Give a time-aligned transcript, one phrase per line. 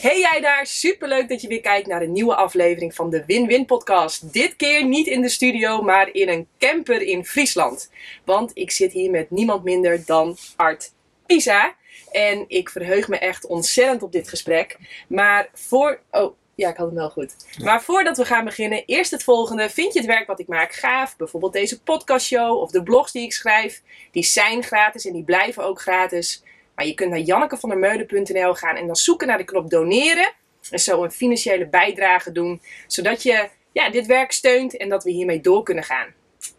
[0.00, 3.66] Hey jij daar, superleuk dat je weer kijkt naar een nieuwe aflevering van de Win-Win
[3.66, 4.32] podcast.
[4.32, 7.90] Dit keer niet in de studio, maar in een camper in Friesland.
[8.24, 10.92] Want ik zit hier met niemand minder dan Art
[11.26, 11.74] Pisa.
[12.10, 14.78] En ik verheug me echt ontzettend op dit gesprek.
[15.08, 16.00] Maar voor...
[16.10, 17.34] Oh, ja, ik had hem wel goed.
[17.62, 19.70] Maar voordat we gaan beginnen, eerst het volgende.
[19.70, 21.16] Vind je het werk wat ik maak gaaf?
[21.16, 23.82] Bijvoorbeeld deze podcastshow of de blogs die ik schrijf.
[24.10, 26.42] Die zijn gratis en die blijven ook gratis.
[26.80, 30.32] Maar je kunt naar jannekevandermeulen.nl gaan en dan zoeken naar de knop doneren.
[30.70, 32.62] En zo een financiële bijdrage doen.
[32.86, 36.06] Zodat je ja, dit werk steunt en dat we hiermee door kunnen gaan.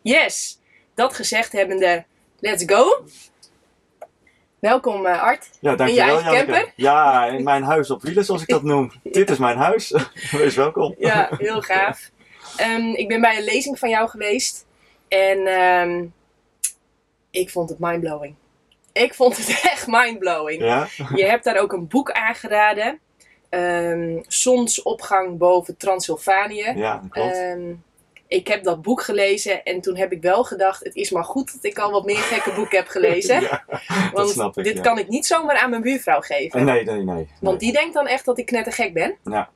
[0.02, 0.60] Yes,
[0.96, 2.05] dat gezegd hebbende,
[2.40, 3.05] let's go.
[4.60, 5.49] Welkom uh, Art.
[5.60, 6.74] Ja, dankjewel in je camper.
[6.76, 8.91] Ja, in mijn huis op wielen zoals ik dat noem.
[9.04, 9.94] Dit is mijn huis.
[10.32, 10.96] Wees welkom.
[10.98, 12.12] Ja, heel gaaf.
[12.55, 14.66] Ehm, ik ben bij een lezing van jou geweest.
[15.08, 16.05] En ehm,
[17.32, 18.35] ik vond het mindblowing.
[18.94, 20.62] Ik vond het echt mindblowing.
[20.62, 20.88] Ja?
[21.16, 22.99] Je hebt daar ook een boek aangeraden.
[23.49, 26.73] Ehm Zonsopgang boven Transylvanië.
[26.76, 27.35] Ja, klopt.
[27.35, 27.74] Ehm,
[28.27, 31.54] ik heb dat boek gelezen en toen heb ik wel gedacht: het is maar goed
[31.54, 33.41] dat ik al wat meer gekke boeken heb gelezen.
[33.51, 34.63] Ja, want ik.
[34.63, 34.82] dit ja.
[34.82, 36.66] kan ik niet zomaar aan mijn buurvrouw geven.
[36.66, 37.27] Nee, nee, nee.
[37.41, 39.16] Want die denkt dan echt dat ik knettergek ben.
[39.23, 39.49] Ja.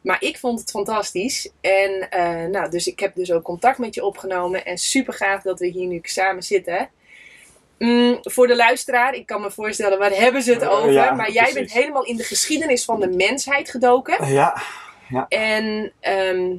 [0.00, 1.50] Maar ik vond het fantastisch.
[1.60, 4.64] En eh, nou, dus ik heb dus ook contact met je opgenomen.
[4.64, 6.90] En super gaaf dat we hier nu samen zitten.
[7.80, 10.92] Mm, voor de luisteraar, ik kan me voorstellen, waar hebben ze het over?
[10.92, 14.26] ja, maar jij bent helemaal in de geschiedenis van de mensheid gedoken.
[14.32, 14.62] Ja,
[15.28, 16.56] En ehm,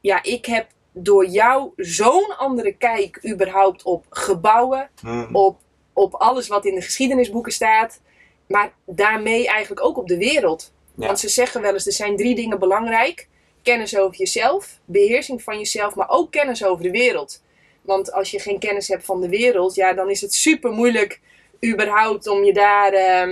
[0.00, 5.58] ja, ik heb door jou zo'n andere kijk überhaupt op gebouwen, hm, op,
[5.92, 8.00] op alles wat in de geschiedenisboeken staat.
[8.46, 10.72] Maar daarmee eigenlijk ook op de wereld.
[10.94, 11.06] Ja.
[11.06, 13.28] Want ze zeggen wel eens, er zijn drie dingen belangrijk.
[13.62, 17.42] Kennis over jezelf, beheersing van jezelf, maar ook kennis over de wereld.
[17.86, 21.20] Want als je geen kennis hebt van de wereld, ja, dan is het super moeilijk
[21.64, 23.28] überhaupt om je daar, ehm,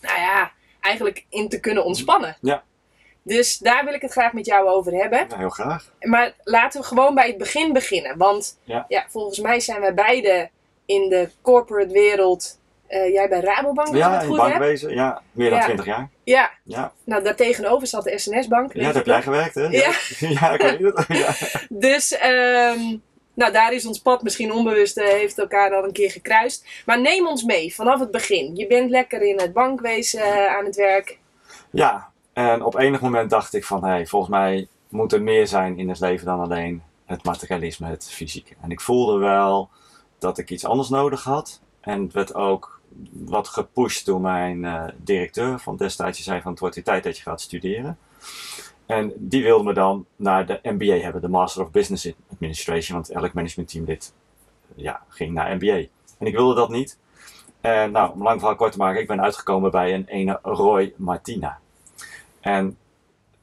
[0.00, 2.36] nou ja, eigenlijk in te kunnen ontspannen.
[2.40, 2.62] Ja.
[3.22, 5.26] Dus daar wil ik het graag met jou over hebben.
[5.28, 5.92] ja, heel graag.
[6.00, 8.16] Maar laten we gewoon bij het begin beginnen.
[8.16, 8.84] Want Ja.
[8.88, 9.04] ja.
[9.08, 10.50] volgens mij zijn wij beide
[10.84, 12.58] in de corporate wereld.
[12.86, 14.48] eh, jij bij Rabobank, Ja, het in goed heb.
[14.48, 14.94] bankwezen.
[14.94, 15.64] Ja, meer dan Ja.
[15.64, 16.08] 20 jaar.
[16.24, 18.72] Ja, Ja, nou daartegenover zat de SNS-bank.
[18.74, 19.62] ja dat heb jij gewerkt, hè?
[19.66, 19.92] Ja.
[20.40, 21.04] ja ik weet het.
[21.22, 21.34] Ja.
[21.68, 22.96] Dus ehm,
[23.40, 26.66] nou, daar is ons pad misschien onbewust, eh, heeft elkaar al een keer gekruist.
[26.86, 28.56] Maar neem ons mee vanaf het begin.
[28.56, 31.18] Je bent lekker in het bankwezen eh, aan het werk.
[31.70, 35.46] ja, en op enig moment dacht ik van, hé, hey, volgens mij moet er meer
[35.46, 38.54] zijn in het leven dan alleen het materialisme, het fysieke.
[38.60, 39.70] En ik voelde wel
[40.18, 41.60] dat ik iets anders nodig had.
[41.80, 42.80] En het werd ook
[43.12, 46.16] wat gepusht door mijn eh, directeur van destijds.
[46.16, 47.98] Die zei van, het wordt tijd dat je gaat studeren.
[48.90, 52.96] En die wilde me dan naar de MBA hebben, de Master of Business Administration.
[52.96, 54.14] Want elk managementteamlid
[54.74, 55.74] ja, ging naar MBA.
[56.18, 56.98] En ik wilde dat niet.
[57.60, 60.94] En nou, om lang verhaal kort te maken, ik ben uitgekomen bij een ene Roy
[60.96, 61.58] Martina.
[62.40, 62.78] En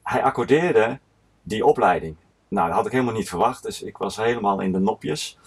[0.02, 0.98] hij accordeerde
[1.42, 2.16] die opleiding.
[2.48, 5.38] Nou, dat had ik helemaal niet verwacht, dus ik was helemaal in de nopjes.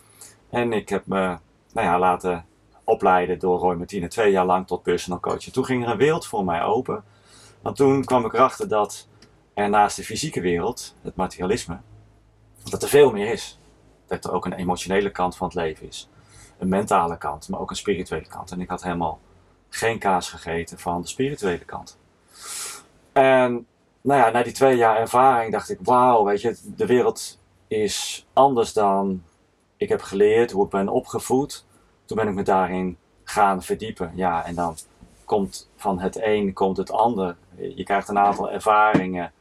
[0.50, 1.38] En ik heb me
[1.74, 2.46] nou ja, laten
[2.84, 5.46] opleiden door Roy Martina twee jaar lang tot personal coach.
[5.46, 7.04] En toen ging er een wereld voor mij open.
[7.62, 9.10] Want toen kwam ik erachter dat
[9.54, 11.80] er naast de fysieke wereld, het materialisme,
[12.70, 13.60] dat er veel meer is.
[14.08, 16.10] Dat er ook een emotionele kant van het leven is.
[16.58, 18.52] Een mentale kant, maar ook een spirituele kant.
[18.52, 19.20] En ik had helemaal
[19.70, 21.98] geen kaas gegeten van de spirituele kant.
[23.12, 23.68] En
[24.02, 28.26] nou ja, na die twee jaar ervaring dacht ik, wauw, weet je, de wereld is
[28.34, 29.24] anders dan
[29.78, 31.66] ik heb geleerd, hoe ik ben opgevoed.
[32.06, 34.12] Toen ben ik me daarin gaan verdiepen.
[34.16, 34.76] Ja, en dan
[35.26, 37.36] komt van het een komt het ander.
[37.56, 39.32] Je krijgt een aantal ervaringen.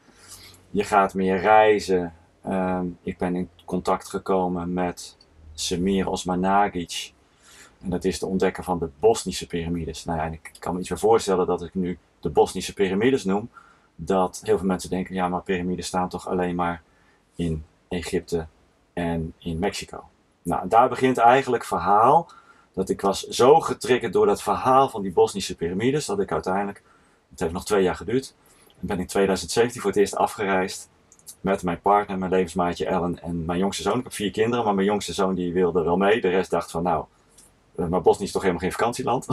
[0.71, 2.15] Je gaat meer reizen.
[2.43, 5.17] Ehm, ik ben in contact gekomen met
[5.55, 7.13] Semir Osmanagic.
[7.83, 10.05] En dat is de ontdekker van de Bosnische piramides.
[10.05, 13.25] Nou ja, en ik kan me iets meer voorstellen dat ik nu de Bosnische piramides
[13.25, 13.51] noem.
[13.95, 16.83] Dat heel veel mensen denken, ja, maar piramides staan toch alleen maar
[17.37, 18.47] in Egypte
[18.93, 20.05] en in Mexico.
[20.43, 22.31] Nou, daar begint eigenlijk het verhaal
[22.73, 26.83] dat ik was zo getriggerd door dat verhaal van die Bosnische piramides, dat ik uiteindelijk,
[27.31, 28.35] het heeft nog twee jaar geduurd,
[28.81, 30.89] en ben in 2017 voor het eerst afgereisd
[31.41, 33.99] met mijn partner, mijn levensmaatje Ellen en mijn jongste zoon.
[33.99, 36.21] Ik heb vier kinderen, maar mijn jongste zoon die wilde wel mee.
[36.21, 37.05] De rest dacht van nou,
[37.77, 39.27] eh, maar Bosnië is toch helemaal geen vakantieland.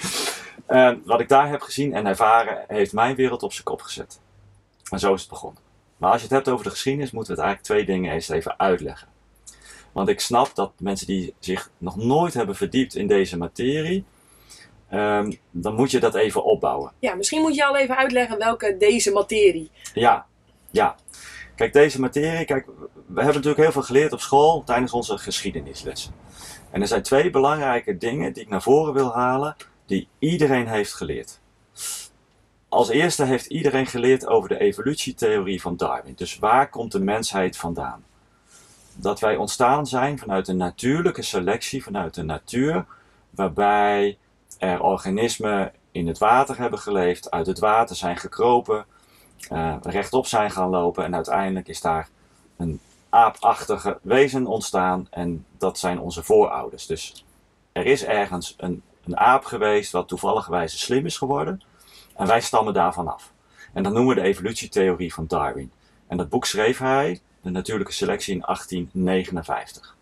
[0.66, 4.20] en wat ik daar heb gezien en ervaren, heeft mijn wereld op zijn kop gezet.
[4.90, 5.62] En zo is het begonnen.
[5.96, 8.28] Maar als je het hebt over de geschiedenis, moeten we het eigenlijk twee dingen eens
[8.28, 9.08] even uitleggen.
[9.92, 14.04] Want ik snap dat mensen die zich nog nooit hebben verdiept in deze materie,
[14.92, 16.92] ehm, dan moet je dat even opbouwen.
[16.98, 19.70] Ja, misschien moet je al even uitleggen welke deze materie.
[19.94, 20.26] Ja,
[20.70, 20.96] ja.
[21.54, 22.66] Kijk, deze materie, kijk,
[23.06, 26.12] we hebben natuurlijk heel veel geleerd op school tijdens onze geschiedenislessen.
[26.70, 29.56] En er zijn twee belangrijke dingen die ik naar voren wil halen,
[29.86, 31.40] die iedereen heeft geleerd.
[32.68, 36.14] als eerste heeft iedereen geleerd over de evolutietheorie van Darwin.
[36.16, 38.04] Dus waar komt de mensheid vandaan?
[38.94, 42.84] Dat wij ontstaan zijn vanuit een natuurlijke selectie, vanuit de natuur,
[43.30, 44.18] waarbij
[44.58, 48.86] er organismen in het water hebben geleefd, uit het water zijn gekropen,
[49.52, 52.08] uh, rechtop zijn gaan lopen en uiteindelijk is daar
[52.56, 56.86] een aapachtige wezen ontstaan en dat zijn onze voorouders.
[56.86, 57.24] Dus
[57.72, 61.62] er is ergens een, een aap geweest wat toevallig slim is geworden
[62.16, 63.32] en wij stammen daarvan af.
[63.72, 65.72] En dat noemen we de evolutietheorie van Darwin.
[66.06, 69.96] En dat boek schreef hij, de natuurlijke selectie, in 1859.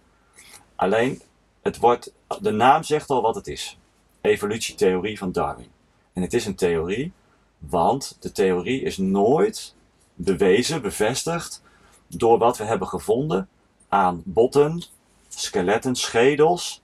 [0.76, 1.22] Alleen,
[1.62, 3.78] het wordt, de naam zegt al wat het is.
[4.20, 5.68] Evolutietheorie van Darwin.
[6.12, 7.12] En het is een theorie,
[7.58, 9.74] want de theorie is nooit
[10.14, 11.62] bewezen, bevestigd,
[12.06, 13.48] door wat we hebben gevonden
[13.88, 14.82] aan botten,
[15.28, 16.82] skeletten, schedels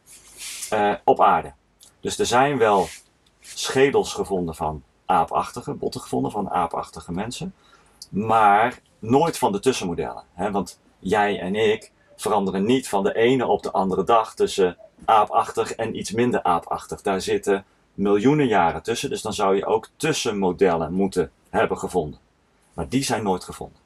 [0.71, 1.53] eh, op aarde.
[2.01, 2.89] Dus er zijn wel
[3.41, 7.55] schedels gevonden van aapachtige, botten gevonden van aapachtige mensen,
[8.09, 10.23] maar nooit van de tussenmodellen.
[10.33, 10.51] Hè?
[10.51, 15.73] Want jij en ik veranderen niet van de ene op de andere dag tussen aapachtig
[15.73, 17.03] en iets minder aapachtig.
[17.03, 17.65] Daar zitten
[17.95, 22.21] miljoenen jaren tussen, dus dan zou je ook tussenmodellen moeten hebben gevonden.
[22.73, 23.79] Maar die zijn nooit gevonden.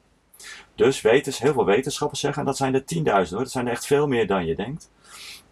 [0.75, 3.71] Dus wetens, heel veel wetenschappers zeggen, en dat zijn er tienduizenden hoor, dat zijn er
[3.71, 4.89] echt veel meer dan je denkt,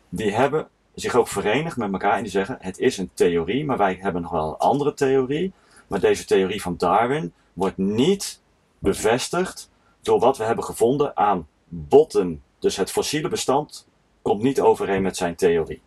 [0.10, 3.78] die hebben zich ook verenigd met elkaar en die zeggen, het is een theorie, maar
[3.78, 5.54] wij hebben nog wel een andere theorie.
[5.88, 8.42] Maar deze theorie van Darwin wordt niet
[8.80, 9.70] bevestigd
[10.02, 12.44] door wat we hebben gevonden aan botten.
[12.60, 13.88] Dus het fossiele bestand
[14.30, 15.82] komt niet overeen met zijn theorie.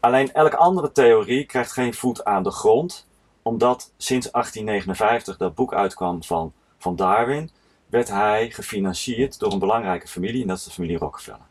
[0.00, 3.06] Alleen elke andere theorie krijgt geen voet aan de grond,
[3.42, 7.50] omdat sinds 1859 dat boek uitkwam van, van Darwin,
[7.86, 11.46] werd hij gefinancierd door een belangrijke familie, en dat is de familie Rockefeller.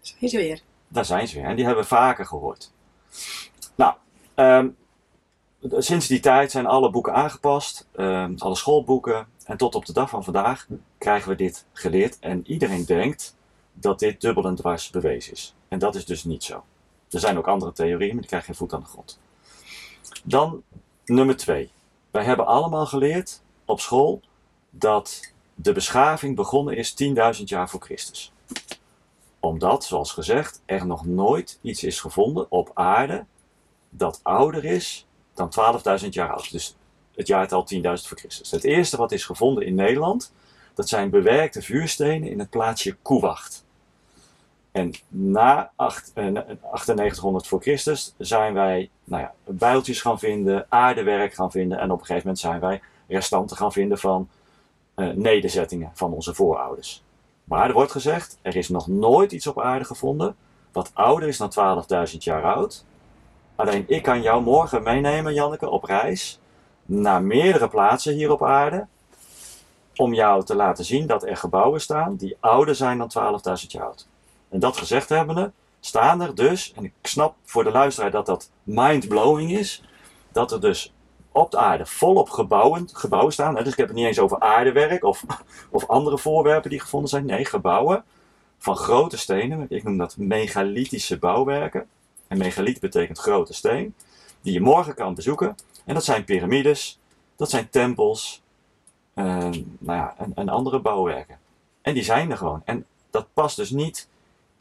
[0.00, 0.60] Zijn ze weer?
[0.88, 2.72] Daar zijn ze weer, en die hebben we vaker gehoord.
[3.74, 3.94] Nou,
[4.34, 4.68] ehm,
[5.62, 10.10] sinds die tijd zijn alle boeken aangepast, ehm, alle schoolboeken, en tot op de dag
[10.10, 10.66] van vandaag
[10.98, 12.18] krijgen we dit geleerd.
[12.18, 13.36] En iedereen denkt
[13.74, 15.54] dat dit dubbel en dwars bewezen is.
[15.68, 16.64] En dat is dus niet zo.
[17.10, 19.20] Er zijn ook andere theorieën, maar die krijgen geen voet aan de grond.
[20.24, 20.62] Dan
[21.04, 21.70] nummer twee.
[22.10, 24.20] Wij hebben allemaal geleerd op school
[24.70, 26.94] dat de beschaving begonnen is
[27.38, 28.32] 10.000 jaar voor Christus.
[29.40, 33.24] Omdat, zoals gezegd, er nog nooit iets is gevonden op aarde
[33.90, 35.52] dat ouder is dan
[36.02, 36.52] 12.000 jaar oud.
[36.52, 36.76] Dus
[37.14, 38.50] het jaartal 10.000 voor Christus.
[38.50, 40.32] Het eerste wat is gevonden in Nederland,
[40.74, 43.63] dat zijn bewerkte vuurstenen in het plaatsje Koewacht.
[44.74, 51.50] En na 9800 eh, voor Christus zijn wij nou ja, bijltjes gaan vinden, aardewerk gaan
[51.50, 54.28] vinden en op een gegeven moment zijn wij restanten gaan vinden van
[54.96, 57.02] uh, nederzettingen van onze voorouders.
[57.44, 60.36] Maar er wordt gezegd, er is nog nooit iets op aarde gevonden
[60.72, 62.84] wat ouder is dan 12.000 jaar oud.
[63.54, 66.40] Alleen ik kan jou morgen meenemen, Janneke, op reis
[66.84, 68.86] naar meerdere plaatsen hier op aarde.
[69.96, 73.10] Om jou te laten zien dat er gebouwen staan die ouder zijn dan
[73.60, 74.06] 12.000 jaar oud.
[74.54, 78.50] En dat gezegd hebbende, staan er dus, en ik snap voor de luisteraar dat dat
[78.62, 79.82] mind-blowing is,
[80.32, 80.92] dat er dus
[81.32, 83.54] op de aarde volop gebouwen, gebouwen staan.
[83.54, 85.24] Dus ik heb het niet eens over aardewerk of,
[85.70, 87.26] of andere voorwerpen die gevonden zijn.
[87.26, 88.04] Nee, gebouwen
[88.58, 89.66] van grote stenen.
[89.68, 91.88] Ik noem dat megalithische bouwwerken.
[92.28, 93.94] En megaliet betekent grote steen.
[94.40, 95.54] Die je morgen kan bezoeken.
[95.84, 96.98] En dat zijn piramides,
[97.36, 98.42] dat zijn tempels
[99.14, 99.24] uh,
[99.78, 101.38] nou ja, en andere bouwwerken.
[101.82, 102.62] En die zijn er gewoon.
[102.64, 104.08] En dat past dus niet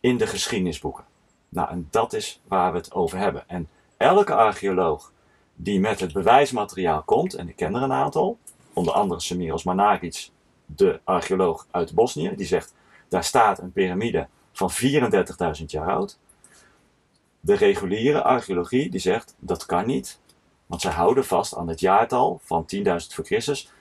[0.03, 1.03] in de geschiedenisboeken.
[1.49, 3.49] Nou, en dat is waar we het over hebben.
[3.49, 5.11] En elke archeoloog
[5.55, 8.37] die met het bewijsmateriaal komt, en ik ken er een aantal,
[8.73, 10.29] onder andere Semiros Managic,
[10.65, 12.73] de archeoloog uit Bosnië, die zegt,
[13.07, 14.71] daar staat een piramide van
[15.59, 16.19] 34.000 jaar oud.
[17.39, 20.19] De reguliere archeologie die zegt, dat kan niet,
[20.65, 23.71] want zij houden vast aan het jaartal van 10.000 voor Christus,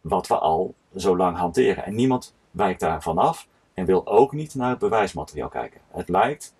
[0.00, 1.84] wat we al zo lang hanteren.
[1.84, 5.80] En niemand wijkt daarvan af en wil ook niet naar het bewijsmateriaal kijken.
[5.90, 6.54] Het lijkt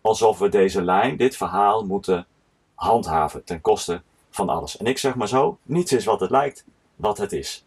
[0.00, 2.26] alsof we deze lijn, dit verhaal, moeten
[2.74, 4.76] handhaven ten koste van alles.
[4.76, 6.64] En ik zeg maar zo, niets is wat het lijkt,
[6.96, 7.64] wat het is.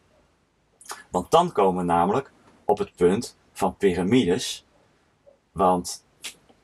[1.09, 2.31] Want dan komen we namelijk
[2.65, 4.65] op het punt van piramides.
[5.51, 6.05] Want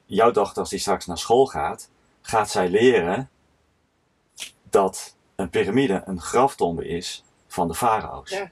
[0.06, 1.90] jouw dochter, als die straks naar school gaat,
[2.22, 3.30] gaat zij leren
[4.70, 8.30] dat een piramide een graftombe is van de farao's.
[8.30, 8.52] Ja.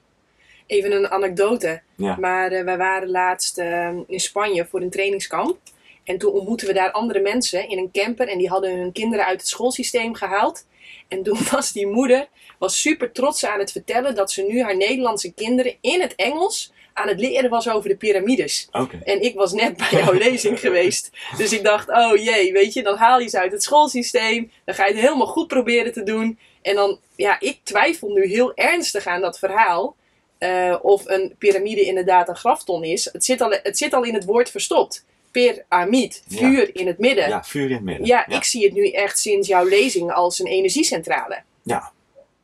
[0.74, 1.82] Even een anekdote.
[1.96, 2.18] Ja.
[2.20, 5.58] Maar uh, wij waren laatst uh, in Spanje voor een trainingskamp.
[6.03, 8.27] En toen ontmoetten we daar andere mensen in een camper.
[8.27, 10.65] En die hadden hun kinderen uit het schoolsysteem gehaald.
[11.08, 12.27] En toen was die moeder
[12.58, 16.72] was super trots aan het vertellen dat ze nu haar Nederlandse kinderen in het Engels
[16.94, 18.68] aan het leren was over de piramides.
[18.72, 19.00] Okay.
[19.03, 21.10] En ik was net bij jouw lezing geweest.
[21.38, 24.51] Dus ik dacht, oh jee, weet je, dan haal je ze uit het schoolsysteem.
[24.65, 26.39] Dan ga je het helemaal goed proberen te doen.
[26.62, 29.96] En dan, ja, ik twijfel nu heel ernstig aan dat verhaal.
[30.43, 33.09] Eh, of een piramide inderdaad een grafton is.
[33.12, 35.05] Het zit al, het zit al in het woord verstopt.
[35.31, 36.38] Pyramid, Ja.
[36.38, 37.23] vuur in het midden.
[37.23, 38.25] Ja, Ja, vuur in het midden.
[38.27, 41.41] ik zie het nu echt sinds jouw lezing als een energiecentrale.
[41.63, 41.91] Ja,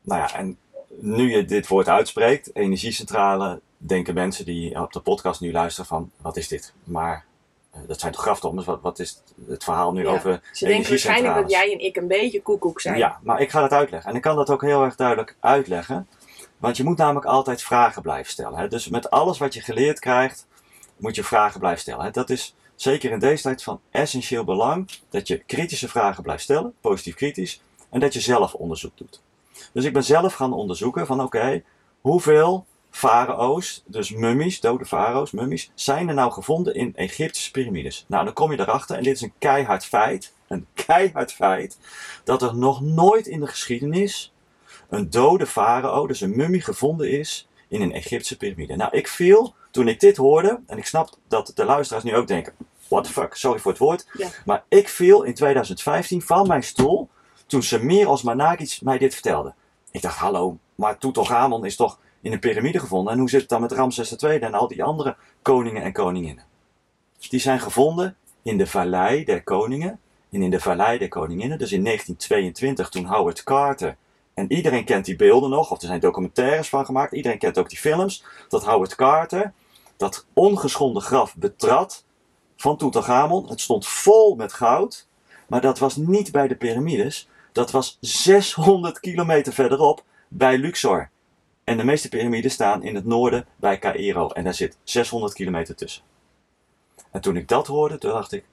[0.01, 0.57] nou ja, en
[0.99, 6.11] nu je dit woord uitspreekt, energiecentrale, denken mensen die op de podcast nu luisteren van,
[6.21, 6.73] wat is dit?
[6.83, 7.25] Maar
[7.71, 10.09] eh, dat zijn toch graftommers, wat, wat is het verhaal nu Ja.
[10.11, 12.97] over Ze denken waarschijnlijk dat jij en ik een beetje koekoek zijn.
[12.97, 14.09] Ja, maar ik ga het uitleggen.
[14.09, 16.07] En ik kan dat ook heel erg duidelijk uitleggen.
[16.59, 18.59] Want je moet namelijk altijd vragen blijven stellen.
[18.59, 18.67] Hè?
[18.67, 20.47] Dus met alles wat je geleerd krijgt,
[20.97, 22.05] moet je vragen blijven stellen.
[22.05, 22.11] Hè?
[22.11, 26.73] Dat is zeker in deze tijd van essentieel belang dat je kritische vragen blijft stellen,
[26.81, 29.21] positief kritisch, en dat je zelf onderzoek doet.
[29.73, 31.63] Dus ik ben zelf gaan onderzoeken van oké,
[32.01, 38.05] hoeveel farao's, dus mummies, dode farao's, mummies, zijn er nou gevonden in Egyptische piramides?
[38.07, 41.77] Nou, dan kom je erachter, en dit is een keihard feit, een keihard feit,
[42.23, 44.33] dat er nog nooit in de geschiedenis
[44.89, 48.75] een dode farao, dus een mummie, gevonden is in een Egyptische piramide.
[48.75, 52.27] Nou, ik viel, toen ik dit hoorde, en ik snap dat de luisteraars nu ook
[52.27, 52.53] denken,
[52.87, 54.27] what the fuck, sorry voor het woord, Ja.
[54.45, 57.09] maar ik viel in 2015 van mijn stoel
[57.47, 59.53] toen Samir als Managic mij dit vertelde.
[59.91, 63.13] Ik dacht, hallo, maar Tutankhamon is toch in een piramide gevonden?
[63.13, 66.43] En hoe zit het dan met Ramses II en al die andere koningen en koninginnen?
[67.29, 69.99] Die zijn gevonden in de Vallei der Koningen
[70.31, 71.57] en in de Vallei der Koninginnen.
[71.57, 73.97] Dus in 1922 toen Howard Carter,
[74.39, 77.69] en iedereen kent die beelden nog, of er zijn documentaires van gemaakt, iedereen kent ook
[77.69, 79.53] die films, dat Howard Carter
[79.97, 82.03] dat ongeschonden graf betrad
[82.57, 83.49] van Tutankhamon.
[83.49, 85.07] Het stond vol met goud,
[85.47, 87.27] maar dat was niet bij de piramides.
[87.51, 91.09] Dat was 600 kilometer verderop bij Luxor.
[91.63, 94.29] En de meeste piramides staan in het noorden bij Cairo.
[94.29, 96.03] En daar zit 600 kilometer tussen.
[97.11, 98.43] En toen ik dat hoorde, toen dacht ik: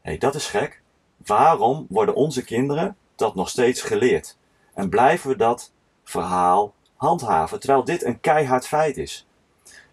[0.00, 0.82] hé, hey, dat is gek.
[1.16, 4.36] Waarom worden onze kinderen dat nog steeds geleerd?
[4.78, 5.72] En blijven we dat
[6.04, 9.26] verhaal handhaven, terwijl dit een keihard feit is?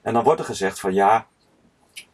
[0.01, 1.27] En dan wordt er gezegd van ja,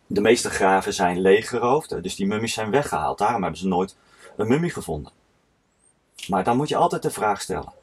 [0.07, 3.17] de meeste graven zijn leeggeroofd, dus die mummies zijn weggehaald.
[3.17, 3.95] Daarom hebben ze nooit
[4.37, 5.11] een mummie gevonden.
[6.27, 7.73] Maar dan moet je altijd de vraag stellen: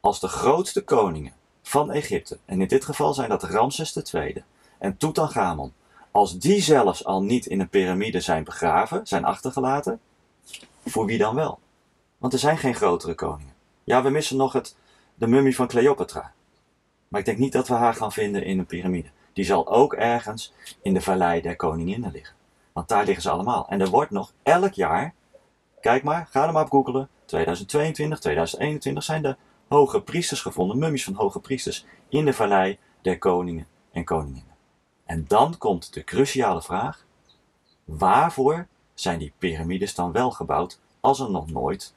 [0.00, 1.32] als de grootste koningen
[1.62, 4.44] van Egypte, en in dit geval zijn dat Ramses II
[4.78, 5.72] en Tutankhamon,
[6.10, 10.00] als die zelfs al niet in een piramide zijn begraven, zijn achtergelaten,
[10.84, 11.58] voor wie dan wel?
[12.18, 13.49] Want er zijn geen grotere koningen.
[13.90, 14.76] Ja, we missen nog het,
[15.14, 16.32] de mummie van Cleopatra.
[17.08, 19.08] Maar ik denk niet dat we haar gaan vinden in een piramide.
[19.32, 22.36] Die zal ook ergens in de vallei der koninginnen liggen.
[22.72, 23.68] Want daar liggen ze allemaal.
[23.68, 25.14] En er wordt nog elk jaar,
[25.80, 27.08] kijk maar, ga er maar op googelen.
[27.24, 29.36] 2022, 2021 zijn de
[29.68, 34.56] hoge priesters gevonden, mummies van hoge priesters, in de vallei der koningen en koninginnen.
[35.04, 37.04] En dan komt de cruciale vraag:
[37.84, 41.94] waarvoor zijn die piramides dan wel gebouwd als er nog nooit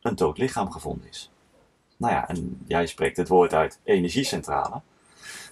[0.00, 1.31] een dood lichaam gevonden is?
[2.02, 4.80] Nou ja, en jij spreekt het woord uit energiecentrale.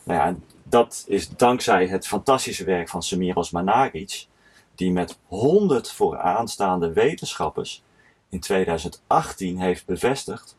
[0.05, 4.27] Nou ja, en dat is dankzij het fantastische werk van Semiros Managic,
[4.75, 7.83] die met 100 vooraanstaande wetenschappers
[8.29, 10.57] in 2018 heeft bevestigd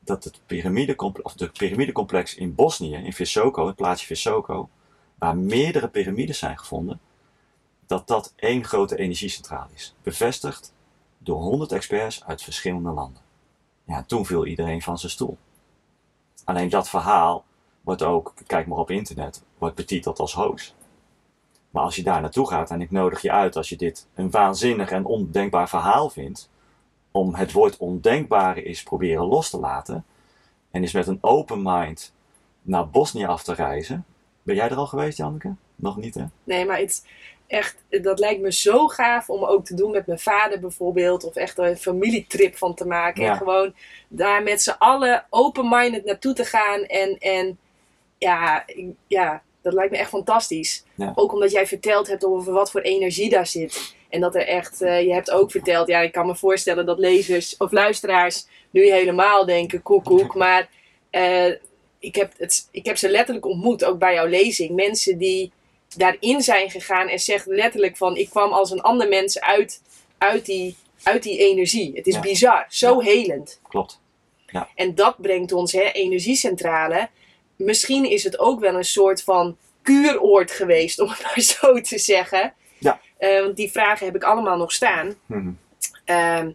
[0.00, 4.68] dat het piramidecomplex, of de piramidecomplex in Bosnië, in Visoko, het plaatsje Visoko,
[5.18, 7.00] waar meerdere piramides zijn gevonden,
[7.86, 9.94] dat dat één grote energiecentrale is.
[10.02, 10.74] Bevestigd
[11.18, 13.27] door 100 experts uit verschillende landen.
[13.88, 15.38] Ja, toen viel iedereen van zijn stoel.
[16.44, 17.44] Alleen dat verhaal
[17.80, 20.74] wordt ook, kijk maar op internet, wordt betiteld als hoos.
[21.70, 24.30] Maar als je daar naartoe gaat, en ik nodig je uit als je dit een
[24.30, 26.50] waanzinnig en ondenkbaar verhaal vindt,
[27.10, 30.04] om het woord ondenkbare is proberen los te laten,
[30.70, 32.12] en is met een open mind
[32.62, 34.04] naar Bosnië af te reizen.
[34.42, 35.54] Ben jij er al geweest, Janneke?
[35.74, 36.24] Nog niet, hè?
[36.44, 37.02] Nee, maar het is
[37.48, 41.24] echt, dat lijkt me zo gaaf om ook te doen met mijn vader bijvoorbeeld.
[41.24, 43.22] Of echt een familietrip van te maken.
[43.22, 43.30] Ja.
[43.30, 43.74] En gewoon
[44.08, 46.82] daar met z'n allen open-minded naartoe te gaan.
[46.82, 47.58] En, en
[48.18, 48.64] ja,
[49.06, 50.84] ja, dat lijkt me echt fantastisch.
[50.94, 51.12] Ja.
[51.14, 53.96] Ook omdat jij verteld hebt over wat voor energie daar zit.
[54.08, 56.98] En dat er echt, eh, je hebt ook verteld, ja, ik kan me voorstellen dat
[56.98, 60.34] lezers of luisteraars nu helemaal denken, koekoek.
[60.34, 60.68] Maar
[61.10, 61.52] eh,
[61.98, 64.74] ik, heb het, ik heb ze letterlijk ontmoet, ook bij jouw lezing.
[64.74, 65.52] Mensen die
[65.96, 69.82] daarin zijn gegaan en zegt letterlijk van, ik kwam als een ander mens uit,
[70.18, 71.92] uit, die, uit die energie.
[71.94, 72.20] Het is Ja.
[72.20, 73.60] bizar, zo helend.
[73.68, 74.00] Klopt.
[74.74, 77.08] En dat brengt ons, hè, energiecentrale.
[77.56, 81.98] Misschien is het ook wel een soort van kuuroord geweest, om het maar zo te
[81.98, 82.54] zeggen.
[82.78, 83.00] Ja.
[83.18, 85.14] Eh, want die vragen heb ik allemaal nog staan.
[85.26, 85.50] Mhm.
[86.04, 86.50] Ehm,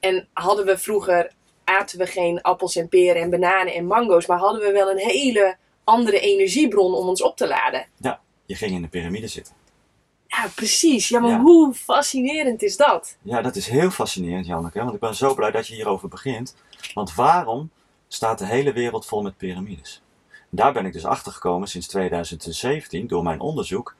[0.00, 1.32] en hadden we vroeger,
[1.64, 4.98] aten we geen appels en peren en bananen en mango's, maar hadden we wel een
[4.98, 7.86] hele andere energiebron om ons op te laden.
[8.46, 9.54] Je ging in de piramide zitten.
[10.26, 11.08] Ja, precies.
[11.08, 11.40] Ja, maar Ja.
[11.40, 13.16] hoe fascinerend is dat?
[13.22, 14.78] Ja, dat is heel fascinerend, Janneke.
[14.78, 16.56] Want ik ben zo blij dat je hierover begint.
[16.94, 17.70] Want waarom
[18.08, 20.02] staat de hele wereld vol met piramides.
[20.50, 23.94] Daar ben ik dus achter gekomen sinds 2017 door mijn onderzoek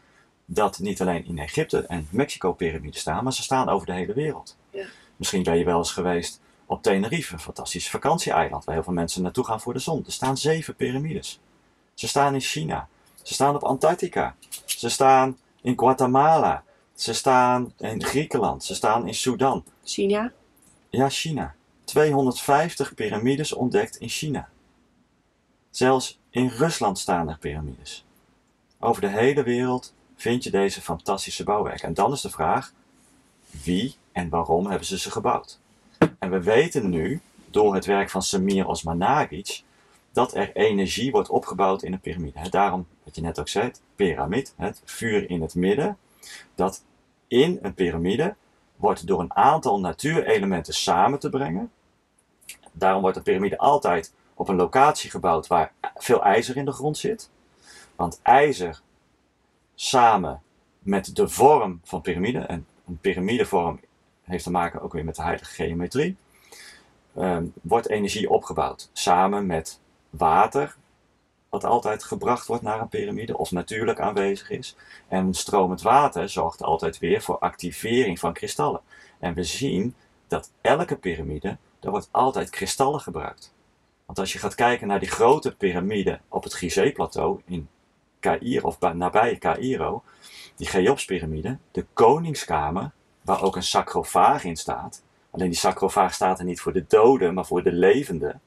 [0.45, 4.13] dat niet alleen in Egypte en Mexico piramides staan, maar ze staan over de hele
[4.15, 4.57] wereld.
[4.71, 4.87] Ja.
[5.17, 9.23] Misschien ben je wel eens geweest op Tenerife, een fantastisch vakantieeiland waar heel veel mensen
[9.23, 10.03] naartoe gaan voor de zon.
[10.07, 11.41] Er staan zeven piramides.
[11.95, 12.89] Ze staan in China.
[13.27, 14.35] Ze staan op Antarctica.
[14.65, 16.65] Ze staan in Guatemala.
[16.95, 18.65] Ze staan in Griekenland.
[18.65, 19.65] Ze staan in Sudan.
[19.85, 20.33] China?
[20.91, 21.55] Ja, China.
[21.85, 24.49] 250 piramides ontdekt in China.
[25.71, 28.05] Zelfs in Rusland staan er piramides.
[28.81, 31.89] Over de hele wereld vind je deze fantastische bouwwerken.
[31.89, 32.73] En dan is de vraag:
[33.65, 35.59] wie en waarom hebben ze ze gebouwd?
[36.19, 39.63] En we weten nu, door het werk van Samir Osmanagic,
[40.17, 42.49] dat er energie wordt opgebouwd in een piramide.
[42.51, 45.99] Daarom, wat je net ook zei, piramid, het vuur in het midden,
[46.55, 46.85] dat
[47.27, 48.35] in een piramide
[48.77, 51.73] wordt door een aantal natuurelementen samen te brengen.
[52.73, 56.99] Daarom wordt een piramide altijd op een locatie gebouwd waar veel ijzer in de grond
[56.99, 57.31] zit.
[57.97, 58.81] Want ijzer
[59.75, 60.43] samen
[60.79, 63.81] met de vorm van piramide, en een piramidevorm
[64.23, 66.17] heeft te maken ook weer met de heilige geometrie,
[67.15, 68.91] ehm, wordt energie opgebouwd.
[68.93, 69.81] Samen met
[70.17, 70.77] water,
[71.49, 74.77] wat altijd gebracht wordt naar een piramide of natuurlijk aanwezig is.
[75.09, 78.81] En stromend water zorgt altijd weer voor activering van kristallen.
[79.19, 79.95] En we zien
[80.29, 83.55] dat elke piramide, daar wordt altijd kristallen gebruikt.
[84.07, 87.69] Want als je gaat kijken naar die grote piramide op het Gizeh-plateau in
[88.21, 90.03] Cairo, of nabij Cairo,
[90.57, 92.91] die Cheops-piramide, de koningskamer,
[93.23, 95.03] waar ook een sacrofaag in staat.
[95.31, 98.41] Alleen die sacrofaag staat er niet voor de doden, maar voor de levenden.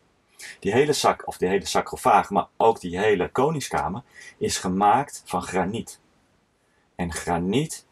[0.60, 4.02] Die hele, sac, of die hele sacrofaag, maar ook die hele koningskamer,
[4.38, 6.00] is gemaakt van graniet.
[6.96, 7.86] En graniet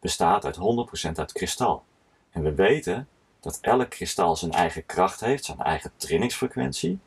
[0.00, 1.84] bestaat uit 100% uit kristal.
[2.30, 3.08] En we weten
[3.40, 6.98] dat elk kristal zijn eigen kracht heeft, zijn eigen trillingsfrequentie.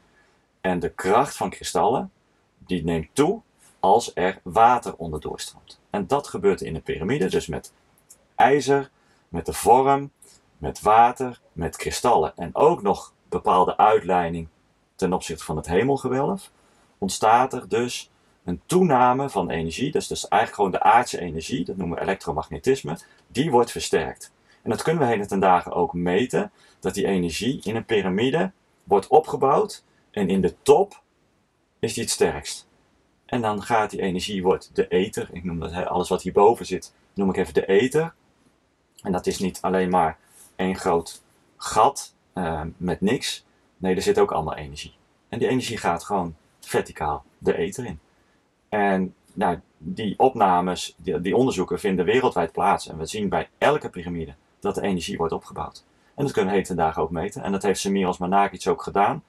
[0.62, 2.12] En de kracht van kristallen,
[2.58, 3.42] die neemt toe
[3.80, 5.80] als er water onderdoor stroomt.
[5.90, 7.74] En dat gebeurt in een piramide, dus met
[8.36, 8.90] ijzer,
[9.30, 10.12] met de vorm,
[10.58, 12.34] met water, met kristallen.
[12.36, 14.48] En ook nog bepaalde uitleiding
[15.00, 16.52] ten opzichte van het hemelgewelf,
[16.98, 18.12] ontstaat er dus
[18.44, 19.92] een toename van energie.
[19.92, 24.32] Dus, dus eigenlijk gewoon de aardse energie, dat noemen we elektromagnetisme, die wordt versterkt.
[24.62, 28.52] En dat kunnen we heden ten dagen ook meten, dat die energie in een piramide
[28.84, 31.02] wordt opgebouwd en in de top
[31.80, 32.68] is die het sterkst.
[33.26, 36.94] En dan gaat die energie, wordt de ether, ik noem dat alles wat hierboven zit,
[37.14, 38.14] noem ik even de ether.
[39.02, 40.18] En dat is niet alleen maar
[40.56, 41.24] één groot
[41.58, 43.46] gat uh, met niks.
[43.80, 44.94] Nee, er zit ook allemaal energie.
[45.30, 48.00] En die energie gaat gewoon verticaal de ether in.
[48.70, 52.88] En nou, die opnames, die, die onderzoeken vinden wereldwijd plaats.
[52.88, 55.84] En we zien bij elke piramide dat de energie wordt opgebouwd.
[56.16, 57.44] En dat kunnen we heden dagen ook meten.
[57.44, 59.24] En dat heeft Semiros Manakic ook gedaan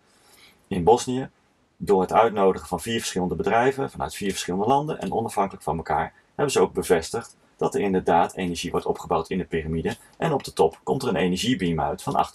[0.66, 1.28] in Bosnië.
[1.76, 6.12] Door het uitnodigen van vier verschillende bedrijven vanuit vier verschillende landen en onafhankelijk van elkaar
[6.34, 9.96] hebben ze ook bevestigd dat er inderdaad energie wordt opgebouwd in de piramide.
[10.16, 12.26] En op de top komt er een energiebeam uit van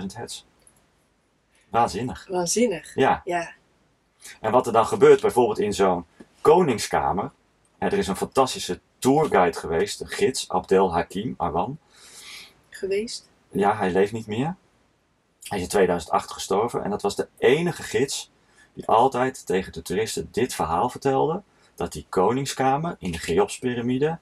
[0.00, 0.44] 28.000 hertz.
[1.68, 2.26] Waanzinnig.
[2.30, 2.94] Waanzinnig.
[2.94, 3.22] Ja.
[3.24, 3.52] Ja.
[4.40, 6.04] En wat er dan gebeurt, bijvoorbeeld in zo'n
[6.40, 7.30] koningskamer.
[7.78, 11.78] Er is een fantastische tourguide geweest, een gids, Abdel Hakim Arwan.
[12.70, 13.28] Geweest?
[13.50, 14.56] Ja, hij leeft niet meer.
[15.42, 18.30] Hij is in 2008 gestorven en dat was de enige gids
[18.74, 21.42] die altijd tegen de toeristen dit verhaal vertelde:
[21.74, 24.18] dat die koningskamer in de Cheops-pyramide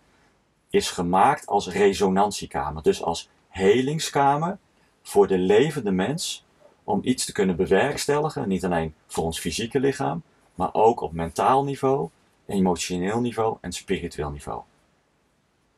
[0.71, 4.59] is gemaakt als resonantiekamer, dus als helingskamer
[5.03, 6.46] voor de levende mens
[6.87, 10.23] om iets te kunnen bewerkstelligen, niet alleen voor ons fysieke lichaam,
[10.55, 12.09] maar ook op mentaal niveau,
[12.47, 14.63] emotioneel niveau en spiritueel niveau.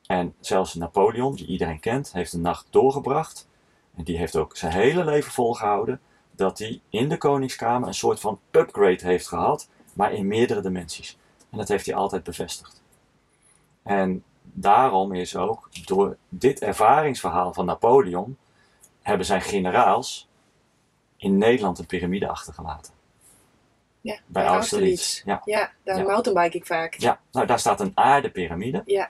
[0.07, 3.49] En zelfs Napoleon, die iedereen kent, heeft een nacht doorgebracht.
[3.97, 8.21] En die heeft ook zijn hele leven volgehouden dat hij in de koningskamer een soort
[8.21, 11.19] van upgrade heeft gehad, maar in meerdere dimensies.
[11.51, 12.83] En dat heeft hij altijd bevestigd.
[13.83, 18.37] En daarom is ook door dit ervaringsverhaal van Napoleon,
[19.03, 20.28] hebben zijn generaals
[21.19, 22.93] in Nederland een piramide achtergelaten.
[24.01, 25.23] Ja, Bij Austerlitz.
[25.25, 25.43] Ja.
[25.45, 26.03] Ja, daar Ja.
[26.05, 26.95] mountainbike ik vaak.
[26.95, 28.83] ja, nou daar staat een aardepiramide.
[28.87, 29.09] Ja.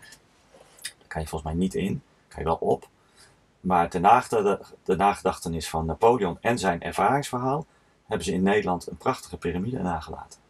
[0.82, 2.88] Daar kan je volgens mij niet in, kan je wel op.
[3.60, 7.66] Maar de, nagede- de nagedachtenis van Napoleon en zijn ervaringsverhaal
[8.06, 10.40] hebben ze in Nederland een prachtige piramide nagelaten.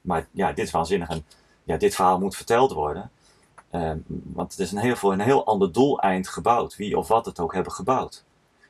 [0.00, 1.24] Maar ja, dit is waanzinnig en
[1.64, 3.10] ja, dit verhaal moet verteld worden.
[3.70, 7.24] Ehm, want het is een heel, voor een heel ander doeleind gebouwd, wie of wat
[7.26, 8.24] het ook hebben gebouwd.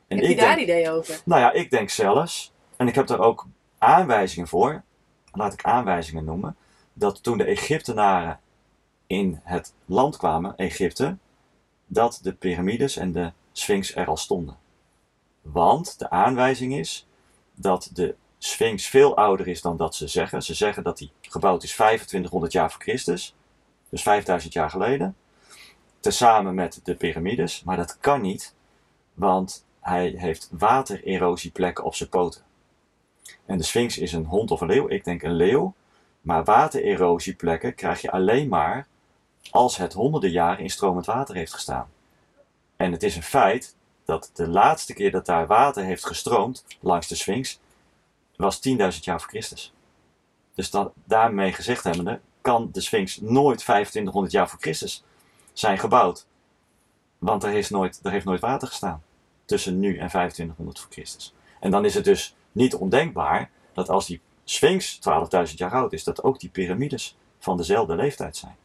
[0.09, 1.21] En Heb je daar denk, idee over?
[1.25, 4.83] nou ja, ik denk zelfs, en ik heb daar ook aanwijzingen voor,
[5.31, 6.55] laat ik aanwijzingen noemen,
[6.93, 8.39] dat toen de Egyptenaren
[9.07, 11.17] in het land kwamen, Egypte,
[11.85, 14.57] dat de piramides en de Sphinx er al stonden.
[15.41, 17.07] Want de aanwijzing is
[17.55, 20.43] dat de Sphinx veel ouder is dan dat ze zeggen.
[20.43, 23.35] Ze zeggen dat hij gebouwd is 2500 jaar voor Christus,
[23.89, 25.15] dus 5000 jaar geleden,
[25.99, 27.63] tezamen met de piramides.
[27.63, 28.55] Maar dat kan niet,
[29.13, 32.41] want hij heeft watererosieplekken op zijn poten.
[33.45, 35.73] En de Sphinx is een hond of een leeuw, ik denk een leeuw.
[36.21, 38.87] Maar watererosieplekken krijg je alleen maar
[39.51, 41.89] als het honderden jaren in stromend water heeft gestaan.
[42.75, 43.75] En het is een feit
[44.05, 47.59] dat de laatste keer dat daar water heeft gestroomd langs de Sphinx
[48.35, 49.73] was 10.000 jaar voor Christus.
[50.55, 55.03] Dus dan, daarmee gezegd hebbende kan de Sphinx nooit 2500 jaar voor Christus
[55.53, 56.25] zijn gebouwd.
[57.17, 59.03] Want er, is nooit, er heeft nooit water gestaan
[59.49, 61.33] tussen nu en 2500 voor Christus.
[61.59, 64.99] En dan is het dus niet ondenkbaar dat als die Sphinx
[65.49, 68.55] 12.000 jaar oud is, dat ook die piramides van dezelfde leeftijd zijn.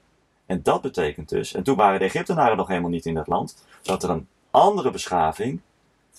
[0.46, 3.64] En dat betekent dus, en toen waren de Egyptenaren nog helemaal niet in dat land,
[3.82, 5.60] dat er een andere beschaving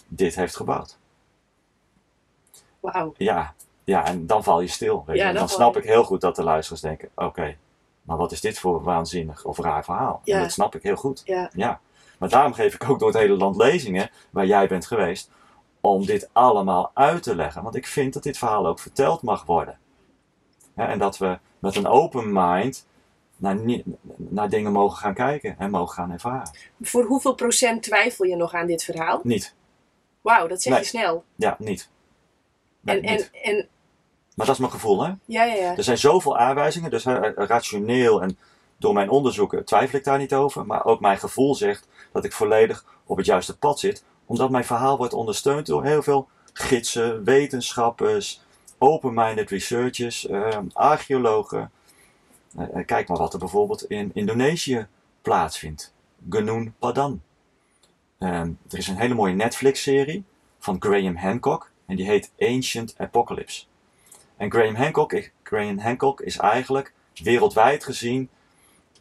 [0.08, 0.98] dit heeft gebouwd.
[2.80, 3.14] Wauw.
[3.18, 5.04] Ja, ja, en dan val je stil.
[5.06, 5.22] Weet je.
[5.22, 7.58] Ja, En dan snap je- ik heel goed dat de luisteraars denken: oké,
[8.02, 10.22] maar wat is dit voor waanzinnig of raar verhaal?
[10.24, 10.36] Ja.
[10.36, 11.22] En dat snap ik heel goed.
[11.26, 11.50] Ja.
[11.54, 11.80] Ja.
[12.20, 15.30] Maar daarom geef ik ook door het hele land lezingen waar jij bent geweest,
[15.82, 17.64] om dit allemaal uit te leggen.
[17.64, 19.78] Want ik vind dat dit verhaal ook verteld mag worden.
[20.76, 22.86] En dat we met een open mind
[23.38, 23.58] naar,
[24.18, 26.50] naar dingen mogen gaan kijken en mogen gaan ervaren.
[26.82, 29.20] Voor hoeveel procent twijfel je nog aan dit verhaal?
[29.24, 29.56] Niet.
[30.22, 30.82] Wauw, dat zeg Nee.
[30.82, 31.24] je snel.
[31.36, 31.90] Ja, niet.
[32.82, 33.32] Nee, En, en, niet.
[33.44, 33.68] en
[34.36, 35.12] Maar dat is mijn gevoel, hè?
[35.26, 35.76] ja, ja, ja.
[35.78, 37.04] Er zijn zoveel aanwijzingen, dus
[37.36, 38.38] rationeel en
[38.78, 40.66] door mijn onderzoeken twijfel ik daar niet over.
[40.66, 44.66] Maar ook mijn gevoel zegt dat ik volledig op het juiste pad zit, omdat mijn
[44.66, 48.42] verhaal wordt ondersteund door heel veel gidsen, wetenschappers,
[48.78, 51.72] open-minded researchers, eh, archeologen.
[52.58, 54.88] Eh, eh, kijk maar wat er bijvoorbeeld in Indonesië
[55.22, 55.94] plaatsvindt.
[56.30, 57.20] Gunung Padang.
[58.18, 60.24] Ehm, er is een hele mooie Netflix-serie
[60.60, 63.66] van Graham Hancock en die heet Ancient Apocalypse.
[64.38, 68.30] En Graham Hancock, Graham Hancock is eigenlijk wereldwijd gezien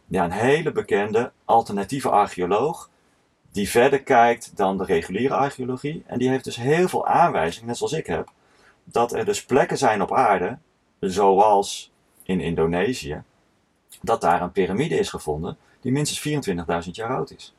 [0.07, 2.91] ja, een hele bekende alternatieve archeoloog.
[3.53, 6.03] Die verder kijkt dan de reguliere archeologie.
[6.07, 8.33] En die heeft dus heel veel aanwijzingen, net zoals ik heb.
[8.85, 10.59] Dat er dus plekken zijn op aarde,
[11.01, 13.23] zoals in Indonesië.
[14.03, 16.49] Dat daar een piramide is gevonden die minstens
[16.87, 17.55] 24.000 jaar oud is.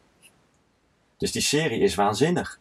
[1.18, 2.60] Dus die serie is waanzinnig.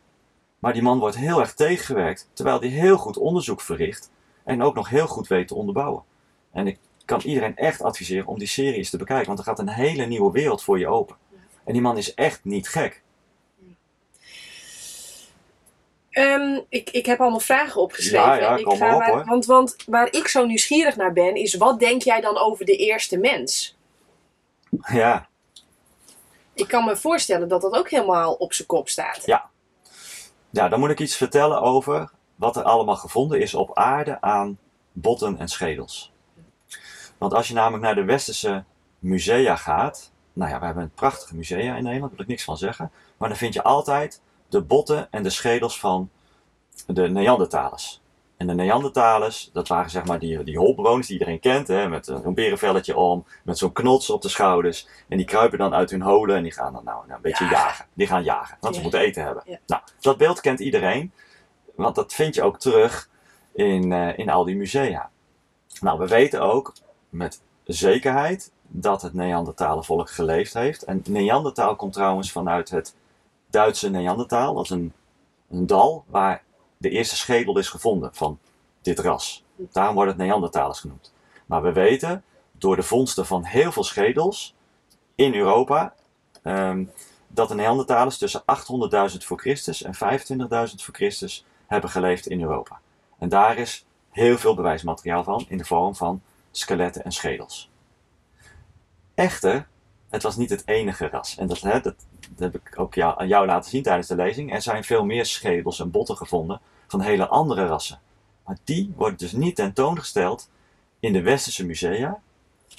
[0.59, 4.11] Maar die man wordt heel erg tegengewerkt, terwijl hij heel goed onderzoek verricht
[4.45, 6.03] en ook nog heel goed weet te onderbouwen.
[6.51, 9.59] En ik kan iedereen echt adviseren om die serie eens te bekijken, want er gaat
[9.59, 11.17] een hele nieuwe wereld voor je open.
[11.65, 13.03] En die man is echt niet gek.
[16.11, 18.27] Ehm, ik, ik heb allemaal vragen opgeschreven.
[18.27, 19.25] Ja, ja, ik op, hoor.
[19.25, 22.77] Want, want waar ik zo nieuwsgierig naar ben, is wat denk jij dan over de
[22.77, 23.77] eerste mens?
[24.87, 25.29] Ja,
[26.55, 29.23] Ik kan me voorstellen dat dat ook helemaal op zijn kop staat.
[29.27, 29.51] Ja.
[30.51, 34.59] ja, dan moet ik iets vertellen over wat er allemaal gevonden is op aarde aan
[34.93, 36.14] botten en schedels.
[37.25, 38.65] Want als je namelijk naar de westerse
[38.99, 42.45] musea gaat, nou ja, we hebben een prachtige musea in Nederland, daar wil ik niks
[42.45, 46.11] van zeggen, maar dan vind je altijd de botten en de schedels van
[46.87, 48.01] de Neandertalers.
[48.37, 52.09] En de Neandertalers, dat waren zeg maar die, die holbewoners die iedereen kent, hè, met
[52.09, 54.89] een berenvelletje om, met zo'n knots op de schouders.
[55.09, 57.45] En die kruipen dan uit hun holen en die gaan dan nou, nou een beetje
[57.45, 57.59] Jagen.
[57.59, 57.87] jagen.
[57.95, 59.43] Die gaan jagen, want ze moeten eten hebben.
[59.47, 59.59] Ja.
[59.67, 61.13] Nou, dat beeld kent iedereen,
[61.75, 63.09] want dat vind je ook terug
[63.53, 65.11] in, eh, in al die musea.
[65.81, 66.73] Nou, we weten ook
[67.15, 70.83] met zekerheid dat het Neandertalenvolk geleefd heeft.
[70.83, 72.95] En Neandertaal komt trouwens vanuit het
[73.51, 74.55] Duitse Neandertaal.
[74.55, 74.93] Dat is een,
[75.51, 76.43] een dal waar
[76.77, 78.39] de eerste schedel is gevonden van
[78.83, 79.45] dit ras.
[79.57, 81.13] Daarom wordt het Neandertalers genoemd.
[81.47, 84.55] Maar we weten door de vondsten van heel veel schedels
[85.15, 85.95] in Europa
[86.43, 86.85] ehm,
[87.29, 88.43] dat de Neandertalers tussen
[89.13, 92.81] 800.000 voor Christus en 25.000 voor Christus hebben geleefd in Europa.
[93.19, 96.23] En daar is heel veel bewijsmateriaal van in de vorm van
[96.57, 97.71] skeletten en schedels.
[99.15, 99.67] Echter,
[100.11, 101.37] het was niet het enige ras.
[101.37, 101.95] En dat, hè, dat,
[102.39, 104.53] heb ik ook aan jou laten zien tijdens de lezing.
[104.53, 108.01] Er zijn veel meer schedels en botten gevonden van hele andere rassen.
[108.45, 110.51] Maar die worden dus niet tentoongesteld
[111.01, 112.21] in de westerse musea.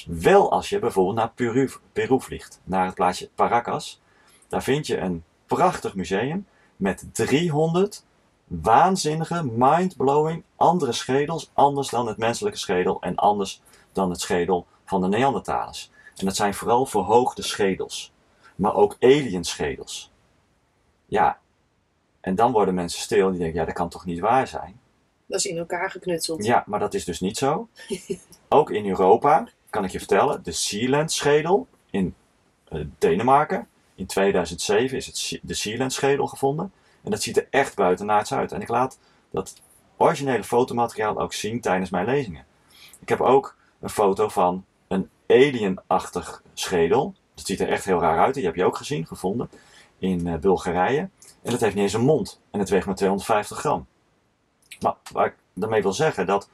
[0.06, 4.02] Wel als je bijvoorbeeld naar Peru, Peru vliegt, naar het plaatsje Paracas.
[4.48, 8.06] Daar vind je een prachtig museum met 300
[8.48, 15.02] waanzinnige, mind-blowing andere schedels, anders dan het menselijke schedel en anders dan het schedel van
[15.02, 15.92] de Neandertalers.
[16.16, 18.14] En dat zijn vooral verhoogde schedels,
[18.56, 20.12] maar ook alien-schedels.
[21.06, 21.40] Ja,
[22.22, 24.80] en dan worden mensen stil en die denken, ja, dat kan toch niet waar zijn?
[25.26, 26.46] Dat is in elkaar geknutseld.
[26.46, 27.68] Ja, maar dat is dus niet zo.
[28.50, 32.16] Ook in Europa, kan ik je vertellen, de Sealand-schedel in
[32.68, 33.68] eh, Denemarken.
[33.96, 36.72] In 2007 is het, de Sealand-schedel gevonden.
[37.06, 38.52] En dat ziet er echt buitenaards uit.
[38.52, 39.00] En ik laat
[39.32, 39.62] dat
[39.98, 42.46] originele fotomateriaal ook zien tijdens mijn lezingen.
[43.00, 47.14] Ik heb ook een foto van een alienachtig schedel.
[47.34, 48.34] Dat ziet er echt heel raar uit.
[48.34, 49.50] Die heb je ook gezien, gevonden
[49.98, 51.10] in uh, Bulgarije.
[51.42, 52.42] En dat heeft niet eens een mond.
[52.52, 53.88] En het weegt maar 250 gram.
[54.80, 56.50] Maar waar ik daarmee wil zeggen dat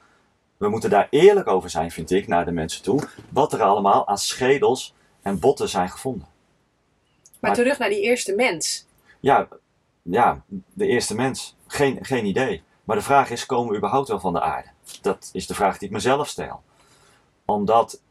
[0.56, 3.02] we moeten daar eerlijk over zijn, vind ik, naar de mensen toe.
[3.28, 6.28] Wat er allemaal aan schedels en botten zijn gevonden.
[7.22, 8.86] Maar, maar terug naar die eerste mens.
[9.20, 9.48] Ja,
[10.02, 11.56] ja, de eerste mens.
[11.66, 12.62] Geen, geen idee.
[12.84, 14.68] Maar de vraag is, komen we überhaupt wel van de aarde?
[15.00, 16.62] Dat is de vraag die ik mezelf stel.
[17.44, 18.02] Omdat,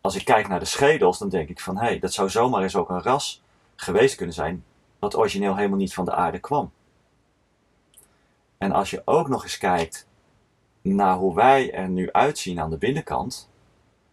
[0.00, 2.62] als ik kijk naar de schedels, dan denk ik van, hé, hey, dat zou zomaar
[2.62, 3.42] eens ook een ras
[3.76, 4.64] geweest kunnen zijn,
[4.98, 6.72] wat origineel helemaal niet van de aarde kwam.
[8.58, 10.06] En als je ook nog eens kijkt
[10.82, 13.48] naar hoe wij er nu uitzien aan de binnenkant,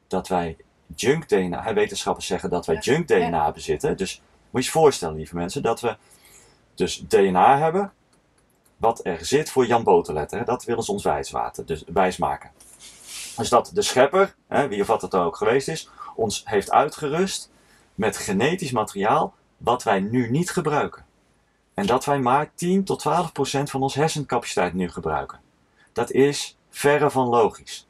[0.07, 0.57] dat wij
[0.95, 3.97] junk DNA, wetenschappers zeggen dat wij junk DNA bezitten.
[3.97, 5.97] Dus moet je je voorstellen, lieve mensen, dat we
[6.81, 7.93] dus DNA hebben,
[8.77, 10.45] wat er zit voor Jan Boterletter.
[10.45, 12.51] Dat willen ze ons wijswaten, dus wijsmaken.
[13.37, 17.49] Dus dat de schepper, hè, wie of wat het ook geweest is, ons heeft uitgerust
[17.95, 21.05] met genetisch materiaal wat wij nu niet gebruiken.
[21.73, 25.39] En dat wij maar 10 tot 12 procent van onze hersencapaciteit nu gebruiken.
[25.93, 27.87] Dat is verre van logisch.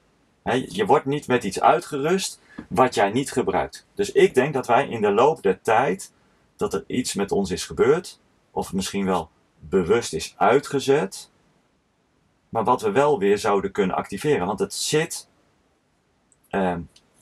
[0.67, 3.85] je wordt niet met iets uitgerust wat jij niet gebruikt.
[3.93, 6.11] Dus ik denk dat wij in de loop der tijd
[6.55, 8.19] dat er iets met ons is gebeurd,
[8.51, 11.29] of misschien wel bewust is uitgezet,
[12.49, 14.47] maar wat we wel weer zouden kunnen activeren.
[14.47, 15.27] Want het zit
[16.49, 16.77] eh,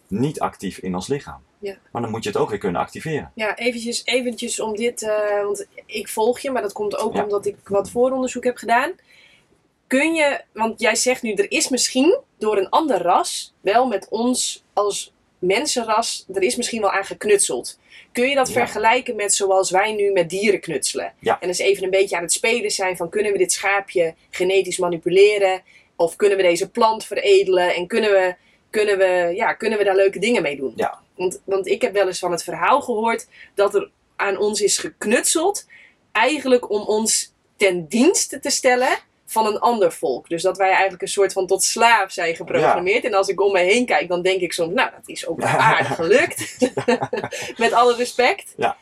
[0.08, 1.42] niet actief in ons lichaam.
[1.60, 1.78] Ja.
[1.92, 3.32] Maar dan moet je het ook weer kunnen activeren.
[3.36, 7.46] Ja, eventjes, eventjes om dit, uh, want ik volg je, maar dat komt ook omdat
[7.46, 8.92] ik wat vooronderzoek heb gedaan.
[9.88, 14.08] Kun je, want jij zegt nu, er is misschien door een ander ras, wel met
[14.10, 17.80] ons als mensenras, er is misschien wel aan geknutseld.
[18.12, 21.14] Kun je dat vergelijken met zoals wij nu met dieren knutselen?
[21.20, 21.40] Ja.
[21.40, 24.78] En dus even een beetje aan het spelen zijn van kunnen we dit schaapje genetisch
[24.78, 25.62] manipuleren?
[25.96, 27.76] Of kunnen we deze plant veredelen?
[27.76, 28.36] En kunnen we,
[28.70, 30.74] kunnen we, ja, kunnen we daar leuke dingen mee doen?
[30.76, 31.00] Ja.
[31.16, 34.78] Want, want ik heb wel eens van het verhaal gehoord dat er aan ons is
[34.78, 35.68] geknutseld.
[36.12, 38.98] Eigenlijk om ons ten dienste te stellen
[39.30, 40.30] van een ander volk.
[40.30, 43.04] Dus dat wij eigenlijk een soort van tot slaaf zijn geprogrammeerd.
[43.04, 45.44] En als ik om me heen kijk, dan denk ik soms, nou, dat is ook
[45.44, 46.58] aardig gelukt.
[47.58, 48.54] Met alle respect.
[48.58, 48.78] Ja.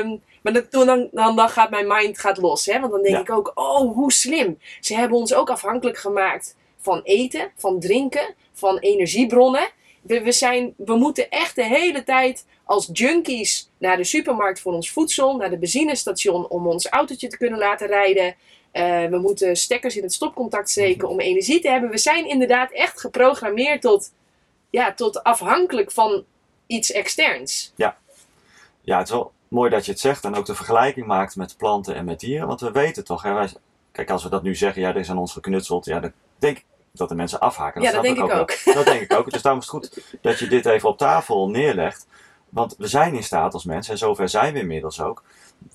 [0.00, 2.66] Um, maar dan, dan, dan, dan, gaat mijn mind gaat los.
[2.66, 2.80] Hè?
[2.80, 4.58] Want dan denk ik ook, oh, hoe slim.
[4.80, 9.68] Ze hebben ons ook afhankelijk gemaakt van eten, van drinken, van energiebronnen.
[10.02, 14.72] We, we, zijn, we moeten echt de hele tijd als junkies naar de supermarkt voor
[14.72, 18.34] ons voedsel, naar de benzinestation om ons autootje te kunnen laten rijden.
[18.74, 21.90] Uh, we moeten stekkers in het stopcontact steken om energie te hebben.
[21.90, 24.12] We zijn inderdaad echt geprogrammeerd tot,
[24.70, 26.24] ja, tot afhankelijk van
[26.66, 27.72] iets externs.
[27.74, 27.96] Ja.
[28.80, 31.56] ja, het is wel mooi dat je het zegt en ook de vergelijking maakt met
[31.56, 32.46] planten en met dieren.
[32.46, 33.48] Want we weten toch, hè, wij,
[33.92, 36.56] kijk, als we dat nu zeggen, ja, er is aan ons geknutseld, ja, dan denk
[36.56, 37.82] ik dat de mensen afhaken.
[37.82, 38.40] Dat ja, dat denk ik ook.
[38.40, 38.74] ook.
[38.74, 39.30] Dat denk ik ook.
[39.30, 42.06] Dus daarom is het goed dat je dit even op tafel neerlegt.
[42.48, 45.22] Want we zijn in staat als mensen, en zover zijn we inmiddels ook.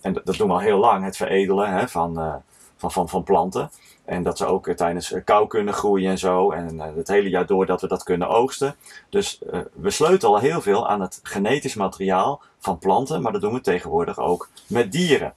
[0.02, 2.36] En dat, doen we al heel lang, het veredelen hè, van, uh,
[2.80, 3.72] van, van, van planten.
[4.06, 6.52] En dat ze ook tijdens kou kunnen groeien en zo.
[6.52, 8.76] En het hele jaar door dat we dat kunnen oogsten.
[9.10, 13.22] Dus uh, we sleutelen heel veel aan het genetisch materiaal van planten.
[13.22, 15.34] Maar dat doen we tegenwoordig ook met dieren.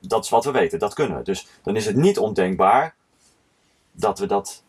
[0.00, 1.22] Dat is wat we weten, dat kunnen we.
[1.22, 2.94] Dus dan is het niet ondenkbaar
[3.92, 4.62] dat we dat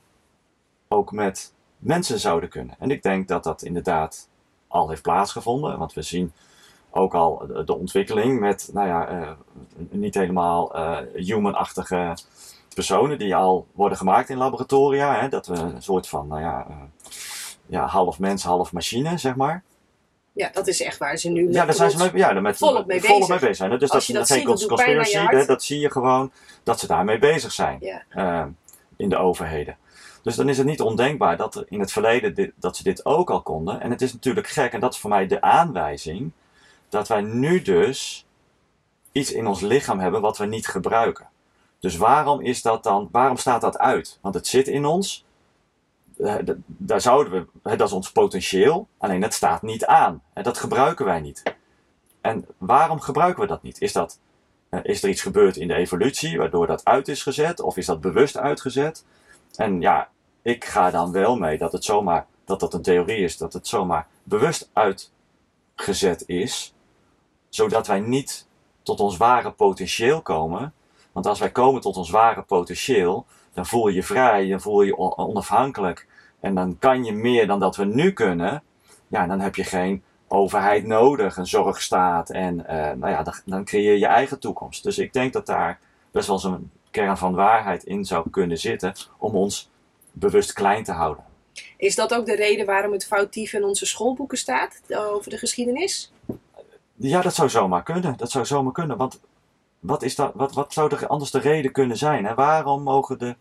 [0.88, 2.76] ook met mensen zouden kunnen.
[2.80, 4.28] En ik denk dat dat inderdaad
[4.68, 5.78] al heeft plaatsgevonden.
[5.78, 6.34] Want we zien
[6.96, 9.30] ook al de ontwikkeling met, nou ja, uh,
[9.90, 12.18] niet helemaal uh, human-achtige
[12.74, 15.20] personen die al worden gemaakt in laboratoria.
[15.20, 16.76] Hè, dat we een soort van, nou ja, uh,
[17.66, 19.64] ja, half mens, half machine, zeg maar.
[20.34, 22.86] Ja, dat is echt waar ze nu ja, daar zijn ze mee, ja, met, volop
[22.86, 23.30] mee volop bezig.
[23.30, 23.80] Mee bezig zijn.
[23.80, 26.32] Dus Als dat is geen conspiracy, dat zie je gewoon
[26.64, 27.78] dat ze daarmee bezig zijn
[28.10, 28.50] ja.
[28.98, 29.78] in de overheden.
[30.22, 33.06] Dus dan is het niet ondenkbaar dat er in het verleden dit, dat ze dit
[33.06, 33.82] ook al konden.
[33.82, 36.32] En het is natuurlijk gek, en dat is voor mij de aanwijzing,
[36.90, 38.26] dat wij nu dus
[39.12, 41.28] iets in ons lichaam hebben wat we niet gebruiken.
[41.80, 44.18] Dus waarom is dat dan, waarom staat dat uit?
[44.22, 45.26] Want het zit in ons.
[46.18, 50.24] Eh, daar zouden we, dat is ons potentieel, alleen het staat niet aan.
[50.34, 51.44] Dat gebruiken wij niet.
[52.22, 53.82] En waarom gebruiken we dat niet?
[53.82, 54.20] Is, dat,
[54.70, 57.60] eh, is er iets gebeurd in de evolutie waardoor dat uit is gezet?
[57.60, 59.06] Of is dat bewust uitgezet?
[59.56, 60.10] En ja,
[60.42, 63.68] ik ga dan wel mee dat het zomaar, dat dat een theorie is, dat het
[63.68, 66.74] zomaar bewust uitgezet is,
[67.56, 68.48] zodat wij niet
[68.84, 70.74] tot ons ware potentieel komen.
[71.12, 74.82] Want als wij komen tot ons ware potentieel, dan voel je je vrij, dan voel
[74.82, 76.08] je je onafhankelijk.
[76.40, 78.64] En dan kan je meer dan dat we nu kunnen.
[79.08, 82.30] Ja, dan heb je geen overheid nodig, een zorgstaat.
[82.30, 84.84] En uh, nou ja, dan, dan creëer je je eigen toekomst.
[84.84, 85.80] Dus ik denk dat daar
[86.12, 89.70] best wel zo'n kern van waarheid in zou kunnen zitten om ons
[90.12, 91.24] bewust klein te houden.
[91.78, 96.12] Is dat ook de reden waarom het foutief in onze schoolboeken staat over de geschiedenis?
[96.96, 98.18] Ja, dat zou zomaar kunnen.
[98.18, 98.98] Dat zou zomaar kunnen.
[98.98, 99.20] Want
[99.80, 102.36] wat, is dat, wat, wat zou er anders de reden kunnen zijn?
[102.36, 103.36] Waarom mogen de,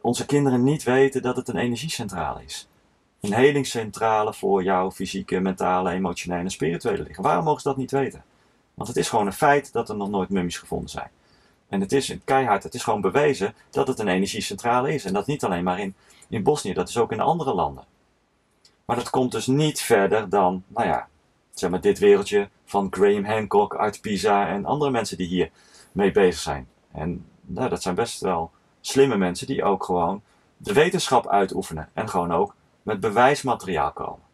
[0.00, 2.68] onze kinderen niet weten dat het een energiecentrale is?
[3.20, 7.24] Een helingscentrale voor jouw fysieke, mentale, emotionele en spirituele lichaam.
[7.24, 8.24] Waarom mogen ze dat niet weten?
[8.74, 11.10] Want het is gewoon een feit dat er nog nooit mummies gevonden zijn.
[11.68, 15.04] En het is keihard, het is gewoon bewezen dat het een energiecentrale is.
[15.04, 15.94] En dat niet alleen maar in,
[16.28, 17.84] in Bosnië, dat is ook in andere landen.
[18.84, 21.08] Maar dat komt dus niet verder dan, nou ja,
[21.54, 25.50] zeg maar dit wereldje van Graham Hancock uit Pisa en andere mensen die hier
[25.92, 26.68] mee bezig zijn.
[26.92, 30.22] En nou, dat zijn best wel slimme mensen die ook gewoon
[30.56, 34.30] de wetenschap uitoefenen en gewoon ook met bewijsmateriaal komen.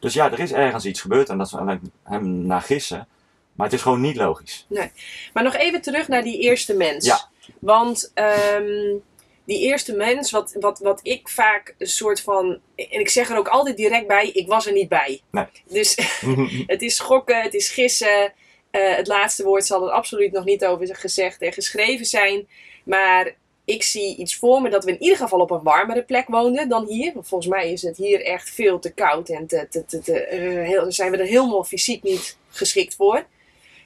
[0.00, 3.08] Dus ja, er is ergens iets gebeurd en dat is alleen hem naar gissen.
[3.52, 4.66] Maar het is gewoon niet logisch.
[4.68, 4.92] Nee.
[5.32, 7.04] Maar nog even terug naar die eerste mens.
[7.04, 7.28] Ja.
[7.58, 8.96] Want ehm,
[9.44, 12.60] die eerste mens, wat, wat, wat ik vaak een soort van.
[12.76, 15.20] En ik zeg er ook altijd direct bij: ik was er niet bij.
[15.30, 15.46] Nee.
[15.68, 15.98] Dus
[16.66, 18.32] het is gokken, het is gissen.
[18.70, 22.48] Eh, het laatste woord zal er absoluut nog niet over gezegd en geschreven zijn.
[22.84, 26.28] Maar ik zie iets voor me dat we in ieder geval op een warmere plek
[26.28, 27.12] woonden dan hier.
[27.12, 30.66] Volgens mij is het hier echt veel te koud en te, te, te, te uh,
[30.66, 33.26] heel, zijn we er helemaal fysiek niet geschikt voor.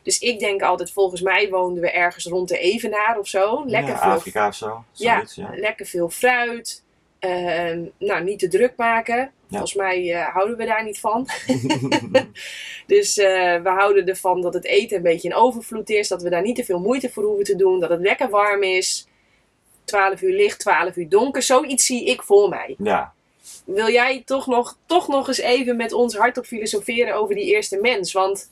[0.07, 3.65] Dus ik denk altijd, volgens mij woonden we ergens rond de Evenaar of zo.
[3.67, 4.85] Lekker ja, veel, Afrika of zo.
[4.93, 5.51] ja, zoiets, ja.
[5.55, 6.83] lekker veel fruit.
[7.19, 9.31] Ehm, nou, niet te druk maken.
[9.49, 11.29] Volgens mij eh, houden we daar niet van.
[12.87, 16.09] dus eh, we houden ervan dat het eten een beetje in overvloed is.
[16.09, 17.81] Dat we daar niet te veel moeite voor hoeven te doen.
[17.81, 19.07] Dat het lekker warm is.
[19.85, 21.43] 12 uur licht, 12 uur donker.
[21.43, 22.75] Zoiets zie ik voor mij.
[22.79, 23.15] ja.
[23.65, 27.79] Wil jij toch nog, toch nog eens even met ons hardop filosoferen over die eerste
[27.81, 28.13] mens?
[28.13, 28.51] Want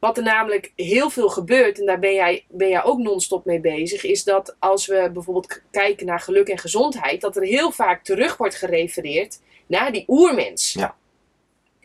[0.00, 3.60] wat er namelijk heel veel gebeurt, en daar ben jij, ben jij ook non-stop mee
[3.60, 8.04] bezig, is dat als we bijvoorbeeld kijken naar geluk en gezondheid, dat er heel vaak
[8.04, 10.72] terug wordt gerefereerd naar die oermens.
[10.72, 10.94] Ja.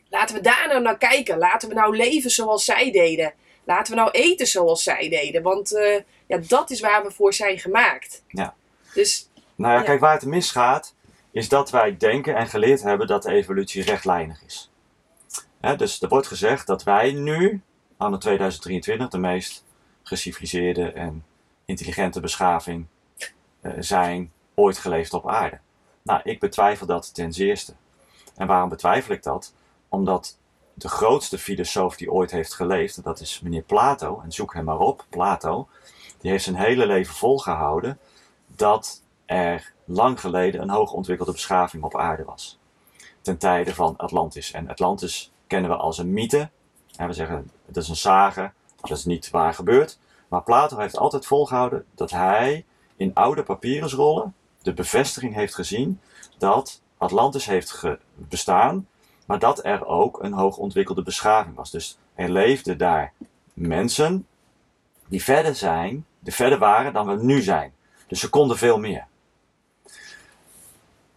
[0.09, 1.37] Laten we daar nou naar kijken.
[1.37, 3.33] Laten we nou leven zoals zij deden.
[3.63, 5.41] Laten we nou eten zoals zij deden.
[5.41, 8.23] Want eh, ja, dat is waar we voor zijn gemaakt.
[8.27, 8.55] Ja.
[8.93, 9.85] Dus Nou ja, Ja.
[9.85, 10.95] kijk, waar het misgaat,
[11.31, 14.71] is dat wij denken en geleerd hebben dat de evolutie rechtlijnig is.
[15.61, 17.61] Hè, dus er wordt gezegd dat wij nu,
[17.97, 19.63] anno 2023, de meest
[20.03, 21.25] geciviliseerde en
[21.65, 22.85] intelligente beschaving
[23.61, 25.59] eh, zijn ooit geleefd op aarde.
[26.01, 27.73] Nou, ik betwijfel dat ten zeerste.
[28.35, 29.53] En waarom betwijfel ik dat?
[29.89, 30.37] Omdat
[30.73, 34.79] de grootste filosoof die ooit heeft geleefd, dat is meneer Plato, en zoek hem maar
[34.79, 35.67] op, Plato,
[36.19, 37.99] die heeft zijn hele leven volgehouden
[38.47, 42.59] dat er lang geleden een hoogontwikkelde beschaving op aarde was.
[43.21, 44.51] Ten tijde van Atlantis.
[44.51, 46.49] En Atlantis kennen we als een mythe.
[46.97, 49.99] We zeggen, het is een sage, dat is niet waar gebeurd.
[50.27, 55.99] Maar Plato heeft altijd volgehouden dat hij in oude papyrusrollen de bevestiging heeft gezien
[56.37, 57.83] dat Atlantis heeft
[58.15, 58.87] bestaan,
[59.25, 61.71] maar dat er ook een hoogontwikkelde beschaving was.
[61.71, 63.13] Dus er leefden daar
[63.53, 64.27] mensen
[65.07, 67.73] die verder zijn, die verder waren dan we nu zijn.
[68.07, 69.05] Dus ze konden veel meer.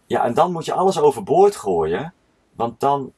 [0.05, 2.13] Ja, en dan moet je alles overboord gooien,
[2.51, 3.13] want dan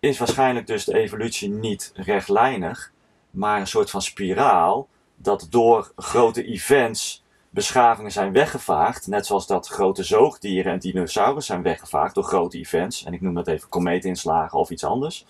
[0.00, 2.92] is waarschijnlijk dus de evolutie niet rechtlijnig,
[3.30, 9.68] maar een soort van spiraal, dat door grote events beschavingen zijn weggevaagd, net zoals dat
[9.68, 14.58] grote zoogdieren en dinosaurus zijn weggevaagd door grote events, en ik noem dat even komeetinslagen
[14.58, 15.26] of iets anders,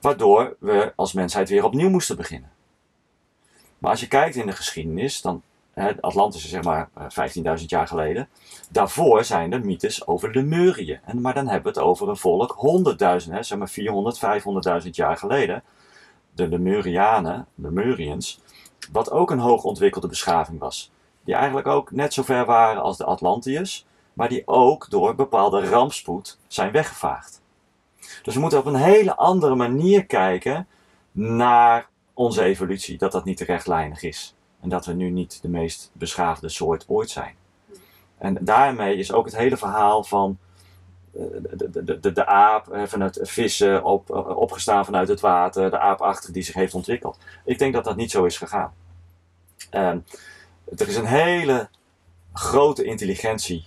[0.00, 2.52] waardoor we als mensheid weer opnieuw moesten beginnen.
[3.78, 5.42] Maar als je kijkt in de geschiedenis, dan
[5.74, 5.92] hè,
[6.28, 8.28] zeg maar eh, 15.000 jaar geleden.
[8.70, 11.00] Daarvoor zijn er mythes over Lemurië.
[11.04, 12.56] En, maar dan hebben we het over een volk
[13.26, 14.20] 100.000, hè, zeg maar 400,
[14.84, 15.62] 500.000 jaar geleden.
[16.34, 18.40] De Lemurianen, Lemurians,
[18.92, 20.92] wat ook een hoogontwikkelde beschaving was.
[21.24, 25.68] Die eigenlijk ook net zo ver waren als de Atlantiërs, maar die ook door bepaalde
[25.68, 27.42] rampspoed zijn weggevaagd.
[28.22, 30.66] Dus we moeten op een hele andere manier kijken
[31.12, 34.33] naar onze evolutie, dat dat niet rechtlijnig is.
[34.64, 37.34] En dat we nu niet de meest beschaafde soort ooit zijn.
[38.18, 40.38] En daarmee is ook het hele verhaal van
[41.14, 45.70] eh, de, de, de, de, aap, van het vissen op, eh, opgestaan vanuit het water,
[45.70, 47.18] de aapachtige die zich heeft ontwikkeld.
[47.44, 48.74] Ik denk dat dat niet zo is gegaan.
[49.70, 49.98] Ehm,
[50.76, 51.68] er is een hele
[52.32, 53.66] grote intelligentie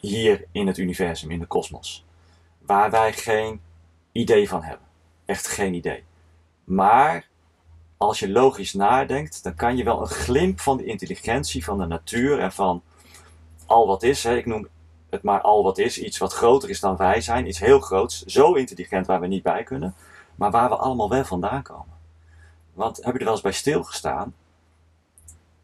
[0.00, 2.04] hier in het universum, in de kosmos,
[2.58, 3.60] waar wij geen
[4.12, 4.86] idee van hebben.
[5.24, 6.04] Echt geen idee.
[6.64, 7.29] Maar
[8.00, 11.86] als je logisch nadenkt, dan kan je wel een glimp van de intelligentie van de
[11.86, 12.82] natuur en van
[13.66, 14.22] al wat is.
[14.22, 14.68] Hè, ik noem
[15.10, 18.24] het maar al wat is, iets wat groter is dan wij zijn, iets heel groots,
[18.24, 19.94] zo intelligent waar we niet bij kunnen,
[20.34, 21.98] maar waar we allemaal wel vandaan komen.
[22.72, 24.34] Want heb je er wel eens bij stilgestaan?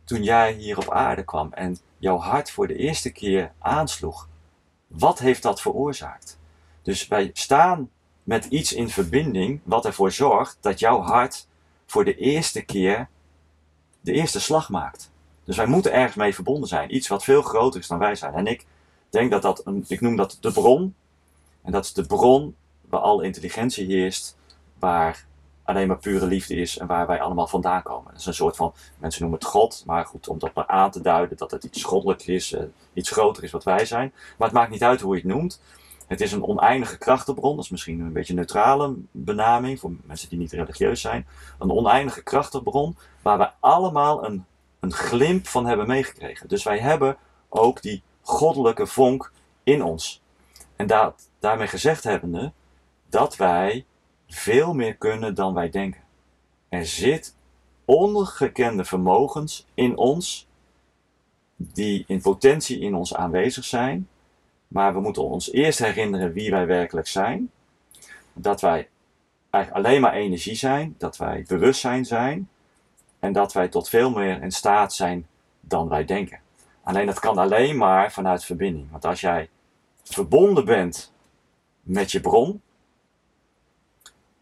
[0.07, 4.29] toen jij hier op aarde kwam en jouw hart voor de eerste keer aansloeg?
[4.87, 6.39] Wat heeft dat veroorzaakt?
[6.83, 7.91] Dus wij staan
[8.23, 11.47] met iets in verbinding wat ervoor zorgt dat jouw hart
[11.87, 13.09] voor de eerste keer
[14.01, 15.11] de eerste slag maakt.
[15.45, 16.95] Dus wij moeten ergens mee verbonden zijn.
[16.95, 18.35] Iets wat veel groter is dan wij zijn.
[18.35, 18.67] En ik
[19.11, 20.95] denk dat dat, een, ik noem dat de bron.
[21.63, 22.57] En dat is de bron
[22.89, 24.37] waar alle intelligentie heerst,
[24.79, 25.27] waar
[25.63, 28.11] alleen maar pure liefde is en waar wij allemaal vandaan komen.
[28.11, 30.91] Dat is een soort van, mensen noemen het God, maar goed, om dat maar aan
[30.91, 32.61] te duiden dat het iets goddelijks is, uh,
[32.93, 34.13] iets groter is wat wij zijn.
[34.37, 35.61] Maar het maakt niet uit hoe je het noemt.
[36.07, 40.29] Het is een oneindige krachtenbron, dat is misschien een beetje een neutrale benaming voor mensen
[40.29, 41.27] die niet religieus zijn.
[41.59, 44.45] Een oneindige krachtenbron waar we allemaal een,
[44.81, 46.49] een glimp van hebben meegekregen.
[46.49, 47.17] Dus wij hebben
[47.49, 49.33] ook die goddelijke vonk
[49.63, 50.23] in ons.
[50.77, 52.53] En dat, daarmee gezegd hebbende,
[53.09, 53.85] dat wij
[54.29, 56.01] veel meer kunnen dan wij denken.
[56.69, 57.37] Er zit
[57.85, 60.47] ongekende vermogens in ons,
[61.57, 64.09] die in potentie in ons aanwezig zijn,
[64.69, 67.51] maar we moeten ons eerst herinneren wie wij werkelijk zijn.
[68.33, 68.89] Dat wij
[69.51, 72.49] eigenlijk alleen maar energie zijn, dat wij bewustzijn zijn
[73.19, 75.27] en dat wij tot veel meer in staat zijn
[75.61, 76.41] dan wij denken.
[76.83, 78.91] Alleen dat kan alleen maar vanuit verbinding.
[78.91, 79.49] Want als jij
[80.03, 81.13] verbonden bent
[81.83, 82.63] met je bron,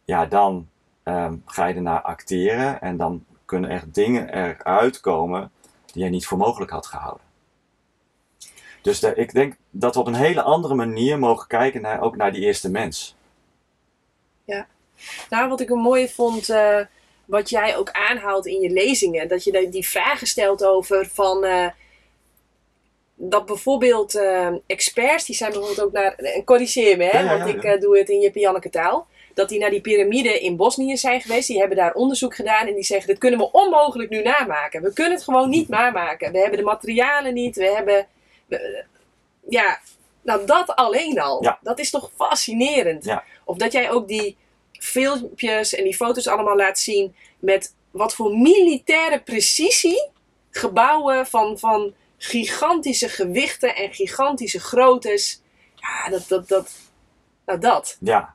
[0.05, 0.69] ja, dan
[1.05, 5.51] um, ga je ernaar acteren en dan kunnen er dingen eruit komen
[5.93, 7.24] die je niet voor mogelijk had gehouden.
[8.85, 12.17] Dus de, ik denk dat we op een hele andere manier mogen kijken naar, ook
[12.17, 13.17] naar die eerste mens.
[14.45, 14.67] Ja,
[15.31, 16.81] nou wat ik een mooie vond, uh,
[17.25, 21.45] wat jij ook aanhaalt in je lezingen, dat je die vragen stelt over van.
[21.45, 21.67] Uh,
[23.17, 27.33] dat bijvoorbeeld uh, experts, die zijn bijvoorbeeld ook naar, en corrigeer me hè, ja, ja,
[27.33, 30.57] ja, want ik doe het in je Janneke taal dat die naar die piramide in
[30.57, 31.49] Bosnië zijn geweest.
[31.49, 34.83] Die hebben daar onderzoek gedaan en die zeggen: dit kunnen we onmogelijk nu namaken.
[34.83, 36.33] We kunnen het gewoon niet namaken.
[36.33, 37.57] We hebben de materialen niet.
[37.57, 38.07] We hebben.
[39.49, 39.81] Ja,
[40.23, 41.57] nou dat alleen al.
[41.61, 43.15] Dat is toch fascinerend.
[43.45, 44.37] Of dat jij ook die
[44.73, 50.09] filmpjes en die foto's allemaal laat zien met wat voor militaire precisie
[50.51, 55.43] gebouwen van, van gigantische gewichten en gigantische groottes.
[55.75, 56.71] Ja, dat, dat, dat,
[57.47, 57.97] nou dat.
[58.01, 58.35] Ja,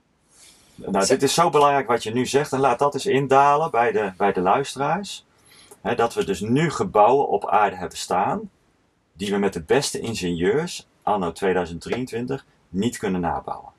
[0.75, 2.51] nou, dit is zo belangrijk wat je nu zegt.
[2.51, 5.25] En laat dat eens indalen bij de, bij de luisteraars.
[5.95, 8.49] dat we dus nu gebouwen op aarde hebben staan.
[9.19, 13.71] Die we met de beste ingenieurs, anno 2023, niet kunnen nabouwen.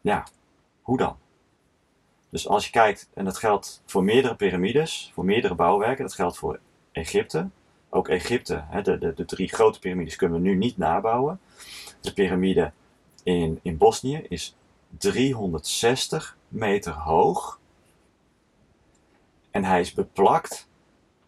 [0.00, 0.26] Ja,
[0.82, 1.16] hoe dan?
[2.30, 6.38] Dus als je kijkt, en dat geldt voor meerdere piramides, voor meerdere bouwwerken, dat geldt
[6.38, 6.60] voor
[6.92, 7.48] Egypte.
[7.88, 11.40] Ook Egypte, de, de, de drie grote piramides kunnen we nu niet nabouwen.
[12.00, 12.72] De piramide
[13.22, 14.56] in, in Bosnië is
[14.98, 17.60] 360 meter hoog.
[19.50, 20.68] En hij is beplakt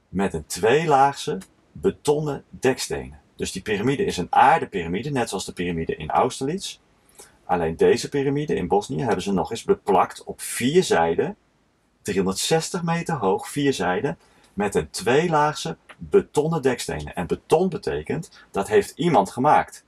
[0.09, 1.39] met een tweelaagse
[1.73, 3.21] betonnen dekstenen.
[3.37, 6.79] Dus die piramide is een aardepiramide, net zoals de piramide in Austerlitz.
[7.45, 11.37] Alleen deze piramide in Bosnië hebben ze nog eens beplakt op vier zijden,
[12.03, 14.19] 360 meter hoog, vier zijden,
[14.55, 17.15] met een tweelaagse betonnen dekstenen.
[17.15, 19.85] En beton betekent dat heeft iemand gemaakt.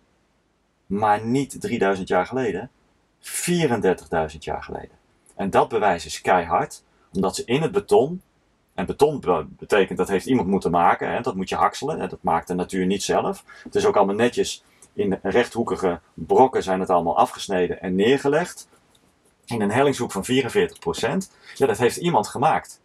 [0.87, 2.71] Maar niet 3000 jaar geleden,
[3.21, 4.99] 34.000 jaar geleden.
[5.35, 6.83] En dat bewijs is keihard,
[7.13, 8.23] omdat ze in het beton,
[8.75, 12.23] en beton betekent dat heeft iemand moeten maken, hè, dat moet je hakselen, hè, dat
[12.23, 13.45] maakt de natuur niet zelf.
[13.63, 18.69] Het is ook allemaal netjes in rechthoekige brokken zijn het allemaal afgesneden en neergelegd.
[19.45, 21.31] In een hellingshoek van 44%.
[21.55, 22.81] Ja, dat heeft iemand gemaakt.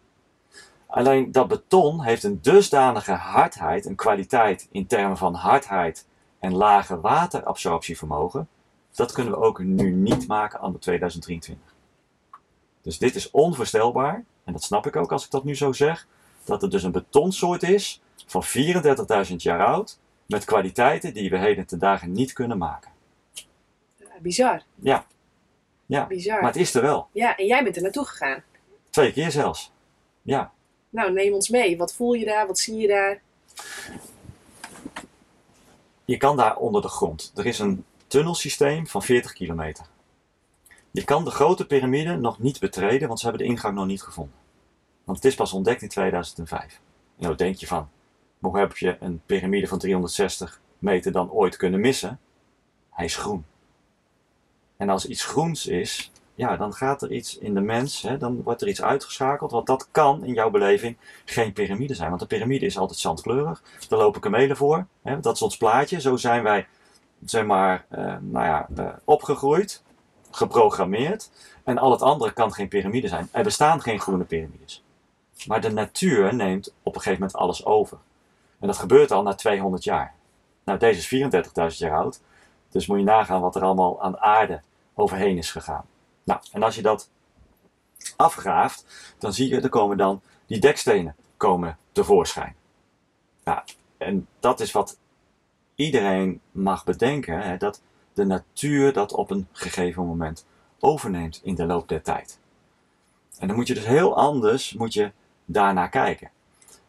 [0.88, 6.08] Alleen dat beton heeft een dusdanige hardheid, een kwaliteit in termen van hardheid
[6.40, 8.48] en lage waterabsorptievermogen,
[8.96, 11.76] dat kunnen we ook nu niet maken aan de 2023.
[12.82, 16.08] Dus dit is onvoorstelbaar, en dat snap ik ook als ik dat nu zo zeg,
[16.44, 18.44] dat het dus een betonsoort is van
[19.28, 22.92] 34.000 jaar oud, met kwaliteiten die we heden ten dagen niet kunnen maken.
[24.20, 24.64] Bizar.
[24.76, 25.06] Ja.
[25.86, 26.08] ja.
[26.08, 26.42] Bizar.
[26.42, 27.08] Maar het is er wel.
[27.12, 28.44] Ja, en jij bent er naartoe gegaan.
[28.90, 29.72] Twee keer zelfs.
[30.22, 30.52] Ja.
[30.90, 31.78] Nou, neem ons mee.
[31.78, 32.48] Wat voel je daar?
[32.48, 33.22] Wat zie je daar?
[36.06, 37.32] Je kan daar onder de grond.
[37.36, 39.86] Er is een tunnelsysteem van 40 kilometer.
[40.92, 44.02] Je kan de grote piramide nog niet betreden, want ze hebben de ingang nog niet
[44.02, 44.39] gevonden.
[45.10, 46.64] Want het is pas ontdekt in 2005.
[46.64, 46.80] En
[47.18, 47.90] nou denk je van,
[48.40, 52.20] hoe heb je een piramide van 360 meter dan ooit kunnen missen?
[52.90, 53.46] Hij is groen.
[54.78, 58.44] En als iets groens is, ja, dan gaat er iets in de mens, hè, dan
[58.44, 59.52] wordt er iets uitgeschakeld.
[59.52, 62.10] Want dat kan in jouw beleving geen piramide zijn.
[62.10, 63.64] Want een piramide is altijd zandkleurig.
[63.88, 64.88] Daar lopen kamelen voor.
[65.02, 66.02] Hè, dat is ons plaatje.
[66.02, 66.68] Zo zijn wij
[67.26, 69.84] zeg maar, uh, nou ja, uh, opgegroeid,
[70.32, 71.30] geprogrammeerd.
[71.64, 73.30] En al het andere kan geen piramide zijn.
[73.32, 74.84] Er bestaan geen groene piramides.
[75.48, 77.98] Maar de natuur neemt op een gegeven moment alles over.
[78.60, 80.14] En dat gebeurt al na 200 jaar.
[80.64, 81.32] Nou, deze is
[81.72, 82.22] 34.000 jaar oud.
[82.70, 84.62] Dus moet je nagaan wat er allemaal aan aarde
[84.94, 85.86] overheen is gegaan.
[86.24, 87.10] Nou, en als je dat
[88.16, 88.86] afgraaft,
[89.18, 92.56] dan zie je, er komen dan die dekstenen komen tevoorschijn.
[93.44, 93.62] Nou,
[93.98, 94.98] en dat is wat
[95.76, 97.82] iedereen mag bedenken, hè, dat
[98.14, 100.46] de natuur dat op een gegeven moment
[100.80, 102.40] overneemt in de loop der tijd.
[103.40, 105.12] En dan moet je dus heel anders moet je
[105.52, 106.30] daarnaar kijken.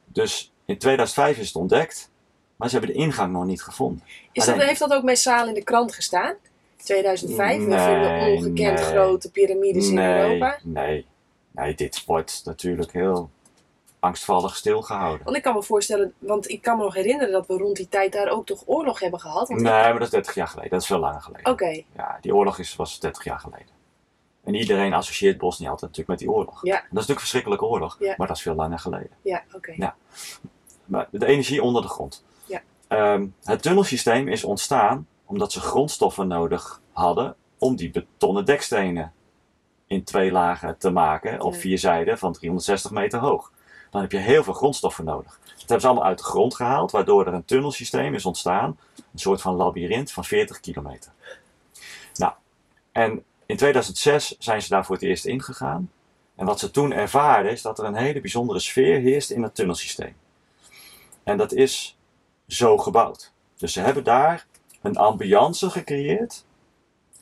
[0.04, 2.10] Dus in 2005 is het ontdekt,
[2.56, 4.02] maar ze hebben de ingang nog niet gevonden.
[4.32, 6.34] Is dat, Alleen- heeft dat ook massaal in de krant gestaan?
[6.76, 8.88] 2005, we Nee, vinden ongekend nee.
[8.88, 10.58] grote piramides in Europa.
[10.62, 11.06] Nee,
[11.50, 13.30] nee, dit wordt natuurlijk heel
[14.00, 15.24] angstvallig stilgehouden.
[15.24, 17.88] Want ik kan me voorstellen, want ik kan me nog herinneren dat we rond die
[17.88, 19.48] tijd daar ook toch oorlog hebben gehad.
[19.48, 20.70] Want Nee, maar dat is 30 jaar geleden.
[20.70, 21.52] Dat is veel langer geleden.
[21.52, 23.78] Oké, Ja, die oorlog is, was 30 jaar geleden.
[24.50, 26.62] En iedereen associeert Bosnië altijd natuurlijk met die oorlog.
[26.62, 26.72] Ja.
[26.74, 28.14] Dat is natuurlijk een verschrikkelijke oorlog, Ja.
[28.16, 29.10] maar dat is veel langer geleden.
[29.22, 29.72] ja, oké.
[29.76, 29.94] Ja.
[30.84, 32.24] Maar de energie onder de grond.
[32.46, 32.62] Ja.
[32.88, 39.12] Ehm, het tunnelsysteem is ontstaan omdat ze grondstoffen nodig hadden om die betonnen dekstenen
[39.86, 43.52] in twee lagen te maken op vier zijden van 360 meter hoog.
[43.90, 45.38] Dan heb je heel veel grondstoffen nodig.
[45.44, 48.78] Dat hebben ze allemaal uit de grond gehaald, waardoor er een tunnelsysteem is ontstaan.
[49.12, 51.12] Een soort van labyrint van 40 kilometer.
[52.14, 52.32] Nou,
[52.92, 55.90] en in 2006 zijn ze daar voor het eerst ingegaan.
[56.34, 59.54] En wat ze toen ervaren is dat er een hele bijzondere sfeer heerst in het
[59.54, 60.14] tunnelsysteem.
[61.22, 61.98] En dat is
[62.46, 63.32] zo gebouwd.
[63.56, 64.46] Dus ze hebben daar
[64.82, 66.44] een ambiance gecreëerd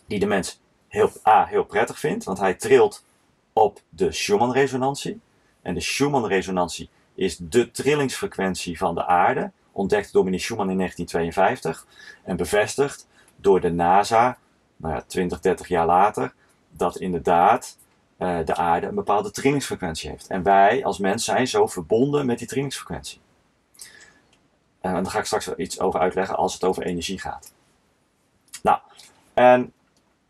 [0.07, 3.05] die de mens heel, A, heel prettig vindt, want hij trilt
[3.53, 5.21] op de Schumann-resonantie.
[5.63, 11.87] En de Schumann-resonantie is de trillingsfrequentie van de aarde, ontdekt door meneer Schumann in 1952
[12.25, 13.07] en bevestigd
[13.37, 14.39] door de NASA,
[14.79, 16.35] nou ja, 20, 30 jaar later,
[16.71, 17.77] dat inderdaad
[18.17, 20.27] eh, de aarde een bepaalde trillingsfrequentie heeft.
[20.27, 23.21] En wij als mens zijn zo verbonden met die trillingsfrequentie.
[24.81, 27.53] Eh, en daar ga ik straks wel iets over uitleggen als het over energie gaat.
[28.63, 28.79] Nou,
[29.35, 29.73] en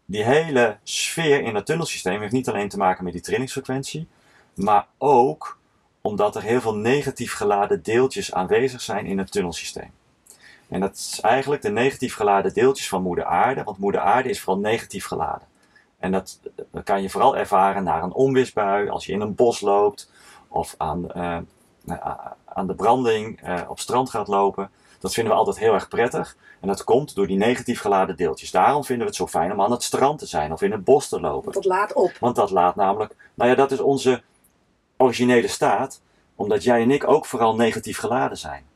[0.05, 4.09] die hele sfeer in het tunnelsysteem heeft niet alleen te maken met die trillingsfrequentie,
[4.55, 5.59] maar ook
[6.01, 9.91] omdat er heel veel negatief geladen deeltjes aanwezig zijn in het tunnelsysteem.
[10.69, 14.41] En dat is eigenlijk de negatief geladen deeltjes van Moeder Aarde, want Moeder Aarde is
[14.41, 15.47] vooral negatief geladen.
[15.99, 16.41] En dat,
[16.85, 20.11] kan je vooral ervaren naar een onweersbui, als je in een bos loopt,
[20.49, 21.39] of aan, eh,
[22.45, 24.71] aan de branding eh, op strand gaat lopen.
[24.99, 26.37] Dat vinden we altijd heel erg prettig.
[26.61, 28.51] En dat komt door die negatief geladen deeltjes.
[28.51, 30.85] Daarom vinden we het zo fijn om aan het strand te zijn of in het
[30.85, 31.53] bos te lopen.
[31.53, 32.13] Want dat laat op.
[32.21, 34.23] Want dat laat namelijk, nou ja, dat is onze
[34.97, 36.01] originele staat,
[36.35, 38.67] omdat jij en ik ook vooral negatief geladen zijn.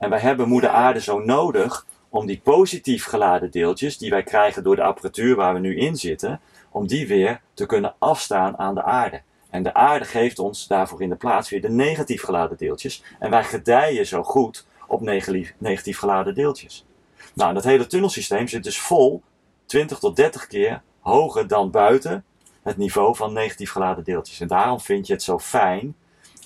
[0.00, 4.62] En wij hebben Moeder Aarde zo nodig om die positief geladen deeltjes, die wij krijgen
[4.62, 6.40] door de apparatuur waar we nu in zitten,
[6.70, 9.22] om die weer te kunnen afstaan aan de aarde.
[9.50, 13.02] En de aarde geeft ons daarvoor in de plaats weer de negatief geladen deeltjes.
[13.18, 16.86] En wij gedijen zo goed op negatief, geladen deeltjes.
[17.34, 19.22] Nou, dat hele tunnelsysteem zit dus vol
[19.66, 22.24] 20 tot 30 keer hoger dan buiten
[22.62, 24.40] het niveau van negatief geladen deeltjes.
[24.40, 25.96] En daarom vind je het zo fijn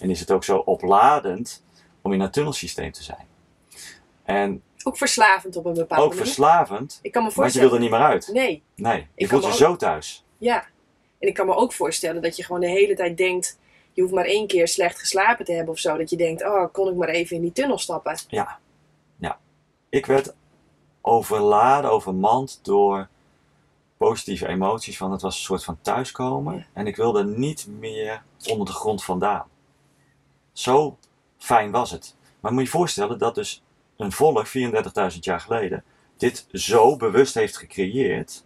[0.01, 1.65] en is het ook zo opladend
[2.03, 3.33] om in een tunnelsysteem te zijn.
[4.25, 6.25] En Ook verslavend op een bepaalde ook manier.
[6.25, 7.69] verslavend, Ik kan me want je voorstellen.
[7.69, 8.29] wil er niet meer uit.
[8.33, 10.25] Nee, Nee, je Ik voelt je zo thuis.
[10.39, 10.65] ja.
[11.19, 13.59] En ik kan me ook voorstellen dat je gewoon de hele tijd denkt.
[13.93, 15.97] Je hoeft maar één keer slecht geslapen te hebben of zo.
[15.97, 18.19] Dat je denkt, oh, kon ik maar even in die tunnel stappen.
[18.29, 18.59] Ja,
[19.17, 19.39] ja.
[19.89, 20.35] Ik werd
[21.01, 23.09] overladen, overmand door
[23.97, 24.97] positieve emoties.
[24.97, 26.57] Van het was een soort van thuiskomen.
[26.57, 26.65] Ja.
[26.73, 29.47] En ik wilde niet meer onder de grond vandaan.
[30.53, 30.99] Zo
[31.39, 32.15] fijn was het.
[32.41, 33.63] Maar moet je je voorstellen dat dus
[33.97, 35.85] een volk 34.000 jaar geleden
[36.17, 38.45] dit zo bewust heeft gecreëerd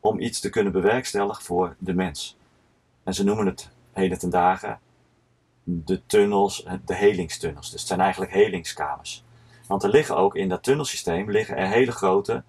[0.00, 2.38] om iets te kunnen bewerkstelligen voor de mens.
[3.04, 4.80] En ze noemen het heden ten dagen
[5.64, 7.70] de tunnels, de helingstunnels.
[7.70, 9.24] Dus het zijn eigenlijk helingskamers.
[9.66, 12.42] Want er liggen ook in dat tunnelsysteem liggen er hele grote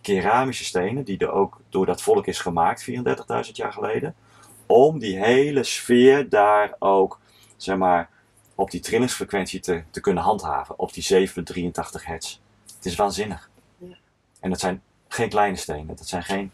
[0.00, 2.96] keramische stenen, die er ook door dat volk is gemaakt 34.000
[3.52, 4.14] jaar geleden,
[4.66, 7.20] om die hele sfeer daar ook,
[7.56, 8.10] zeg maar,
[8.60, 11.32] op die trillingsfrequentie te, te kunnen handhaven, op die 7,83
[12.04, 12.38] hertz.
[12.76, 13.50] Het is waanzinnig.
[13.78, 13.96] Ja.
[14.40, 16.52] En dat zijn geen kleine stenen, dat zijn geen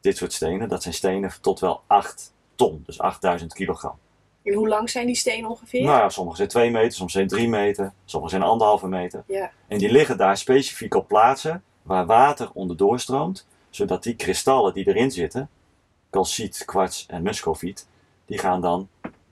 [0.00, 3.98] dit soort stenen, dat zijn stenen tot wel 8 ton, dus 8000 kilogram.
[4.42, 5.82] En hoe lang zijn die stenen ongeveer?
[5.82, 9.24] Nou ja, sommige zijn 2 meter, sommige zijn 3 meter, sommige zijn anderhalve meter.
[9.26, 9.50] Ja.
[9.66, 14.88] En die liggen daar specifiek op plaatsen waar water onderdoor stroomt, zodat die kristallen die
[14.88, 15.48] erin zitten,
[16.10, 17.86] calciet, kwarts en muscoviet,
[18.26, 18.88] die gaan dan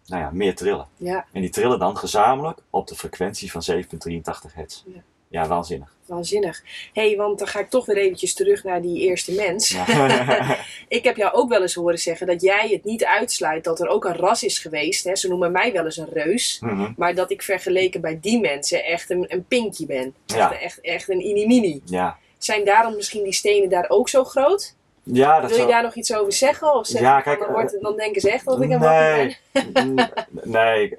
[0.09, 0.86] nou ja, meer trillen.
[0.96, 1.26] Ja.
[1.32, 4.82] En die trillen dan gezamenlijk op de frequentie van 7,83 hertz.
[4.86, 5.02] Ja.
[5.30, 5.96] Ja, waanzinnig.
[6.06, 6.62] waanzinnig.
[6.92, 9.68] hey, want dan ga ik toch weer eventjes terug naar die eerste mens.
[9.68, 9.86] Ja.
[10.88, 13.88] Ik heb jou ook wel eens horen zeggen dat jij het niet uitsluit dat er
[13.88, 15.04] ook een ras is geweest.
[15.04, 15.16] Hè?
[15.16, 16.59] Ze noemen mij wel eens een reus.
[16.61, 16.92] Mhm.
[16.96, 20.14] Maar dat ik vergeleken bij die mensen echt een, een pinkje ben.
[20.26, 21.82] Echt, echt, echt een inimini.
[21.84, 22.18] ja.
[22.38, 24.74] Zijn daarom misschien die stenen daar ook zo groot?
[25.12, 26.74] Ja, dat Wil je zou- daar nog iets over zeggen?
[26.74, 28.78] Of zeg Ja, van, kijk, dan, wordt het- dan denken ze echt dat ik een
[28.78, 30.12] wappie nee, ben?
[30.59, 30.96] Nee,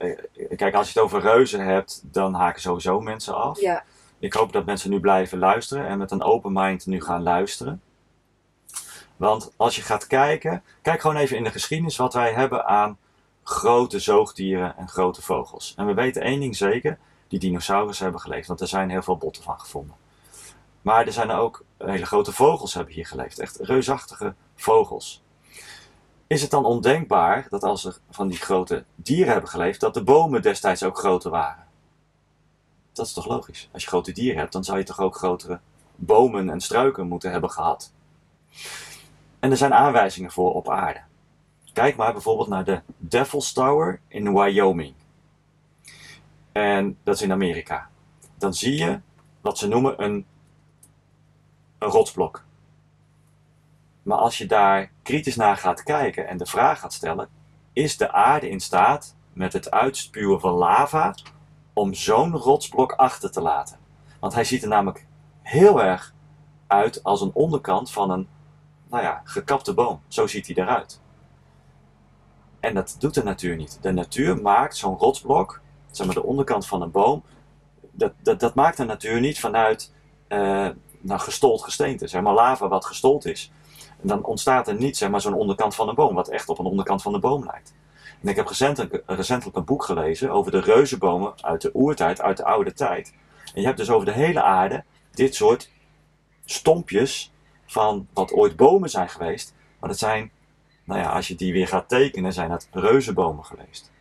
[0.56, 3.60] kijk, als je het over reuzen hebt, dan haken sowieso mensen af.
[3.62, 3.84] Ja,
[4.20, 7.82] Ik hoop dat mensen nu blijven luisteren en met een open mind nu gaan luisteren.
[9.18, 12.98] Want als je gaat kijken, kijk gewoon even in de geschiedenis wat wij hebben aan
[13.44, 15.74] grote zoogdieren en grote vogels.
[15.78, 16.98] En we weten één ding zeker,
[17.28, 19.96] die dinosaurussen hebben geleefd, want er zijn heel veel botten van gevonden.
[20.90, 25.24] Maar er zijn ook hele grote vogels hebben hier geleefd, echt reusachtige vogels.
[26.28, 30.04] Is het dan ondenkbaar dat als er van die grote dieren hebben geleefd, dat de
[30.04, 31.68] bomen destijds ook groter waren?
[32.94, 33.70] Dat is toch logisch?
[33.72, 35.60] Als je grote dieren hebt, dan zou je toch ook grotere
[35.96, 37.94] bomen en struiken moeten hebben gehad.
[39.40, 41.02] En er zijn aanwijzingen voor op aarde.
[41.74, 44.94] Kijk maar bijvoorbeeld naar de Devil's Tower in Wyoming.
[46.52, 47.90] En dat is in Amerika.
[48.38, 49.00] Dan zie je
[49.42, 50.26] wat ze noemen een,
[51.80, 52.44] een rotsblok.
[54.04, 57.30] Maar als je daar kritisch naar gaat kijken en de vraag gaat stellen:
[57.74, 61.16] is de aarde in staat met het uitspuwen van lava
[61.74, 63.78] om zo'n rotsblok achter te laten?
[64.20, 65.06] Want hij ziet er namelijk
[65.42, 66.14] heel erg
[66.68, 68.28] uit als een onderkant van een
[68.90, 70.02] nou ja, gekapte boom.
[70.08, 71.02] Zo ziet hij eruit.
[72.60, 73.78] En dat doet de natuur niet.
[73.82, 75.62] De natuur maakt zo'n rotsblok,
[75.92, 77.24] zeg maar de onderkant van een boom,
[77.92, 79.94] dat, dat, dat maakt de natuur niet vanuit
[80.28, 80.70] eh
[81.02, 83.52] nou, gestold gesteente, zeg maar lava wat gestold is.
[84.02, 86.60] En dan ontstaat er niet zeg maar, zo'n onderkant van een boom, wat echt op
[86.60, 87.74] een onderkant van de boom lijkt.
[88.22, 92.38] En ik heb recentelijk, recentelijk een boek gelezen over de reuzenbomen uit de oertijd, uit
[92.38, 93.14] de oude tijd.
[93.54, 95.70] En je hebt dus over de hele aarde dit soort
[96.46, 97.32] stompjes
[97.66, 99.54] van wat ooit bomen zijn geweest.
[99.80, 100.32] Maar dat zijn,
[100.84, 103.92] nou ja, als je die weer gaat tekenen, zijn dat reuzenbomen geweest.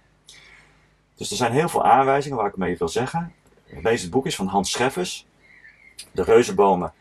[1.14, 3.34] Dus er zijn heel veel aanwijzingen waar ik mee wil zeggen.
[3.66, 5.26] Lees het boek is van Hans Scheffers.
[6.12, 6.92] De reuzenbomen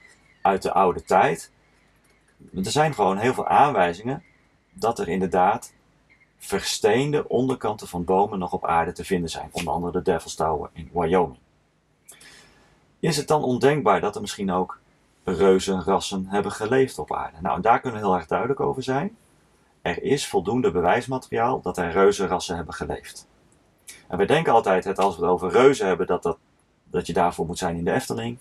[0.42, 1.52] uit de oude tijd.
[2.54, 4.24] Er zijn gewoon heel veel aanwijzingen
[4.74, 5.74] dat er inderdaad
[6.38, 9.50] versteende onderkanten van bomen nog op aarde te vinden zijn.
[9.52, 11.40] Onder andere de Devil's Tower in Wyoming.
[13.00, 14.80] Is het dan ondenkbaar dat er misschien ook
[15.24, 17.38] reuzenrassen hebben geleefd op aarde?
[17.42, 19.18] Nou, daar kunnen we heel erg duidelijk over zijn.
[19.82, 23.28] Er is voldoende bewijsmateriaal dat er reuzenrassen hebben geleefd.
[24.08, 26.38] En we denken altijd, het, als we het over reuzen hebben, dat, dat,
[26.84, 28.38] dat je daarvoor moet zijn in de Efteling.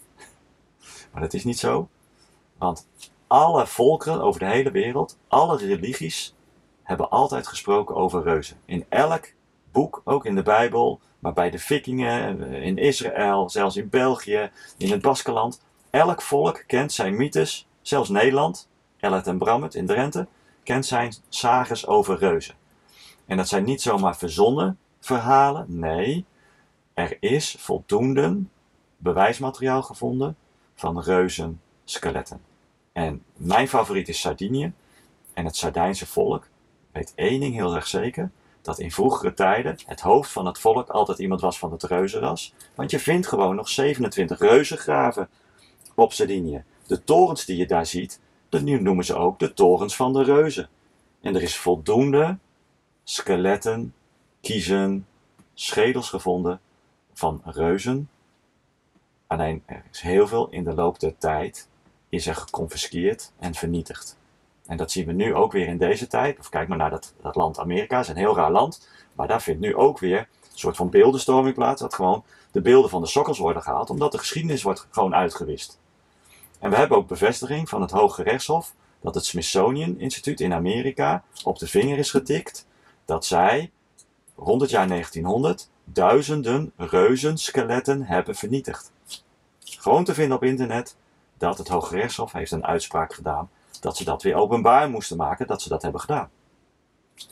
[1.16, 1.88] Maar dat is niet zo.
[2.58, 2.88] Want
[3.26, 6.34] alle volkeren over de hele wereld, alle religies,
[6.82, 8.56] hebben altijd gesproken over reuzen.
[8.64, 9.32] In elk
[9.72, 14.90] boek, ook in de Bijbel, maar bij de Vikingen, in Israël, zelfs in België, in
[14.90, 15.62] het Baskeland.
[15.90, 20.26] Elk volk kent zijn mythes, zelfs Nederland, Ellet en Brammet in Drenthe,
[20.62, 22.54] kent zijn sages over reuzen.
[23.26, 26.24] En dat zijn niet zomaar verzonnen verhalen, nee,
[26.94, 28.42] er is voldoende
[28.96, 30.36] bewijsmateriaal gevonden
[30.77, 32.41] van reuzenskeletten.
[32.93, 34.72] En mijn favoriet is Sardinië.
[35.33, 36.49] En het Sardijnse volk
[36.93, 38.31] weet één ding heel erg zeker:
[38.62, 42.55] dat in vroegere tijden het hoofd van het volk altijd iemand was van het reuzenras.
[42.74, 45.29] Want je vindt gewoon nog 27 reuzengraven
[45.95, 46.64] op Sardinië.
[46.87, 50.22] De torens die je daar ziet, dat nu noemen ze ook de torens van de
[50.22, 50.68] reuzen.
[51.20, 52.39] En er is voldoende
[53.05, 53.95] skeletten,
[54.41, 55.07] kiezen,
[55.55, 56.61] schedels gevonden
[57.12, 58.09] van reuzen.
[59.27, 61.68] Alleen er is heel veel in de loop der tijd
[62.09, 64.18] is er geconfiskeerd en vernietigd.
[64.66, 66.39] En dat zien we nu ook weer in deze tijd.
[66.39, 68.89] Of kijk maar naar dat, dat land Amerika, is een heel raar land.
[69.12, 71.81] Maar daar vindt nu ook weer een soort van beeldenstorming plaats.
[71.81, 75.79] Dat gewoon de beelden van de sokkels worden gehaald, omdat de geschiedenis wordt gewoon uitgewist.
[76.59, 81.22] En we hebben ook bevestiging van het Hoge Rechtshof dat het Smithsonian Instituut in Amerika
[81.45, 82.66] op de vinger is getikt
[83.05, 83.70] dat zij
[84.37, 88.93] rond het jaar 1900 duizenden reuzenskeletten hebben vernietigd.
[89.87, 90.97] Gewoon te vinden op internet
[91.39, 95.47] dat het Hoge Rechtshof heeft een uitspraak gedaan dat ze dat weer openbaar moesten maken
[95.47, 96.30] dat ze dat hebben gedaan.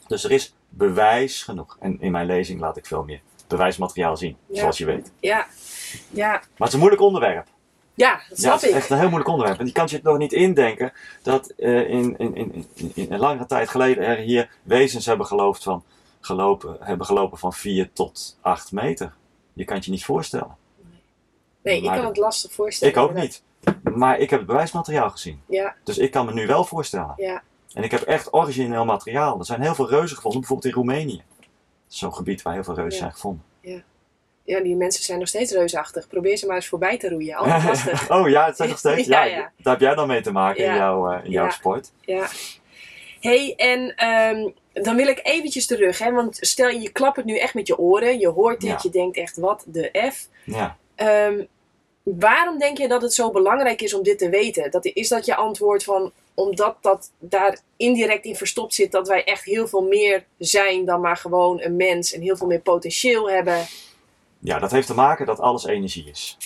[0.07, 1.77] Dus er is bewijs genoeg.
[1.81, 4.59] En in mijn lezing laat ik veel meer bewijsmateriaal zien, Ja.
[4.61, 5.13] zoals je weet.
[5.21, 5.47] Ja,
[6.11, 7.47] ja, Maar het is een moeilijk onderwerp.
[7.95, 8.75] ja dat Ja, snap het is ik.
[8.75, 9.59] echt een heel moeilijk onderwerp.
[9.61, 10.93] En je kan je het nog niet indenken
[11.23, 15.63] dat eh, in, in, in, in, een langere tijd geleden er hier wezens hebben, geloofd
[15.63, 15.85] van,
[16.21, 19.13] gelopen, hebben gelopen van 4 tot 8 meter.
[19.53, 20.63] Je kan het je niet voorstellen.
[21.65, 22.95] Nee, ik kan het lastig voorstellen.
[22.95, 23.43] Ik ook niet.
[23.95, 25.41] Maar ik heb het bewijsmateriaal gezien.
[25.49, 27.15] Ja, Dus ik kan me nu wel voorstellen.
[27.17, 27.43] ja,
[27.73, 29.39] En ik heb echt origineel materiaal.
[29.39, 31.23] Er zijn heel veel reuzen gevonden, bijvoorbeeld in Roemenië.
[31.87, 32.99] Zo'n gebied waar heel veel reuzen Ja.
[32.99, 33.45] zijn gevonden.
[34.47, 36.09] Ja, die mensen zijn nog steeds reusachtig.
[36.09, 37.35] Probeer ze maar eens voorbij te roeien.
[37.37, 38.11] Altijd lastig.
[38.11, 39.09] oh ja, het zijn nog steeds.
[39.09, 39.51] Ja, Ja, ja.
[39.57, 40.77] Daar heb jij dan mee te maken in Ja.
[40.77, 41.51] jouw, eh, in jouw Ja.
[41.51, 41.93] sport.
[42.01, 42.27] Ja.
[43.21, 44.49] hey, en ehm,
[44.85, 46.12] dan wil ik eventjes terug, hè?
[46.12, 48.19] Want stel je klapt het nu echt met je oren.
[48.19, 48.79] Je hoort dit, Ja.
[48.83, 50.29] je denkt echt, wat de F.
[50.45, 50.77] Ja.
[50.95, 51.45] Ehm,
[52.05, 54.71] waarom denk je dat het zo belangrijk is om dit te weten?
[54.71, 59.25] Dat, is dat je antwoord van omdat dat daar indirect in verstopt zit dat wij
[59.25, 63.31] echt heel veel meer zijn dan maar gewoon een mens en heel veel meer potentieel
[63.31, 63.67] hebben?
[64.45, 66.37] ja, dat heeft te maken dat alles energie is.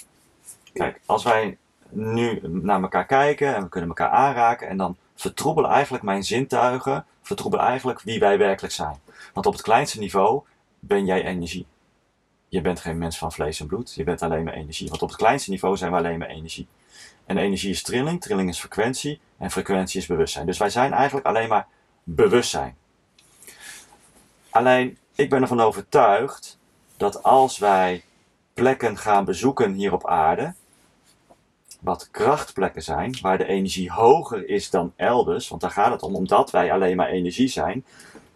[0.73, 1.57] Kijk, als wij
[1.89, 7.07] nu naar elkaar kijken en we kunnen elkaar aanraken en dan vertroebelen eigenlijk mijn zintuigen,
[7.23, 9.01] vertroebelen eigenlijk wie wij werkelijk zijn.
[9.33, 10.43] Want op het kleinste niveau
[10.79, 11.67] ben jij energie.
[12.49, 14.89] Je bent geen mens van vlees en bloed, je bent alleen maar energie.
[14.89, 16.67] Want op het kleinste niveau zijn we alleen maar energie.
[17.27, 20.47] En energie is trilling, trilling is frequentie en frequentie is bewustzijn.
[20.47, 21.67] Dus wij zijn eigenlijk alleen maar
[22.03, 22.77] bewustzijn.
[24.51, 26.59] Alleen, ik ben ervan overtuigd
[26.97, 28.05] dat als wij
[28.55, 30.55] plekken gaan bezoeken hier op aarde,
[31.81, 36.15] wat krachtplekken zijn, waar de energie hoger is dan elders, want daar gaat het om,
[36.15, 37.85] omdat wij alleen maar energie zijn,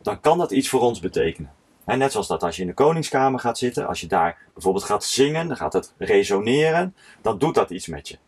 [0.03, 1.53] dan kan dat iets voor ons betekenen.
[1.93, 4.85] Hè, net zoals dat als je in de koningskamer gaat zitten, als je daar bijvoorbeeld
[4.85, 8.19] gaat zingen, dan gaat het resoneren, dan doet dat iets met je.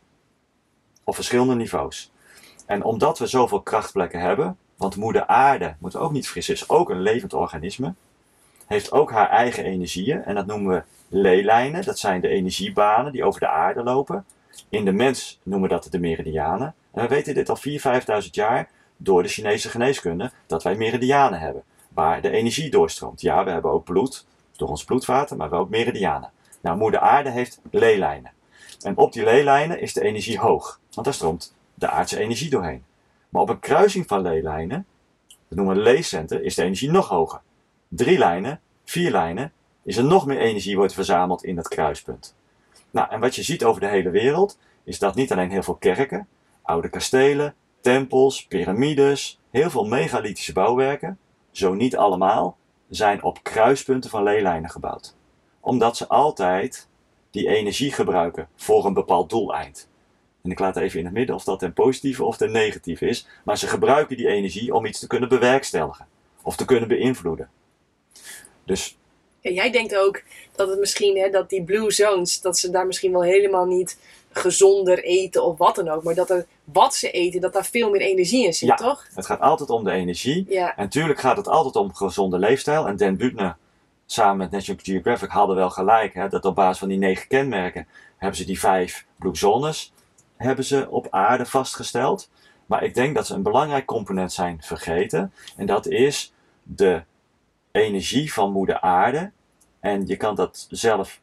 [1.04, 2.12] Op verschillende niveaus.
[2.66, 6.68] En omdat we zoveel krachtplekken hebben, want moeder aarde, moeten we ook niet vergissen, is
[6.68, 7.94] ook een levend organisme,
[8.66, 10.82] heeft ook haar eigen energieën en dat noemen we
[11.18, 11.84] leelijnen.
[11.84, 14.24] Dat zijn de energiebanen die over de aarde lopen.
[14.68, 16.74] In de mens noemen we dat de meridianen.
[16.92, 21.40] En we weten dit al 4.000, 5.000 jaar door de Chinese geneeskunde dat wij meridianen
[21.40, 21.62] hebben,
[21.94, 23.20] waar de energie doorstroomt.
[23.20, 24.26] Ja, we hebben ook bloed
[24.56, 26.30] door ons bloedvaten, maar we hebben ook meridianen.
[26.60, 28.32] Nou, moeder aarde heeft leelijnen.
[28.80, 32.84] En op die leelijnen is de energie hoog, want daar stroomt de aardse energie doorheen.
[33.28, 34.86] Maar op een kruising van leelijnen,
[35.48, 37.40] dat noemen we leescenter, is de energie nog hoger.
[37.88, 42.34] Drie lijnen, vier lijnen, is er nog meer energie wordt verzameld in dat kruispunt.
[42.90, 45.74] Nou, en wat je ziet over de hele wereld, is dat niet alleen heel veel
[45.74, 46.28] kerken,
[46.62, 51.18] oude kastelen, tempels, piramides, heel veel megalithische bouwwerken,
[51.56, 52.56] zo niet allemaal,
[52.88, 55.14] zijn op kruispunten van leelijnen gebouwd.
[55.60, 56.88] Omdat ze altijd
[57.30, 59.88] die energie gebruiken voor een bepaald doeleind.
[60.42, 63.26] En ik laat even in het midden of dat ten positieve of ten negatieve is,
[63.44, 66.06] maar ze gebruiken die energie om iets te kunnen bewerkstelligen
[66.42, 67.50] of te kunnen beïnvloeden.
[68.64, 68.98] Dus
[69.40, 73.12] jij denkt ook dat het misschien, hè, dat die blue zones, dat ze daar misschien
[73.12, 73.98] wel helemaal niet
[74.36, 76.02] gezonder eten of wat dan ook.
[76.02, 78.74] Maar dat er wat ze eten, dat daar veel meer energie in zit, Ja.
[78.74, 79.06] toch?
[79.14, 80.46] het gaat altijd om de energie.
[80.48, 82.86] Ja, En natuurlijk gaat het altijd om gezonde leefstijl.
[82.86, 83.56] En Dan Buettner
[84.06, 86.14] samen met National Geographic hadden wel gelijk.
[86.14, 89.92] Hè, dat op basis van die negen kenmerken hebben ze die vijf blue zones
[90.36, 92.28] hebben ze op aarde vastgesteld.
[92.66, 95.32] Maar ik denk dat ze een belangrijk component zijn vergeten.
[95.56, 96.32] En dat is
[96.62, 97.02] de
[97.72, 99.30] energie van moeder aarde.
[99.80, 101.20] En je kan dat zelf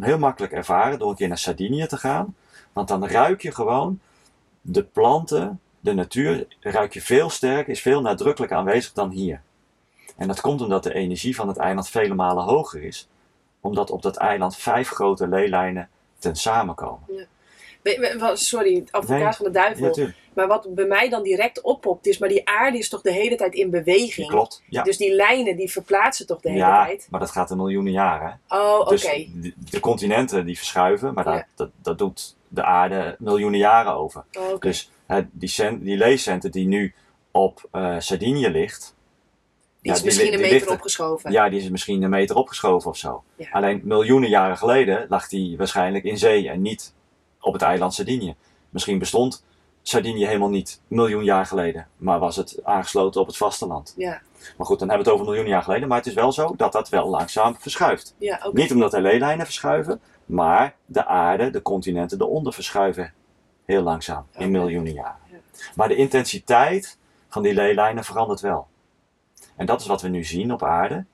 [0.00, 2.34] heel makkelijk ervaren door een keer naar Sardinië te gaan.
[2.72, 4.00] Want dan ruik je gewoon
[4.60, 9.40] de planten, de natuur, ruik je veel sterker, is veel nadrukkelijker aanwezig dan hier.
[10.16, 13.08] En dat komt omdat de energie van het eiland vele malen hoger is.
[13.60, 17.28] Omdat op dat eiland vijf grote leelijnen ten samenkomen.
[18.32, 20.00] Sorry, advocaat Nee, van de duivel.
[20.00, 23.12] Ja, maar wat bij mij dan direct oppopt is, maar die aarde is toch de
[23.12, 24.28] hele tijd in beweging?
[24.28, 24.62] Klopt.
[24.68, 24.82] Ja.
[24.82, 27.06] Dus die lijnen die verplaatsen toch de hele ja, tijd?
[27.10, 28.40] maar dat gaat een miljoenen jaren.
[28.48, 28.90] Oh, oké.
[28.90, 31.32] Dus de, de continenten die verschuiven, maar Ja.
[31.32, 34.24] dat, dat, dat doet de aarde miljoenen jaren over.
[34.38, 34.60] Oh.
[34.60, 36.94] Dus hè, die, cent, die leescenter die nu
[37.30, 38.94] op eh Sardinië ligt,
[39.82, 41.32] die is misschien een meter ligt er- opgeschoven.
[41.32, 43.22] ja, die is misschien een meter opgeschoven of zo.
[43.36, 43.48] Ja.
[43.52, 46.94] Alleen miljoenen jaren geleden lag die waarschijnlijk in zee en niet
[47.40, 48.34] op het eiland Sardinië.
[48.70, 49.44] Misschien bestond
[49.82, 53.94] Sardinië helemaal niet miljoen jaar geleden, maar was het aangesloten op het vasteland.
[53.96, 54.20] Ja,
[54.56, 56.54] Maar goed, dan hebben we het over miljoenen jaar geleden, maar het is wel zo
[56.56, 58.14] dat dat wel langzaam verschuift.
[58.18, 58.48] ja.
[58.52, 60.00] Niet omdat de leelijnen verschuiven,
[60.32, 63.12] maar de aarde, de continenten eronder verschuiven
[63.64, 65.20] heel langzaam in miljoenen jaren.
[65.30, 65.38] Ja.
[65.74, 68.66] Maar de intensiteit van die leelijnen verandert wel.
[69.56, 71.04] En dat is wat we nu zien op aarde,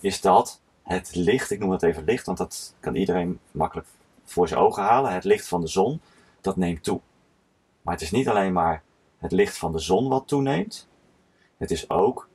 [0.00, 3.86] is dat het licht, ik noem het even licht, want dat kan iedereen makkelijk
[4.24, 6.00] voor zijn ogen halen, het licht van de zon,
[6.40, 7.00] dat neemt toe.
[7.82, 8.82] Maar het is niet alleen maar
[9.18, 10.88] het licht van de zon wat toeneemt,
[11.56, 12.28] het is ook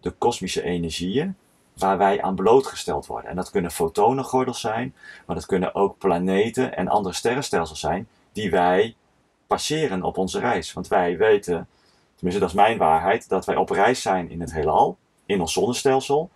[0.00, 1.36] de kosmische energieën
[1.76, 3.30] waar wij aan blootgesteld worden.
[3.30, 4.94] En dat kunnen fotonengordels zijn,
[5.26, 8.94] maar dat kunnen ook planeten en andere sterrenstelsels zijn die wij
[9.46, 10.72] passeren op onze reis.
[10.72, 11.68] Want wij weten,
[12.14, 14.96] tenminste dat is mijn waarheid, dat wij op reis zijn in het heelal,
[15.26, 16.30] in ons zonnestelsel.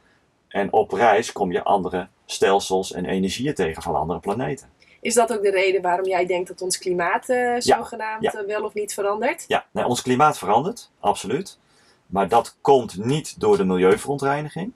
[0.49, 4.69] En op reis kom je andere stelsels en energieën tegen van andere planeten.
[5.01, 8.33] Is dat ook de reden waarom jij denkt dat ons klimaat eh, zogenaamd ja.
[8.33, 9.45] eh, wel of niet verandert?
[9.49, 11.59] Ja, nee, ons klimaat verandert, absoluut.
[12.07, 14.73] Maar dat komt niet door de milieuverontreiniging.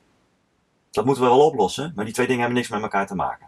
[0.94, 3.46] Dat moeten we wel oplossen, maar die twee dingen hebben niks met elkaar te maken.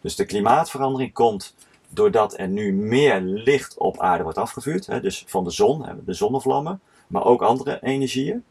[0.00, 1.54] Dus de klimaatverandering komt
[1.88, 4.86] doordat er nu meer licht op aarde wordt afgevuurd.
[4.86, 8.44] Hè, dus van de zon, de zonnevlammen, maar ook andere energieën.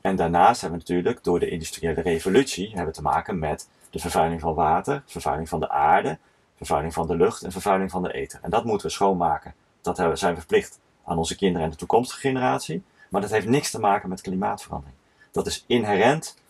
[0.00, 3.98] En daarnaast hebben we natuurlijk door de industriële revolutie hebben we te maken met de
[3.98, 6.18] vervuiling van water, vervuiling van de aarde,
[6.56, 8.40] vervuiling van de lucht en vervuiling van de ether.
[8.42, 9.54] En dat moeten we schoonmaken.
[9.80, 12.82] Dat zijn we verplicht aan onze kinderen en de toekomstige generatie.
[13.08, 14.96] Maar dat heeft niks te maken met klimaatverandering.
[15.30, 16.40] Dat is inherent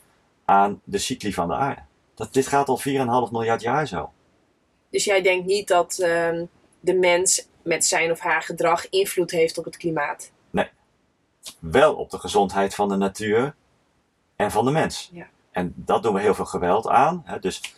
[0.45, 1.81] aan de cycli van de aarde.
[2.15, 2.81] Dat, dit gaat al
[3.27, 4.13] 4,5 miljard jaar zo.
[4.91, 6.43] Dus jij denkt niet dat uh,
[6.81, 10.33] de mens met zijn of haar gedrag invloed heeft op het klimaat?
[10.51, 10.69] Nee.
[11.59, 13.55] Wel op de gezondheid van de natuur
[14.37, 15.11] en van de mens.
[15.13, 15.27] Ja.
[15.51, 17.23] En dat doen we heel veel geweld aan.
[17.25, 17.39] Hè.
[17.39, 17.75] Dus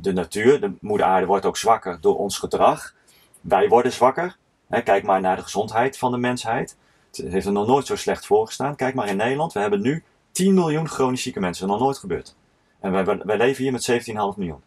[0.00, 2.94] de natuur, de moeder aarde, wordt ook zwakker door ons gedrag.
[3.40, 4.36] Wij worden zwakker.
[4.68, 4.82] Hè.
[4.82, 6.76] Kijk maar naar de gezondheid van de mensheid.
[7.12, 8.76] Het heeft er nog nooit zo slecht voorgestaan.
[8.76, 9.52] Kijk maar in Nederland.
[9.52, 10.04] We hebben nu
[10.36, 11.68] 10 miljoen chronisch zieke mensen.
[11.68, 12.36] Nog nooit gebeurd.
[12.80, 14.62] En wij, wij leven hier met 17,5 miljoen.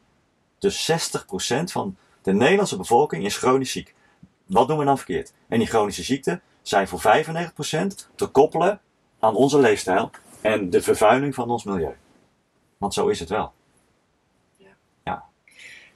[0.58, 3.96] Dus 60% van de Nederlandse bevolking is chronisch ziek.
[4.46, 5.34] Wat doen we dan verkeerd?
[5.48, 7.04] En die chronische ziekten zijn voor 95%
[8.16, 8.82] te koppelen
[9.20, 10.10] aan onze leefstijl
[10.42, 11.96] en de vervuiling van ons milieu.
[12.78, 13.54] Want zo is het wel.
[14.58, 14.76] Ja.
[15.04, 15.24] Ja.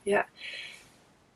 [0.01, 0.26] ja.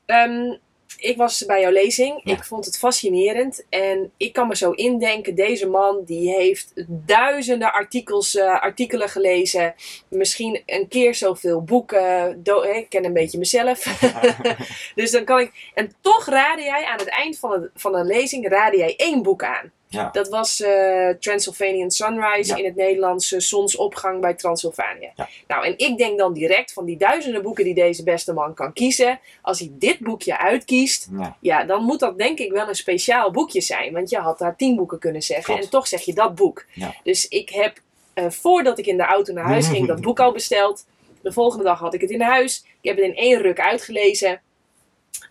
[0.05, 0.57] Um,
[0.97, 2.23] ik was bij jouw lezing.
[2.23, 3.65] Ik vond het fascinerend.
[3.69, 9.75] En ik kan me zo indenken, deze man die heeft duizenden artikels, uh, artikelen gelezen.
[10.07, 12.43] Misschien een keer zoveel boeken.
[12.43, 13.83] Do ik ken een beetje mezelf.
[14.95, 15.71] dus dan kan ik...
[15.73, 19.23] En toch raadde jij aan het eind van, het, van een lezing raadde jij één
[19.23, 19.71] boek aan.
[19.89, 20.09] Ja.
[20.11, 25.11] Dat was uh, Transylvanian Sunrise in het Nederlands Zonsopgang bij Transylvanië.
[25.15, 25.29] Ja.
[25.47, 28.73] Nou, en ik denk dan direct van die duizenden boeken die deze beste man kan
[28.73, 29.19] kiezen.
[29.41, 31.07] Als hij dit boekje uitkiest,
[31.39, 31.63] ja.
[31.63, 33.93] dan moet dat denk ik wel een speciaal boekje zijn.
[33.93, 35.63] Want je had daar tien boeken kunnen zeggen Klopt.
[35.63, 36.65] en toch zeg je dat boek.
[37.03, 37.79] Dus ik heb,
[38.15, 40.85] uh, voordat ik in de auto naar huis ging, dat boek al besteld.
[41.21, 42.65] De volgende dag had ik het in huis.
[42.81, 44.41] Ik heb het in één ruk uitgelezen.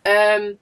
[0.03, 0.59] Um,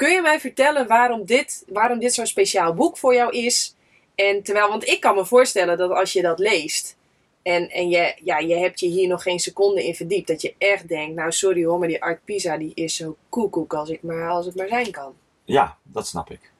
[0.00, 3.76] Kun je mij vertellen waarom dit, waarom dit zo'n speciaal boek voor jou is?
[4.14, 6.96] En terwijl, want ik kan me voorstellen dat als je dat leest
[7.42, 10.54] en, en je, ja, je hebt je hier nog geen seconde in verdiept, dat je
[10.58, 14.02] echt denkt, nou sorry hoor, maar die Art Pisa die is zo koekoek als, ik
[14.02, 15.14] maar, als het maar zijn kan.
[15.44, 16.52] Ja, dat snap ik.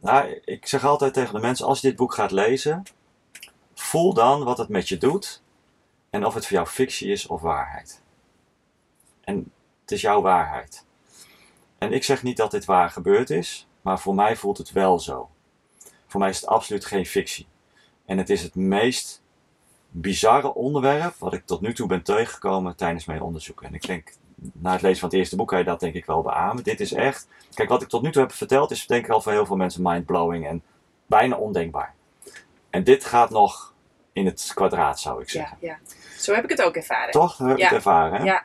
[0.00, 2.82] Nou, ik zeg altijd tegen de mensen, als je dit boek gaat lezen,
[3.74, 5.42] voel dan wat het met je doet
[6.10, 8.02] en of het voor jou fictie is of waarheid.
[9.20, 10.83] En het is jouw waarheid.
[11.84, 14.98] En ik zeg niet dat dit waar gebeurd is, maar voor mij voelt het wel
[14.98, 15.30] zo.
[16.06, 17.46] Voor mij is het absoluut geen fictie.
[18.06, 19.22] En het is het meest
[19.90, 23.62] bizarre onderwerp wat ik tot nu toe ben tegengekomen tijdens mijn onderzoek.
[23.62, 24.12] En ik denk,
[24.52, 26.64] na het lezen van het eerste boek kan je dat denk ik wel beamen.
[26.64, 29.20] Dit is echt, kijk wat ik tot nu toe heb verteld is denk ik al
[29.20, 30.62] voor heel veel mensen mindblowing en
[31.06, 31.94] bijna ondenkbaar.
[32.70, 33.72] En dit gaat nog
[34.12, 35.56] in het kwadraat zou ik zeggen.
[35.60, 35.78] Ja, ja.
[36.18, 37.10] Zo heb ik het ook ervaren.
[37.10, 37.38] Toch?
[37.38, 37.64] Heb ik ja.
[37.64, 38.18] het ervaren.
[38.18, 38.24] Hè?
[38.24, 38.44] Ja.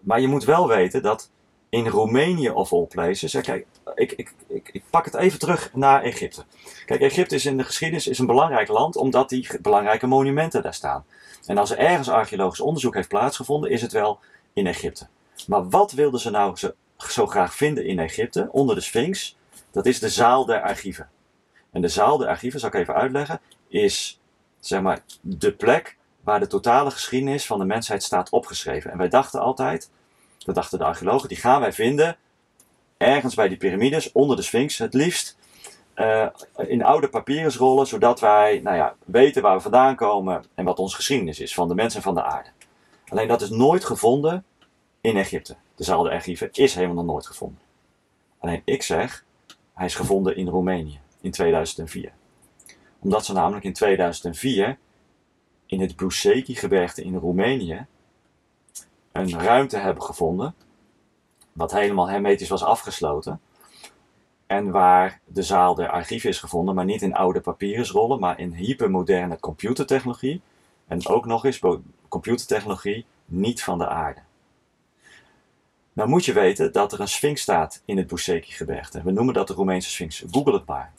[0.00, 1.30] Maar je moet wel weten dat
[1.74, 3.32] in Roemenië of all places.
[3.32, 6.44] Kijk, ik, ik, ik, ik, pak het even terug naar Egypte.
[6.86, 10.74] Kijk, Egypte is in de geschiedenis is een belangrijk land omdat die belangrijke monumenten daar
[10.74, 11.04] staan.
[11.46, 14.18] En als er ergens archeologisch onderzoek heeft plaatsgevonden, is het wel
[14.52, 15.06] in Egypte.
[15.46, 19.36] Maar wat wilden ze nou zo, zo graag vinden in Egypte, onder de Sphinx?
[19.70, 21.08] Dat is de zaal der archieven.
[21.72, 24.20] En de zaal der archieven, zal ik even uitleggen, is
[24.60, 28.90] zeg maar de plek waar de totale geschiedenis van de mensheid staat opgeschreven.
[28.90, 29.90] En wij dachten altijd,
[30.44, 32.16] dat dachten de archeologen, die gaan wij vinden
[32.96, 35.36] ergens bij die piramides, onder de Sphinx het liefst,
[35.96, 36.26] uh,
[36.56, 40.96] in oude papierensrollen, zodat wij nou ja, weten waar we vandaan komen en wat onze
[40.96, 42.48] geschiedenis is van de mensen en van de aarde.
[43.08, 44.44] Alleen dat is nooit gevonden
[45.00, 45.56] in Egypte.
[45.74, 47.60] De zaal archieven is helemaal nog nooit gevonden.
[48.38, 49.24] Alleen ik zeg,
[49.74, 52.12] hij is gevonden in Roemenië in 2004.
[52.98, 54.78] Omdat ze namelijk in 2004
[55.66, 57.86] in het Buseki-gebergte in Roemenië
[59.14, 60.54] een ruimte hebben gevonden,
[61.52, 63.40] wat helemaal hermetisch was afgesloten.
[64.46, 68.52] En waar de zaal der archieven is gevonden, maar niet in oude papierensrollen, maar in
[68.52, 70.40] hypermoderne computertechnologie.
[70.86, 71.60] En ook nog eens
[72.08, 74.20] computertechnologie niet van de aarde.
[75.92, 79.02] Nou moet je weten dat er een sphinx staat in het Buseki-gebergte.
[79.02, 80.24] We noemen dat de Roemeense sphinx.
[80.30, 80.92] Google het maar.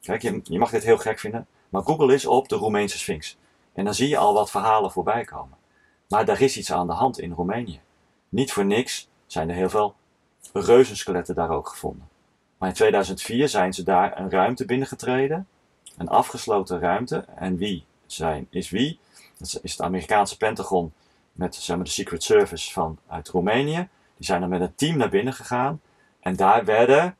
[0.00, 3.36] Kijk, je, je mag dit heel gek vinden, maar Google is op de Roemeense sphinx.
[3.72, 5.60] En dan zie je al wat verhalen voorbij komen.
[6.12, 7.80] Maar daar is iets aan de hand in Roemenië.
[8.28, 9.94] Niet voor niks zijn er heel veel
[10.52, 12.08] reuzenskeletten daar ook gevonden.
[12.58, 15.48] Maar in 2004 zijn ze daar een ruimte binnengetreden,
[15.96, 17.24] een afgesloten ruimte.
[17.36, 18.98] En wie zijn, is wie?
[19.38, 20.92] Dat is het Amerikaanse Pentagon
[21.32, 23.88] met zeg de Secret Service van, uit Roemenië.
[24.16, 25.80] Die zijn er met een team naar binnen gegaan.
[26.20, 27.16] En daar werden,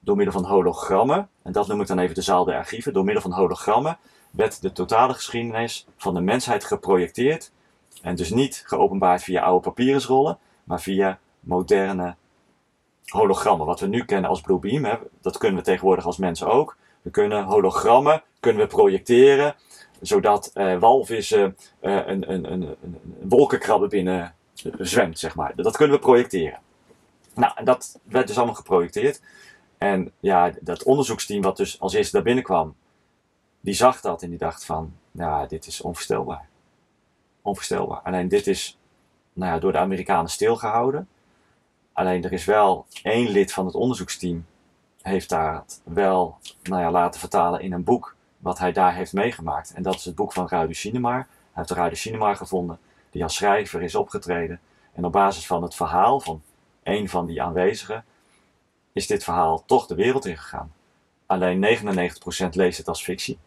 [0.00, 3.04] door middel van hologrammen, en dat noem ik dan even de zaal der archieven, door
[3.04, 3.98] middel van hologrammen,
[4.30, 7.50] werd de totale geschiedenis van de mensheid geprojecteerd
[8.02, 12.14] En dus niet geopenbaard via oude papierensrollen, maar via moderne
[13.04, 13.66] hologrammen.
[13.66, 16.76] Wat we nu kennen als Bluebeam, hè, dat kunnen we tegenwoordig als mensen ook.
[17.02, 19.54] We kunnen hologrammen kunnen we projecteren,
[20.00, 24.34] zodat eh, walvissen eh, een, een, een, een, een wolkenkrabbe binnen
[24.64, 25.52] eh, zwemt, zeg maar.
[25.56, 26.58] Dat kunnen we projecteren.
[27.34, 29.20] Nou, en dat werd dus allemaal geprojecteerd.
[29.78, 32.74] En ja, dat onderzoeksteam wat dus als eerste daar binnenkwam,
[33.60, 36.48] die zag dat en die dacht van, ja, dit is onvoorstelbaar.
[37.46, 38.00] Onvoorstelbaar.
[38.00, 38.78] Alleen dit is
[39.32, 41.08] nou ja, door de Amerikanen stilgehouden.
[41.92, 44.44] Alleen er is wel één lid van het onderzoeksteam
[45.02, 49.72] heeft daar wel nou ja, laten vertalen in een boek wat hij daar heeft meegemaakt.
[49.74, 51.14] En dat is het boek van Rudy Sinemar.
[51.16, 52.78] Hij heeft de Rudy Sinemar gevonden,
[53.10, 54.60] die als schrijver is opgetreden.
[54.92, 56.42] En op basis van het verhaal van
[56.82, 58.04] een van die aanwezigen
[58.92, 60.72] is dit verhaal toch de wereld ingegaan.
[61.26, 61.78] Alleen
[62.44, 63.38] 99% leest het als fictie.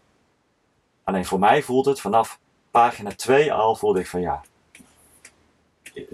[1.03, 2.39] Alleen voor mij voelt het vanaf
[2.71, 4.41] pagina 2 al voelde ik van ja,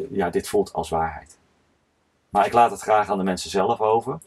[0.10, 1.38] ja, dit voelt als waarheid.
[2.30, 4.20] Maar ik laat het graag aan de mensen zelf over.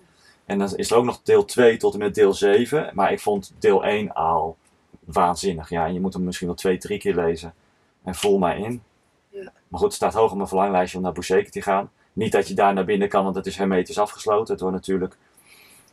[0.45, 2.91] En dan is er ook nog deel 2 tot en met deel 7.
[2.95, 4.57] Maar ik vond deel 1 al
[5.05, 5.68] waanzinnig.
[5.68, 7.55] Ja, en je moet hem misschien wel twee, drie keer lezen.
[8.03, 8.83] En voel mij in.
[9.29, 9.53] Ja.
[9.68, 11.91] Maar goed, het staat hoog op mijn verlanglijstje om naar Boucheke te gaan.
[12.12, 14.53] Niet dat je daar naar binnen kan, want het is hermetisch afgesloten.
[14.53, 15.16] Het wordt natuurlijk,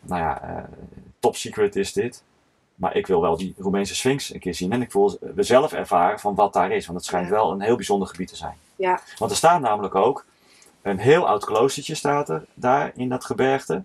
[0.01, 0.63] nou ja, eh,
[1.19, 2.23] top secret is dit.
[2.75, 4.71] Maar ik wil wel die Roemeense Sphinx een keer zien.
[4.71, 6.85] En ik wil zelf ervaren van wat daar is.
[6.85, 7.33] Want het schijnt Ja.
[7.33, 8.57] wel een heel bijzonder gebied te zijn.
[8.75, 10.25] Ja, Want er staat namelijk ook
[10.81, 13.83] een heel oud kloostertje staat er daar in dat gebergte.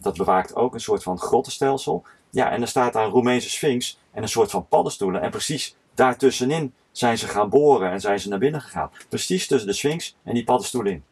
[0.00, 2.04] Dat bewaakt ook een soort van grottenstelsel.
[2.30, 5.22] Ja, en er staat daar een Roemeense Sphinx en een soort van paddenstoelen.
[5.22, 8.90] En precies daartussenin zijn ze gaan boren en zijn ze naar binnen gegaan.
[9.08, 11.04] Precies tussen de Sphinx en die paddenstoelen in.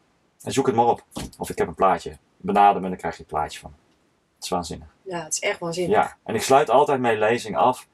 [0.43, 1.03] En zoek het maar op.
[1.37, 2.17] Of ik heb een plaatje.
[2.37, 3.73] Benader me en dan krijg je een plaatje van.
[4.35, 4.87] Het is waanzinnig.
[5.01, 5.95] ja, het is echt waanzinnig.
[5.95, 7.87] Ja, en ik sluit altijd mijn lezing af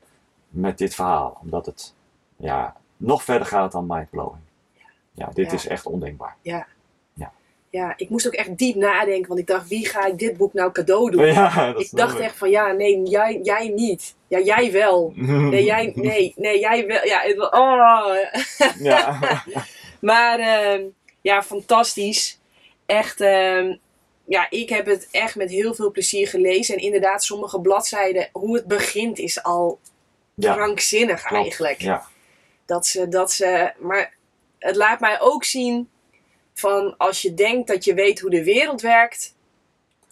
[0.50, 1.38] met dit verhaal.
[1.42, 1.94] Omdat het
[2.36, 4.42] ja, nog verder gaat dan mindblowing.
[5.14, 5.54] Ja, dit Ja.
[5.54, 6.36] is echt ondenkbaar.
[7.70, 10.54] Ja, ik moest ook echt diep nadenken, want ik dacht, wie ga ik dit boek
[10.54, 11.26] nou cadeau doen?
[11.34, 14.16] Ja, ik dacht echt van, ja, nee, jij, jij niet.
[14.28, 15.14] Ja, jij wel.
[15.52, 17.06] Nee, jij, nee, nee, jij wel.
[17.06, 18.16] Ja, het, oh.
[18.80, 19.20] Ja.
[20.00, 20.84] Maar ehm,
[21.22, 22.40] ja, fantastisch.
[22.86, 23.76] Echt, ehm,
[24.32, 26.76] ja, ik heb het echt met heel veel plezier gelezen.
[26.76, 29.80] En inderdaad, sommige bladzijden, hoe het begint, is al
[30.34, 30.56] ja.
[30.56, 31.44] krankzinnig klopt.
[31.44, 31.82] eigenlijk.
[31.82, 32.06] Ja.
[32.66, 34.14] Dat ze, dat ze, maar
[34.60, 35.90] het laat mij ook zien
[36.54, 39.36] van als je denkt dat je weet hoe de wereld werkt.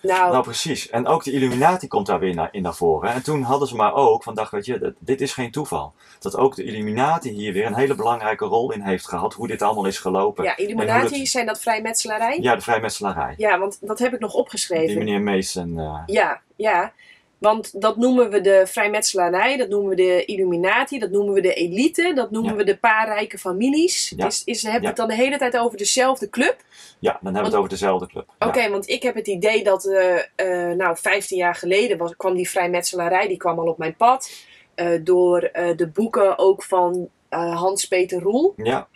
[0.02, 0.90] Nou, Nou, precies.
[0.90, 3.12] En ook de Illuminati komt daar weer naar, in naar voren.
[3.14, 5.94] En toen hadden ze maar ook van, dacht, weet je, dat- dit is geen toeval.
[6.20, 9.34] Dat ook de Illuminati hier weer een hele belangrijke rol in heeft gehad.
[9.34, 10.44] Hoe dit allemaal is gelopen.
[10.44, 12.38] ja, Illuminati, dat- zijn dat vrijmetselarij?
[12.42, 13.34] Ja, de vrijmetselarij.
[13.38, 14.98] Ja, want dat heb ik nog Die opgeschreven.
[14.98, 15.80] meneer Mason.
[15.80, 16.92] eh, Ja, ja.
[17.40, 21.54] Want dat noemen we de vrijmetselarij, dat noemen we de Illuminati, dat noemen we de
[21.54, 22.58] elite, dat noemen Ja.
[22.58, 24.14] we de paar rijke families.
[24.18, 24.26] Ja.
[24.26, 24.88] Is, is, heb je Ja.
[24.88, 26.56] het dan de hele tijd over dezelfde club?
[27.00, 28.30] ja, dan hebben we het over dezelfde club.
[28.40, 32.50] Oké, want ik heb het idee dat, eh, nou, 15 jaar geleden was, kwam die
[32.50, 34.32] vrijmetselarij, die kwam al op mijn pad.
[34.76, 35.40] eh, door
[35.76, 38.54] de boeken ook van Hans-Peter Roel.
[38.58, 38.88] Ja,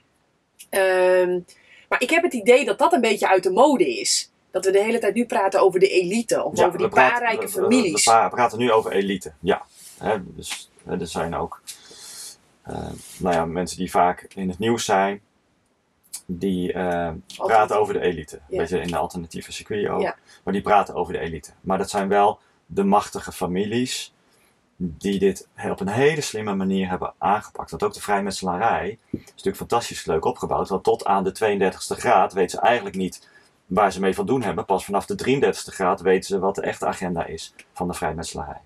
[0.70, 1.40] Ehm,
[1.90, 4.32] maar ik heb het idee dat dat een beetje uit de mode is.
[4.54, 6.94] Dat we de hele tijd nu praten over de elite of ja, over die we
[6.94, 7.02] we-
[7.42, 8.06] we- families.
[8.06, 9.34] We, pra- praten nu over elite.
[9.40, 9.66] Ja.
[9.98, 11.62] Hè, dus er zijn ook
[12.62, 15.22] eh, nou ja, mensen die vaak in het nieuws zijn.
[16.26, 18.36] Die eh, praten over de elite.
[18.50, 20.02] Een beetje in de alternatieve circuit ook.
[20.02, 20.16] Ja.
[20.44, 21.52] Maar die praten over de elite.
[21.62, 24.14] Maar dat zijn wel de machtige families
[24.76, 27.70] die dit op een hele slimme manier hebben aangepakt.
[27.72, 30.70] Want ook de vrijmetselarij is natuurlijk fantastisch leuk opgebouwd.
[30.70, 33.28] Want tot aan de 32e graad weten ze eigenlijk niet
[33.66, 34.66] waar ze mee van doen hebben.
[34.66, 38.62] Pas vanaf de 33e graad weten ze wat de echte agenda is van de vrijmetselarij.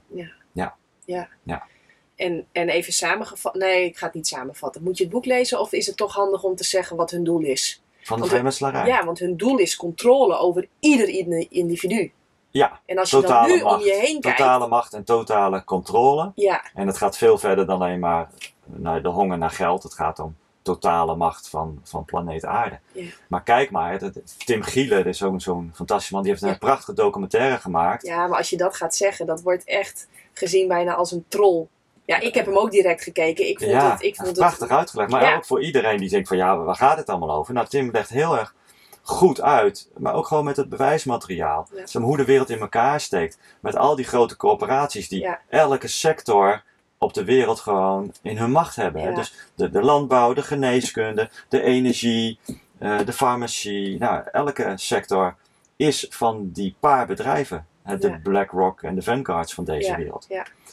[2.16, 3.54] En, en even samengevat.
[3.56, 4.84] Nee, ik ga het niet samenvatten.
[4.84, 7.24] Moet je het boek lezen of is het toch handig om te zeggen wat hun
[7.24, 7.82] doel is?
[8.02, 8.86] Van de vrijmetselarij.
[8.88, 12.12] Ja, want hun doel is controle over ieder indi- individu.
[12.50, 13.76] Ja, En als je dan nu macht.
[13.76, 14.38] om je heen kijkt.
[14.38, 16.32] Totale macht en totale controle.
[16.36, 18.30] Ja, En het gaat veel verder dan alleen maar
[18.66, 19.84] naar de honger naar geld.
[19.84, 20.36] Het gaat om
[20.72, 22.80] totale macht van, van planeet aarde.
[22.92, 23.10] Ja.
[23.28, 26.94] Maar kijk maar, dat- Tim Gielen, is zo'n zo'n fantastische man, die heeft een prachtige
[26.94, 28.06] documentaire gemaakt.
[28.06, 31.68] ja, maar als je dat gaat zeggen, dat wordt echt gezien bijna als een troll.
[32.06, 33.48] Ja, ik heb hem ook direct gekeken.
[33.50, 34.02] Ik vond Ja, het.
[34.02, 35.10] Ik vond het prachtig uitgelegd.
[35.12, 35.36] Maar Ja.
[35.36, 37.54] ook voor iedereen die denkt van ja, waar gaat het allemaal over?
[37.54, 38.56] Nou, Tim legt heel erg
[39.02, 41.68] goed uit, maar ook gewoon met het bewijsmateriaal.
[41.86, 42.00] Ja.
[42.02, 43.38] Hoe de wereld in elkaar steekt.
[43.60, 46.64] Met al die grote corporaties die elke sector
[46.98, 49.02] op de wereld gewoon in hun macht hebben.
[49.02, 49.12] Ja.
[49.16, 52.40] Dus de, de landbouw, de geneeskunde, de energie,
[52.80, 53.98] eh, de farmacie.
[54.00, 55.36] Nou, elke sector
[55.76, 57.66] is van die paar bedrijven.
[57.84, 58.20] hè, De Ja.
[58.24, 60.28] BlackRock en de Vanguards van deze Ja, wereld.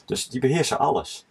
[0.07, 1.25] Dus die beheersen alles.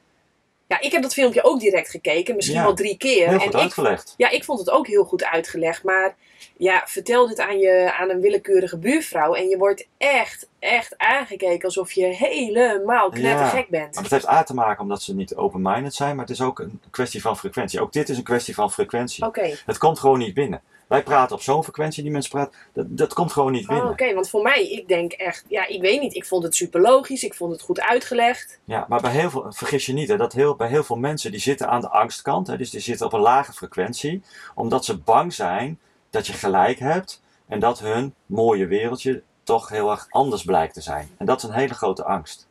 [0.68, 3.28] Ja, ik heb dat filmpje ook direct gekeken, misschien wel drie keer.
[3.28, 4.14] Heel en goed ik, uitgelegd.
[4.18, 5.84] ja, ik vond het ook heel goed uitgelegd.
[5.84, 6.16] Maar
[6.58, 11.66] ja, vertel dit aan, je, aan een willekeurige buurvrouw en je wordt echt, echt aangekeken
[11.66, 13.94] alsof je helemaal knettergek bent.
[13.94, 16.60] Maar dat heeft A te maken omdat ze niet open-minded zijn, maar het is ook
[16.60, 17.82] een kwestie van frequentie.
[17.82, 19.26] Ook dit is een kwestie van frequentie.
[19.26, 20.62] Oké, Het komt gewoon niet binnen.
[20.88, 23.90] Wij praten op zo'n frequentie, die mensen praten, dat, dat komt gewoon niet Oh, binnen.
[23.92, 26.82] oké, want voor mij, ik denk echt, ja, ik weet niet, ik vond het super
[26.82, 28.60] logisch, ik vond het goed uitgelegd.
[28.64, 31.32] Ja, maar bij heel veel, vergis je niet, hè, dat heel, bij heel veel mensen
[31.32, 34.22] die zitten aan de angstkant, hè, dus die zitten op een lage frequentie,
[34.56, 35.80] omdat ze bang zijn
[36.14, 40.82] dat je gelijk hebt en dat hun mooie wereldje toch heel erg anders blijkt te
[40.82, 41.10] zijn.
[41.18, 42.48] En dat is een hele grote angst.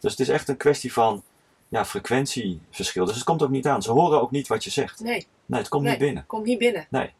[0.00, 1.22] Dus het is echt een kwestie van
[1.68, 3.04] ja, frequentieverschil.
[3.04, 3.82] Dus het komt ook niet aan.
[3.82, 5.00] Ze horen ook niet wat je zegt.
[5.00, 5.92] Nee, Nee, het komt Nee.
[5.92, 6.26] niet binnen.
[6.26, 6.86] komt niet binnen.
[6.90, 7.10] Nee.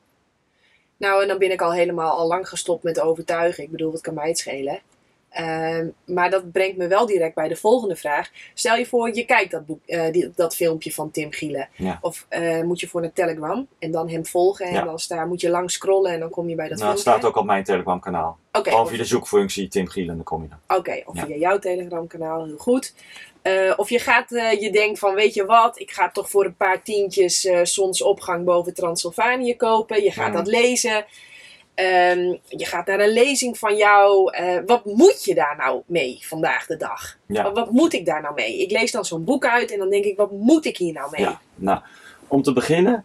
[0.97, 3.64] Nou, en dan ben ik al helemaal al lang gestopt met overtuigen.
[3.64, 4.81] Ik bedoel, wat kan mij het schelen?
[5.37, 8.30] Ehm, maar dat brengt me wel direct bij de volgende vraag.
[8.55, 11.68] Stel je voor, je kijkt dat, boek, eh, die, dat filmpje van Tim Gielen.
[11.76, 11.99] Ja.
[12.01, 14.66] Of eh, moet je voor naar Telegram en dan hem volgen.
[14.66, 14.82] En Ja.
[14.84, 17.20] dan daar moet je lang scrollen en dan kom je bij dat Nou, het filmpje.
[17.22, 18.39] staat ook op mijn Telegram kanaal.
[18.53, 20.78] Oké, Gewoon of- via de zoekfunctie Tim Gielen, dan kom je dan.
[20.78, 21.24] Oké, of Ja.
[21.26, 22.95] via jouw Telegram kanaal, heel goed.
[23.43, 24.28] Eh, of je gaat,
[24.61, 28.74] je denkt van, weet je wat, ik ga toch voor een paar tientjes zonsopgang boven
[28.74, 30.03] Transylvanië kopen.
[30.03, 30.37] Je gaat Mhm.
[30.37, 31.05] dat lezen.
[31.77, 34.33] Ehm, je gaat naar een lezing van jou.
[34.33, 37.16] Eh, wat moet je daar nou mee vandaag de dag?
[37.27, 37.43] Ja.
[37.43, 38.59] Wat, wat moet ik daar nou mee?
[38.59, 41.11] Ik lees dan zo'n boek uit en dan denk ik, wat moet ik hier nou
[41.11, 41.20] mee?
[41.20, 41.81] Ja, nou,
[42.29, 43.05] om te beginnen,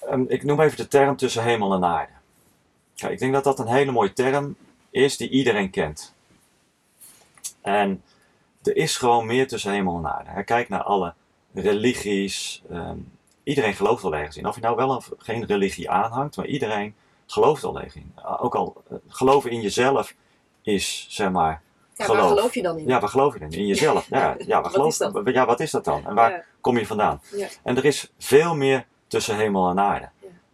[0.00, 2.12] ehm, ik noem even de term tussen hemel en aarde.
[2.96, 4.56] Kijk, ik denk dat dat een hele mooie term
[4.90, 6.14] is die iedereen kent.
[7.60, 8.02] En
[8.62, 10.44] er is gewoon meer tussen hemel en aarde.
[10.44, 11.14] Kijk naar alle
[11.54, 12.62] religies.
[12.70, 12.96] ehm,
[13.42, 14.46] iedereen gelooft wel ergens in.
[14.46, 16.94] Of je nou wel of geen religie aanhangt, maar iedereen
[17.32, 18.14] gelooft al ergens in.
[18.40, 20.14] Ook al eh, geloven in jezelf
[20.62, 21.62] is, zeg maar,
[21.96, 22.20] Ja, geloof.
[22.20, 22.86] waar geloof je dan in?
[22.86, 23.50] ja, waar geloof je in?
[23.50, 24.06] In jezelf.
[24.10, 25.20] Ja, ja, waar Wat geloof, is dat?
[25.24, 26.06] ja wat is dat dan?
[26.06, 26.44] En waar Ja.
[26.60, 27.20] kom je vandaan?
[27.36, 27.46] Ja.
[27.62, 30.08] En er is veel meer tussen hemel en aarde.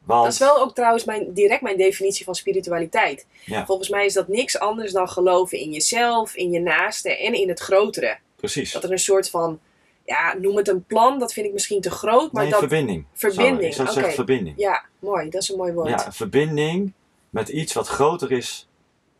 [0.04, 3.26] Want, Dat is wel ook trouwens mijn, direct mijn definitie van spiritualiteit.
[3.66, 7.48] Volgens mij is dat niks anders dan geloven in jezelf, in je naaste en in
[7.48, 8.18] het grotere.
[8.36, 8.72] precies.
[8.72, 9.60] Dat er een soort van,
[10.08, 12.60] ja, noem het een plan, dat vind ik misschien te groot, maar nee, dat...
[12.60, 13.04] verbinding.
[13.12, 14.58] verbinding, Zo, ik zou zeggen verbinding.
[14.58, 15.88] Ja, mooi, dat is een mooi woord.
[15.88, 16.92] Ja, verbinding
[17.30, 18.68] met iets wat groter is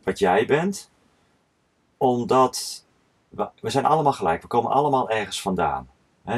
[0.03, 0.91] wat jij bent.
[1.97, 2.85] Omdat
[3.29, 4.43] we, we zijn allemaal gelijk.
[4.43, 5.89] We komen allemaal ergens vandaan.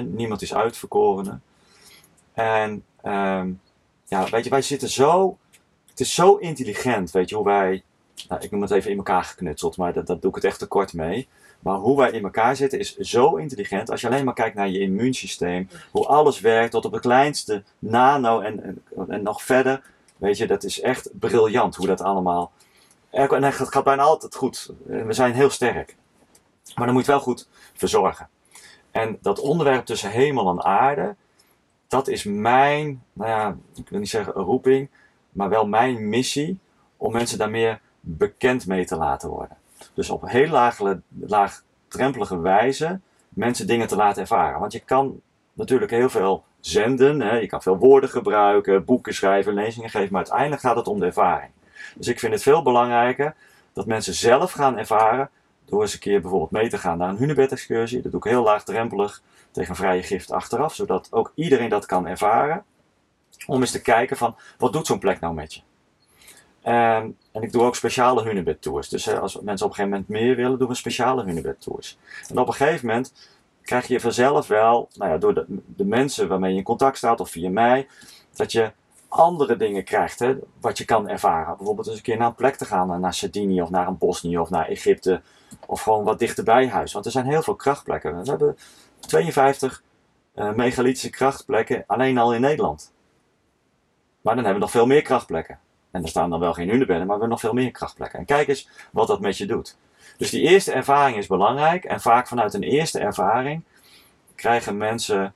[0.04, 1.38] Niemand is uitverkorene.
[2.32, 3.50] En ehm,
[4.06, 5.38] ja, weet je, wij zitten zo...
[5.86, 7.82] Het is zo intelligent, weet je, hoe wij...
[8.28, 10.58] Nou, ik noem het even in elkaar geknutseld, maar dat, dat doe ik het echt
[10.58, 11.28] te kort mee.
[11.60, 13.90] Maar hoe wij in elkaar zitten is zo intelligent.
[13.90, 17.62] Als je alleen maar kijkt naar je immuunsysteem, hoe alles werkt tot op het kleinste
[17.78, 19.82] nano en, en, en nog verder.
[20.16, 22.52] Weet je, dat is echt briljant hoe dat allemaal.
[23.10, 24.72] En het gaat bijna altijd goed.
[24.84, 25.96] We zijn heel sterk.
[26.74, 28.28] Maar dan moet je wel goed verzorgen.
[28.90, 31.16] En dat onderwerp tussen hemel en aarde,
[31.88, 34.88] dat is mijn, nou ja, ik wil niet zeggen roeping,
[35.30, 36.58] maar wel mijn missie
[36.96, 39.56] om mensen daar meer bekend mee te laten worden.
[39.94, 40.72] Dus op heel
[41.26, 44.60] laagdrempelige wijze mensen dingen te laten ervaren.
[44.60, 45.20] Want je kan
[45.52, 47.36] natuurlijk heel veel zenden, hè?
[47.36, 51.06] je kan veel woorden gebruiken, boeken schrijven, lezingen geven, maar uiteindelijk gaat het om de
[51.06, 51.50] ervaring.
[51.96, 53.34] Dus ik vind het veel belangrijker
[53.72, 55.30] dat mensen zelf gaan ervaren
[55.64, 58.02] door eens een keer bijvoorbeeld mee te gaan naar een hunebed-excursie.
[58.02, 62.64] Dat doe ik heel laagdrempelig tegen vrije gift achteraf, zodat ook iedereen dat kan ervaren.
[63.46, 65.60] Om eens te kijken van, wat doet zo'n plek nou met je?
[66.62, 68.88] En, en ik doe ook speciale hunebed-tours.
[68.88, 71.98] Dus hè, als mensen op een gegeven moment meer willen, doen we speciale hunebed-tours.
[72.28, 73.12] En op een gegeven moment
[73.62, 77.30] krijg je vanzelf wel, nou ja, door de, mensen waarmee je in contact staat of
[77.30, 77.88] via mij,
[78.34, 78.72] dat je
[79.08, 81.56] andere dingen krijgt, hè, wat je kan ervaren.
[81.56, 84.38] Bijvoorbeeld eens een keer naar een plek te gaan, naar Sardinië of naar een Bosnië
[84.38, 85.22] of naar Egypte.
[85.66, 86.92] Of gewoon wat dichterbij huis.
[86.92, 88.22] Want er zijn heel veel krachtplekken.
[88.22, 88.56] We hebben
[89.00, 89.82] 52
[90.34, 92.92] uh, megalithische krachtplekken alleen al in Nederland.
[94.20, 95.58] Maar dan hebben we nog veel meer krachtplekken.
[95.90, 98.18] En er staan dan wel geen hunebedden, maar we hebben nog veel meer krachtplekken.
[98.18, 99.76] En kijk eens wat dat met je doet.
[100.16, 101.84] Dus die eerste ervaring is belangrijk.
[101.84, 103.62] En vaak vanuit een eerste ervaring
[104.34, 105.34] krijgen mensen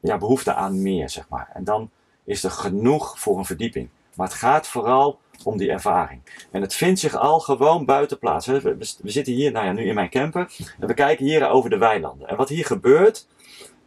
[0.00, 1.50] ja, behoefte aan meer, zeg maar.
[1.54, 1.90] En dan
[2.24, 3.88] is er genoeg voor een verdieping.
[4.14, 6.20] Maar het gaat vooral om die ervaring.
[6.50, 8.46] En het vindt zich al gewoon buiten plaats.
[8.46, 11.78] We, zitten hier nou ja, nu in mijn camper en we kijken hier over de
[11.78, 12.28] weilanden.
[12.28, 13.26] En wat hier gebeurt,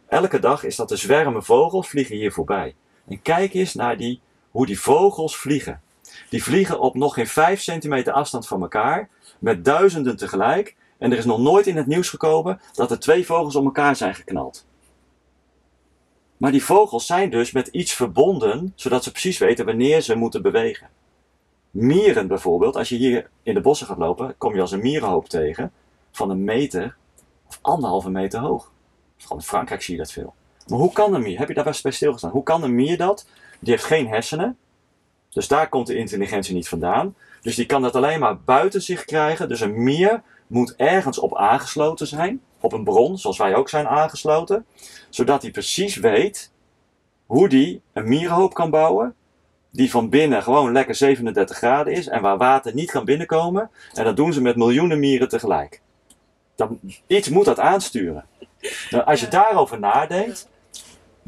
[0.08, 2.74] elke dag is dat de zwermen vogels vliegen hier voorbij.
[3.08, 4.20] En kijk eens naar die,
[4.50, 5.80] hoe die vogels vliegen.
[6.28, 9.08] Die vliegen op nog geen 5 centimeter afstand van elkaar,
[9.38, 10.76] met duizenden tegelijk.
[10.98, 13.96] En er is nog nooit in het nieuws gekomen dat er twee vogels op elkaar
[13.96, 14.66] zijn geknald.
[16.36, 20.42] Maar die vogels zijn dus met iets verbonden, zodat ze precies weten wanneer ze moeten
[20.42, 20.88] bewegen.
[21.70, 25.28] Mieren bijvoorbeeld, als je hier in de bossen gaat lopen, kom je als een mierenhoop
[25.28, 25.72] tegen
[26.12, 26.96] van een meter
[27.48, 28.72] of anderhalve meter hoog.
[29.16, 30.34] Vooral in Frankrijk zie je dat veel.
[30.66, 32.96] Maar hoe kan een mier, heb je daar best bij stilgestaan, hoe kan een mier
[32.96, 33.26] dat?
[33.60, 34.58] Die heeft geen hersenen,
[35.30, 37.14] dus daar komt de intelligentie niet vandaan.
[37.40, 39.48] Dus die kan dat alleen maar buiten zich krijgen.
[39.48, 43.88] Dus een mier moet ergens op aangesloten zijn, op een bron, zoals wij ook zijn
[43.88, 44.66] aangesloten,
[45.08, 46.50] zodat hij precies weet
[47.26, 49.14] hoe die een mierenhoop kan bouwen,
[49.70, 53.70] die van binnen gewoon lekker 37 graden is en waar water niet kan binnenkomen.
[53.94, 55.80] En dat doen ze met miljoenen mieren tegelijk.
[56.54, 58.24] Dan, iets moet dat aansturen.
[58.90, 60.48] Nou, als je daarover nadenkt,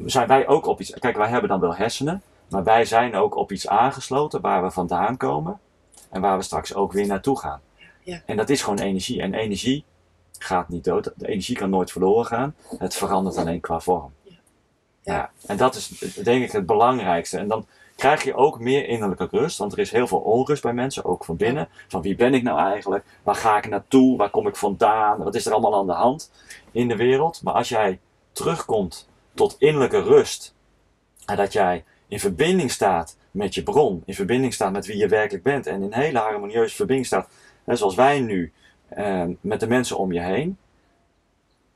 [0.04, 0.90] zijn wij ook op iets.
[0.90, 4.70] Kijk, wij hebben dan wel hersenen, maar wij zijn ook op iets aangesloten waar we
[4.70, 5.60] vandaan komen
[6.10, 7.60] en waar we straks ook weer naartoe gaan.
[8.02, 8.22] Ja.
[8.26, 9.22] En dat is gewoon energie.
[9.22, 9.84] En energie
[10.38, 11.12] gaat niet dood.
[11.16, 12.54] De energie kan nooit verloren gaan.
[12.78, 14.12] Het verandert alleen qua vorm.
[14.22, 14.34] Ja.
[15.02, 15.30] Ja.
[15.46, 15.88] en dat is
[16.22, 17.38] denk ik het belangrijkste.
[17.38, 17.66] En dan
[17.96, 19.58] krijg je ook meer innerlijke rust.
[19.58, 21.68] Want er is heel veel onrust bij mensen, ook van binnen.
[21.88, 23.04] Van wie ben ik nou eigenlijk?
[23.22, 24.16] Waar ga ik naartoe?
[24.16, 25.22] Waar kom ik vandaan?
[25.22, 26.30] Wat is er allemaal aan de hand
[26.70, 27.42] in de wereld?
[27.42, 28.00] Maar als jij
[28.32, 30.54] terugkomt tot innerlijke rust.
[31.26, 34.02] En dat jij in verbinding staat met je bron.
[34.06, 35.66] In verbinding staat met wie je werkelijk bent.
[35.66, 37.28] En in hele harmonieuze verbinding staat.
[37.66, 38.52] Zoals wij nu.
[38.88, 40.58] eh, met de mensen om je heen.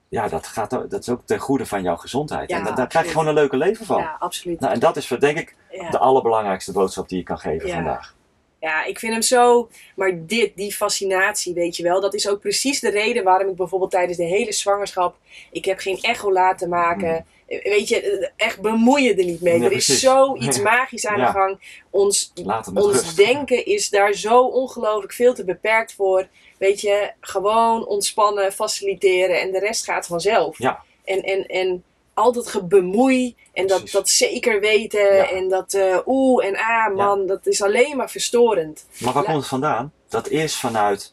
[0.09, 2.51] Ja, dat, gaat, dat is ook ten goede van jouw gezondheid.
[2.51, 3.99] Ja, en da- daar krijg je gewoon een leuke leven van.
[3.99, 4.61] Ja, absoluut.
[4.61, 5.91] Nou, en dat is denk ik Ja.
[5.91, 7.75] de allerbelangrijkste boodschap die je kan geven Ja.
[7.75, 8.15] vandaag.
[8.61, 9.69] Ja, ik vind hem zo.
[9.97, 12.01] Maar dit, die fascinatie, weet je wel.
[12.01, 15.17] Dat is ook precies de reden waarom ik bijvoorbeeld tijdens de hele zwangerschap.
[15.53, 17.27] Ik heb geen echo laten maken.
[17.63, 19.59] Weet je, echt bemoeien er niet mee.
[19.59, 21.59] Ja, er is zoiets magisch aan de gang.
[21.91, 22.33] Ons,
[22.75, 23.17] ons rust.
[23.17, 26.27] denken is daar zo ongelooflijk veel te beperkt voor.
[26.59, 30.59] Weet je, gewoon ontspannen, faciliteren en de rest gaat vanzelf.
[30.59, 30.83] Ja.
[31.05, 31.83] En, en, en
[32.15, 33.93] al dat gebemoei en dat, Precies.
[33.93, 35.31] dat zeker weten Ja.
[35.31, 38.85] en dat eh, oeh en ah man, dat is alleen maar verstorend.
[38.99, 39.93] Maar waar La- komt het vandaan?
[40.09, 41.13] Dat is vanuit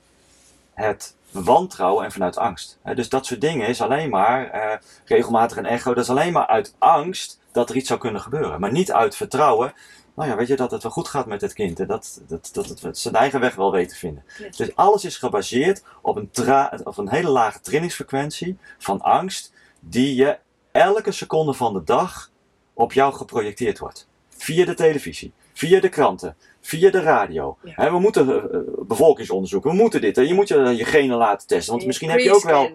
[0.74, 2.80] het wantrouwen en vanuit angst.
[2.96, 5.94] Dus dat soort dingen is alleen maar eh, regelmatig een echo.
[5.94, 8.60] Dat is alleen maar uit angst dat er iets zou kunnen gebeuren.
[8.60, 9.74] Maar niet uit vertrouwen.
[10.16, 11.80] Nou ja, weet je dat het wel goed gaat met het kind.
[11.80, 14.24] En dat, dat, dat het zijn eigen weg wel weet te vinden.
[14.56, 19.54] Dus alles is gebaseerd op een, tra- op een hele lage trillingsfrequentie van angst.
[19.80, 20.38] Die je
[20.72, 22.30] elke seconde van de dag
[22.74, 24.08] op jou geprojecteerd wordt.
[24.30, 27.58] Via de televisie, via de kranten, via de radio.
[27.64, 27.92] Ja.
[27.92, 30.16] We moeten eh, eh, bevolkingsonderzoek, we moeten dit.
[30.16, 30.22] Hè.
[30.22, 31.74] Je moet je, je genen laten testen.
[31.74, 32.70] Want misschien heb je ook wel,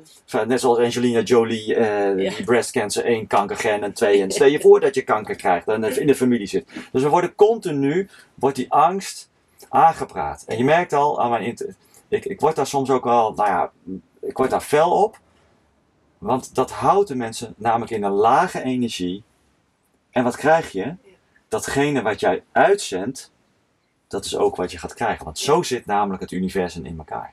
[0.46, 2.14] net zoals Angelina Jolie, Ja.
[2.14, 4.22] die breast cancer 1, kankergen en 2.
[4.22, 6.68] En stel je voor dat je kanker krijgt en in de familie zit.
[6.92, 9.30] Dus we worden continu, wordt die angst
[9.68, 10.44] aangepraat.
[10.46, 11.74] En je merkt al aan mijn, inter-
[12.08, 13.70] ik, ik word daar soms ook wel, nou ja,
[14.20, 15.18] ik word daar fel op.
[16.18, 19.22] Want dat houdt de mensen namelijk in een lage energie.
[20.10, 20.94] En wat krijg je?
[21.48, 23.32] Datgene wat jij uitzendt,
[24.08, 25.24] dat is ook wat je gaat krijgen.
[25.24, 27.32] Want zo zit namelijk het universum in elkaar.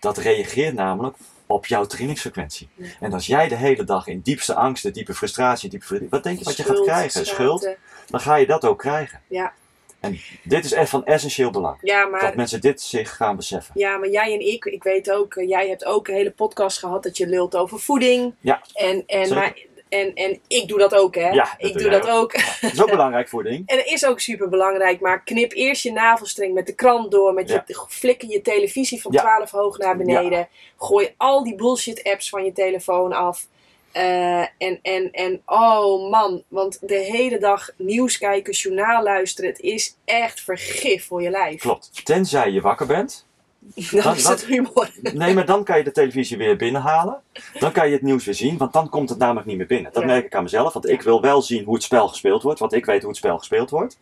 [0.00, 1.16] Dat reageert namelijk
[1.46, 2.68] op jouw trillingsfrequentie.
[2.74, 2.86] Ja.
[3.00, 6.38] En als jij de hele dag in diepste angsten, diepe frustratie, diepe verdriet, wat denk
[6.38, 7.26] je wat je gaat krijgen?
[7.26, 7.68] Schuld,
[8.06, 9.20] dan ga je dat ook krijgen.
[9.28, 9.52] Ja.
[10.00, 11.78] En dit is echt van essentieel belang.
[11.82, 13.72] Ja, Dat mensen dit zich gaan beseffen.
[13.76, 16.78] ja, maar jij en ik, ik weet ook, eh, jij hebt ook een hele podcast
[16.78, 18.34] gehad dat je lult over voeding.
[18.40, 19.34] Ja, En, en, zeker.
[19.34, 21.28] maar, en, en ik doe dat ook, hè?
[21.30, 22.32] Ja, dat ik doe dat ook.
[22.60, 23.62] Dat is ook belangrijk voeding.
[23.68, 27.34] En dat is ook super belangrijk, maar knip eerst je navelstreng met de krant door,
[27.34, 27.64] met Ja.
[27.66, 29.20] je, flikker je televisie van Ja.
[29.20, 30.48] 12 hoog naar beneden,
[30.78, 33.46] gooi al die bullshit apps van je telefoon af.
[33.92, 39.60] Eh, en, en, en oh man, want de hele dag nieuws kijken, journaal luisteren, het
[39.60, 41.60] is echt vergif voor je lijf.
[41.60, 42.04] Klopt.
[42.04, 43.26] Tenzij je wakker bent.
[43.90, 44.90] Dat Dat- is het humor.
[45.12, 47.20] Nee, maar dan kan je de televisie weer binnenhalen.
[47.58, 49.92] Dan kan je het nieuws weer zien, want dan komt het namelijk niet meer binnen.
[49.92, 50.08] Dat Ja.
[50.08, 52.60] merk ik aan mezelf, want ik wil wel zien hoe het spel gespeeld wordt.
[52.60, 53.98] Want ik weet hoe het spel gespeeld wordt.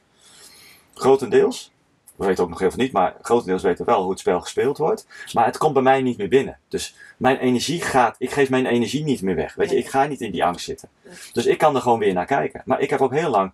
[0.94, 1.74] Grotendeels.
[2.16, 4.40] We weten ook nog heel veel niet, maar grotendeels weten we wel hoe het spel
[4.40, 5.06] gespeeld wordt.
[5.32, 6.58] Maar het komt bij mij niet meer binnen.
[6.68, 9.54] Dus mijn energie gaat, ik geef mijn energie niet meer weg.
[9.54, 10.88] Weet je, ik ga niet in die angst zitten.
[11.32, 12.62] Dus ik kan er gewoon weer naar kijken.
[12.64, 13.52] Maar ik heb ook heel lang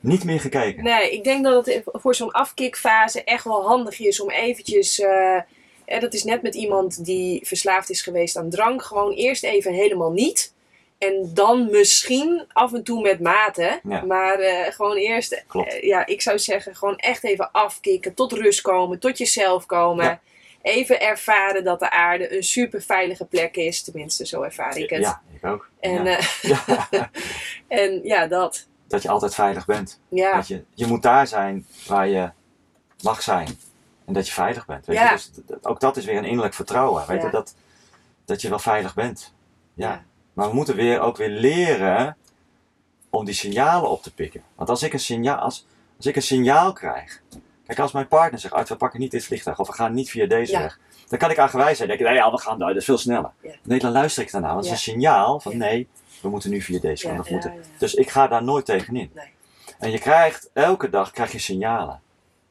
[0.00, 0.84] niet meer gekeken.
[0.84, 5.00] Nee, ik denk dat het voor zo'n afkikfase echt wel handig is om eventjes.
[5.00, 5.40] eh,
[6.00, 8.82] dat is net met iemand die verslaafd is geweest aan drank.
[8.82, 10.52] Gewoon eerst even helemaal niet.
[10.98, 13.80] En dan misschien af en toe met mate.
[13.88, 14.04] Ja.
[14.04, 15.44] Maar eh, gewoon eerst,
[15.80, 18.14] ja, ik zou zeggen, gewoon echt even afkicken.
[18.14, 20.04] Tot rust komen, tot jezelf komen.
[20.04, 20.20] Ja.
[20.62, 23.82] Even ervaren dat de aarde een super veilige plek is.
[23.82, 25.00] Tenminste, zo ervaar ik het.
[25.00, 25.68] Ja, ik ook.
[25.80, 26.68] En, ja.
[27.68, 28.66] en ja, dat.
[28.88, 30.00] Dat je altijd veilig bent.
[30.08, 32.30] Ja, Dat je, je moet daar zijn waar je
[33.02, 33.58] mag zijn.
[34.04, 34.86] En dat je veilig bent.
[34.86, 35.10] Weet Ja.
[35.12, 35.16] je?
[35.16, 35.30] Dus
[35.62, 37.04] ook dat is weer een innerlijk vertrouwen.
[37.06, 37.26] Weet Ja.
[37.26, 37.32] je?
[37.32, 37.54] Dat,
[38.24, 39.32] dat je wel veilig bent.
[39.74, 40.02] Ja.
[40.32, 42.16] Maar we moeten weer, ook weer leren
[43.10, 44.42] om die signalen op te pikken.
[44.54, 45.66] Want als ik een signaal, als,
[45.96, 47.20] als ik een signaal krijg.
[47.66, 50.10] Kijk, als mijn partner zegt, uit, we pakken niet dit vliegtuig of we gaan niet
[50.10, 50.78] via deze weg.
[51.08, 51.88] Dan kan ik aangewijs zijn.
[51.88, 53.30] denk ik, nee, ja, we gaan daar, dat is veel sneller.
[53.62, 54.46] Nee, dan luister ik daarna.
[54.54, 55.88] Want het is een signaal van nee,
[56.22, 57.54] we moeten nu via deze Ja, ja, moeten.
[57.54, 57.60] ja.
[57.78, 59.10] Dus ik ga daar nooit tegenin.
[59.14, 59.32] Nee.
[59.78, 62.00] En je krijgt, elke dag krijg je signalen.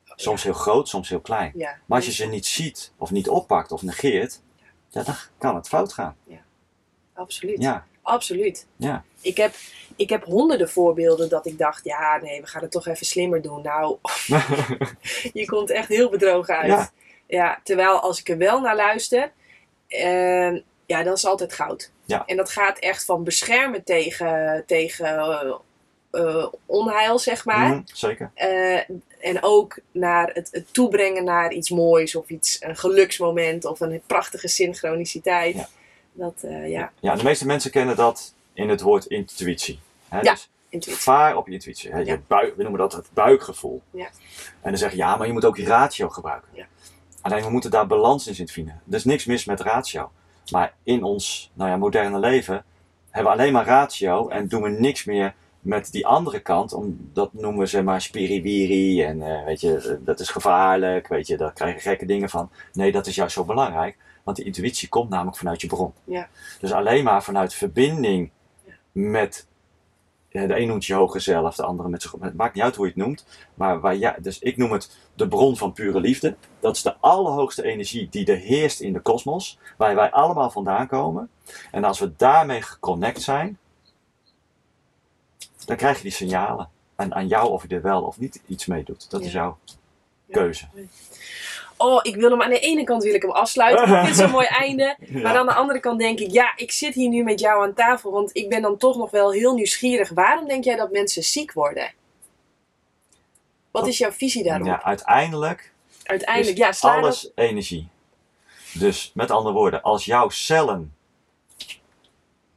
[0.05, 1.51] Soms heel groot, soms heel klein.
[1.55, 1.77] Ja.
[1.85, 4.41] Maar als je ze niet ziet, of niet oppakt, of negeert,
[4.89, 6.15] ja, dan kan het fout gaan.
[7.13, 7.61] Absoluut.
[7.61, 8.67] Ja, Absoluut.
[8.75, 9.03] ja.
[9.21, 9.53] Ik heb,
[9.95, 13.41] ik heb honderden voorbeelden dat ik dacht, ja nee, we gaan het toch even slimmer
[13.41, 13.61] doen.
[13.61, 13.97] Nou,
[15.33, 16.67] je komt echt heel bedrogen uit.
[16.67, 16.89] Ja.
[17.27, 19.31] Ja, terwijl als ik er wel naar luister,
[19.87, 21.91] eh, ja, dat is altijd goud.
[22.07, 22.23] Ja.
[22.25, 25.53] En dat gaat echt van beschermen tegen, tegen eh,
[26.11, 27.69] eh, onheil, zeg maar.
[27.69, 28.31] Mhm, zeker.
[28.33, 28.89] Eh,
[29.19, 34.01] en ook naar het, het toebrengen naar iets moois of iets, een geluksmoment of een
[34.05, 35.55] prachtige synchroniciteit.
[35.55, 35.67] Ja.
[36.11, 36.33] Dat,
[36.65, 39.79] ja, Ja, de meeste mensen kennen dat in het woord intuïtie.
[40.07, 40.19] Hè?
[40.19, 40.31] Ja.
[40.31, 41.01] Dus intuïtie.
[41.03, 41.91] vaar op je intuïtie.
[41.91, 41.99] Hè?
[41.99, 42.19] Je Ja.
[42.27, 43.81] buik, we noemen dat het buikgevoel.
[43.91, 44.05] Ja.
[44.61, 46.49] En dan zeg je, ja, maar je moet ook je ratio gebruiken.
[46.53, 46.65] Ja.
[47.21, 48.81] Alleen we moeten daar balans in zien vinden.
[48.89, 50.11] Er is niks mis met ratio.
[50.51, 52.63] Maar in ons nou ja, moderne leven
[53.09, 56.73] hebben we alleen maar ratio en doen we niks meer met die andere kant.
[56.73, 61.07] Om, dat noemen we zeg maar spiriwiri en eh, weet je, eh, dat is gevaarlijk,
[61.07, 62.49] weet je, daar krijg je gekke dingen van.
[62.73, 65.93] Nee, dat is juist zo belangrijk, want die intuïtie komt namelijk vanuit je bron.
[66.03, 66.27] Ja.
[66.59, 68.29] Dus alleen maar vanuit verbinding
[68.65, 68.73] Ja.
[68.91, 69.47] met,
[70.45, 72.85] de een noemt je hoger zelf, de andere met zich, het maakt niet uit hoe
[72.85, 76.35] je het noemt, maar waar ja, dus ik noem het de bron van pure liefde.
[76.59, 80.87] Dat is de allerhoogste energie die er heerst in de kosmos, waar wij allemaal vandaan
[80.87, 81.29] komen.
[81.71, 83.57] En als we daarmee geconnect zijn,
[85.65, 86.69] dan krijg je die signalen.
[86.95, 89.09] En aan jou of je er wel of niet iets mee doet.
[89.09, 89.27] Dat Ja.
[89.27, 89.57] is jouw
[90.25, 90.33] Ja.
[91.77, 93.97] Oh, ik wil hem aan de ene kant wil ik hem afsluiten.
[93.97, 94.97] Ik vind zo'n mooi einde.
[95.11, 97.73] Maar aan de andere kant denk ik, ja, ik zit hier nu met jou aan
[97.73, 98.11] tafel.
[98.11, 100.09] Want ik ben dan toch nog wel heel nieuwsgierig.
[100.09, 101.93] Waarom denk jij dat mensen ziek worden?
[103.71, 104.67] Wat is jouw visie daarop?
[104.67, 105.71] Ja, uiteindelijk
[106.07, 107.87] Uiteindelijk, ja, sla alles energie.
[108.73, 110.95] Dus met andere woorden, als jouw cellen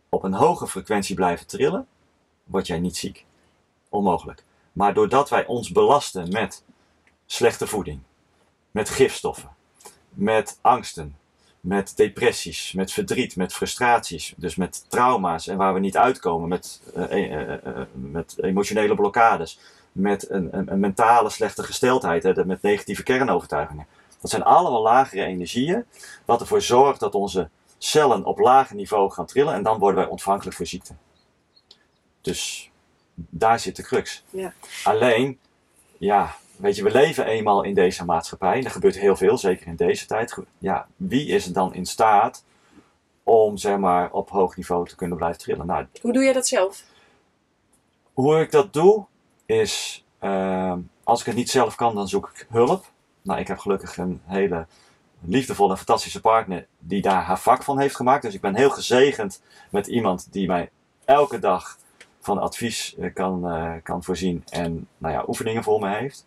[0.08, 1.86] op een hoge frequentie blijven trillen,
[2.44, 3.24] word jij niet ziek.
[3.88, 4.42] Onmogelijk.
[4.72, 6.64] Maar doordat wij ons belasten met
[7.26, 8.00] slechte voeding,
[8.70, 9.50] met gifstoffen,
[10.08, 11.16] met angsten,
[11.60, 16.80] met depressies, met verdriet, met frustraties, dus met trauma's en waar we niet uitkomen, met,
[16.94, 19.58] eh, eh, eh, met emotionele blokkades,
[19.92, 23.86] met een, een, een mentale slechte gesteldheid, hè, met negatieve kernovertuigingen.
[24.20, 25.84] Dat zijn allemaal lagere energieën,
[26.24, 27.48] wat ervoor zorgt dat onze
[27.78, 30.94] cellen op lager niveau gaan trillen en dan worden wij ontvankelijk voor ziekte.
[32.20, 32.70] Dus
[33.14, 34.22] daar zit de crux.
[34.30, 34.52] Ja.
[34.84, 35.38] Alleen,
[35.98, 39.66] ja, weet je, we leven eenmaal in deze maatschappij en er gebeurt heel veel, zeker
[39.66, 40.36] in deze tijd.
[40.58, 42.44] Ja, wie is er dan in staat
[43.22, 45.66] om, zeg maar, op hoog niveau te kunnen blijven trillen?
[45.66, 46.82] Nou, Hoe doe jij dat zelf?
[48.12, 49.04] hoe ik dat doe,
[49.46, 52.84] is ehm, als ik het niet zelf kan, dan zoek ik hulp.
[53.22, 54.66] Nou, ik heb gelukkig een hele
[55.20, 58.22] liefdevolle en fantastische partner die daar haar vak van heeft gemaakt.
[58.22, 60.70] Dus ik ben heel gezegend met iemand die mij
[61.04, 61.78] elke dag
[62.20, 66.26] van advies eh, kan, eh, kan voorzien en nou ja, oefeningen voor me heeft.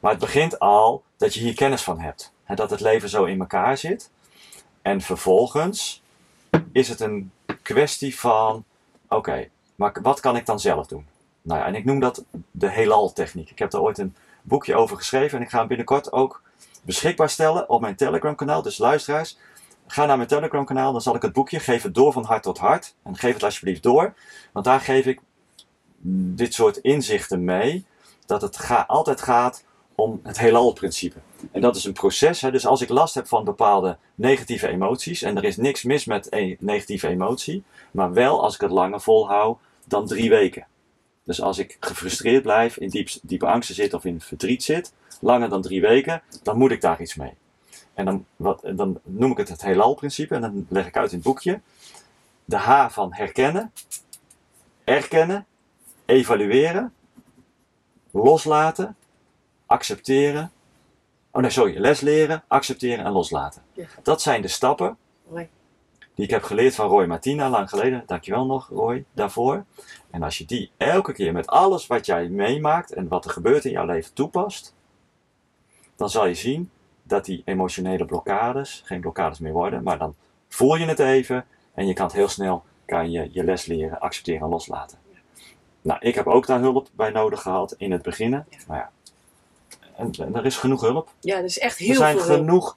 [0.00, 2.32] Maar het begint al dat je hier kennis van hebt.
[2.44, 4.10] Hè, dat het leven zo in elkaar zit.
[4.82, 6.02] En vervolgens
[6.72, 7.32] is het een
[7.62, 8.64] kwestie van:
[9.08, 11.06] oké, maar wat kan ik dan zelf doen?
[11.42, 13.50] Nou ja, en ik noem dat de heelal-techniek.
[13.50, 16.42] Ik heb daar ooit een boekje over geschreven en ik ga hem binnenkort ook
[16.82, 18.62] beschikbaar stellen op mijn Telegram-kanaal.
[18.62, 19.38] Dus luisteraars,
[19.86, 22.94] ga naar mijn Telegram-kanaal, dan zal ik het boekje het door van hart tot hart.
[23.02, 24.14] En geef het alsjeblieft door,
[24.52, 25.20] want daar geef ik
[26.34, 27.84] dit soort inzichten mee.
[28.26, 29.64] Dat het altijd gaat
[29.94, 31.18] om het heelal-principe.
[31.52, 32.40] En dat is een proces.
[32.40, 32.50] Hè?
[32.50, 36.32] Dus als ik last heb van bepaalde negatieve emoties, en er is niks mis met
[36.32, 40.66] een negatieve emotie, maar wel als ik het langer volhoud dan drie weken.
[41.24, 45.48] Dus als ik gefrustreerd blijf, in diep, diepe angsten zit of in verdriet zit, langer
[45.48, 47.32] dan drie weken, dan moet ik daar iets mee.
[47.94, 51.16] En dan, wat, dan noem ik het het heelal-principe en dan leg ik uit in
[51.16, 51.60] het boekje.
[52.44, 53.72] De H van herkennen,
[54.84, 55.46] erkennen,
[56.04, 56.92] evalueren,
[58.22, 58.96] loslaten,
[59.66, 60.52] accepteren.
[61.30, 63.62] Oh nee, sorry, les leren, accepteren en loslaten.
[63.72, 63.86] Ja.
[64.02, 64.96] Dat zijn de stappen
[65.28, 65.48] Mooi.
[66.14, 68.02] die ik heb geleerd van Roy Martina lang geleden.
[68.06, 69.64] Dankjewel nog, Roy, daarvoor.
[70.10, 73.64] En als je die elke keer met alles wat jij meemaakt en wat er gebeurt
[73.64, 74.74] in jouw leven toepast,
[75.96, 76.70] dan zal je zien
[77.02, 80.14] dat die emotionele blokkades geen blokkades meer worden, maar dan
[80.48, 84.00] voel je het even en je kan het heel snel kan je, je les leren,
[84.00, 84.98] accepteren en loslaten.
[85.84, 88.16] Nou, ik heb ook daar hulp bij nodig gehad in het.
[88.16, 88.26] Ja.
[88.28, 88.90] Nou ja,
[89.96, 91.08] en, en er is genoeg hulp.
[91.20, 92.38] Ja, dat is echt Er heel zijn veel hulp.
[92.38, 92.76] genoeg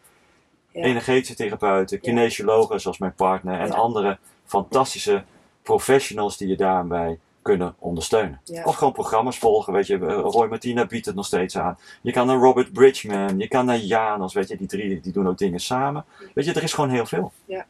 [0.72, 0.84] Ja.
[0.84, 5.24] energetische therapeuten, kinesiologen zoals mijn partner en andere fantastische
[5.62, 8.42] professionals die je daarbij kunnen ondersteunen.
[8.44, 8.64] Ja.
[8.64, 9.94] Of gewoon programma's volgen, weet je.
[9.98, 11.78] eh, Roy Martina biedt het nog steeds aan.
[12.02, 14.58] Je kan naar Robert Bridgman, je kan naar Janos, weet je.
[14.58, 16.06] Die drie die doen ook dingen samen.
[16.34, 17.66] Weet je, er is gewoon heel veel, Ja,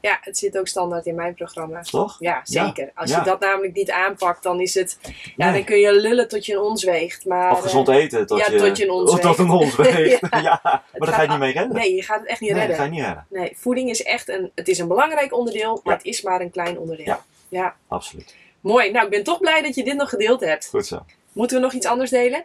[0.00, 1.80] het zit ook standaard in mijn programma.
[1.82, 2.16] toch?
[2.18, 2.90] Ja, zeker.
[2.94, 3.18] Als ja.
[3.18, 4.98] je dat namelijk niet aanpakt, dan is het...
[5.36, 5.52] Ja, Nee.
[5.52, 7.24] dan kun je lullen tot je een ons weegt.
[7.26, 9.50] Maar, Of gezond eh, eten tot ja, je, tot je een ons of tot een
[9.50, 10.20] ons weegt.
[10.30, 10.38] Ja.
[10.40, 10.60] ja.
[10.62, 11.76] maar daar ga je niet mee redden.
[11.76, 12.86] Nee, je gaat het echt niet Nee, dat redden.
[12.86, 13.26] ga je niet redden.
[13.28, 14.50] Nee, voeding is echt een...
[14.54, 15.98] Het is een belangrijk onderdeel, maar Ja.
[15.98, 17.06] het is maar een klein onderdeel.
[17.06, 17.20] Ja.
[17.48, 17.74] ja.
[17.88, 18.36] Absoluut.
[18.60, 18.90] Mooi.
[18.90, 20.68] Nou, ik ben toch blij dat je dit nog gedeeld hebt.
[20.68, 21.04] Goed zo.
[21.32, 22.44] Moeten we nog iets anders delen?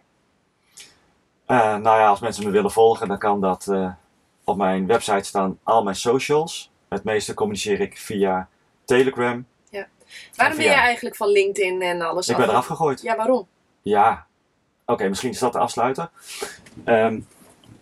[1.45, 3.89] Eh, nou ja, als mensen me willen volgen, dan kan dat eh,
[4.43, 6.71] op mijn website staan al mijn socials.
[6.89, 8.47] Het meeste communiceer ik via
[8.85, 9.45] Telegram.
[10.35, 12.29] Waarom ben via- jij eigenlijk van LinkedIn en alles?
[12.29, 12.51] Ik ben af?
[12.51, 13.01] eraf gegooid.
[13.01, 13.47] Ja, waarom?
[13.81, 14.25] Ja,
[14.85, 16.09] oké, misschien is dat de afsluiter.
[16.83, 17.19] Ehm,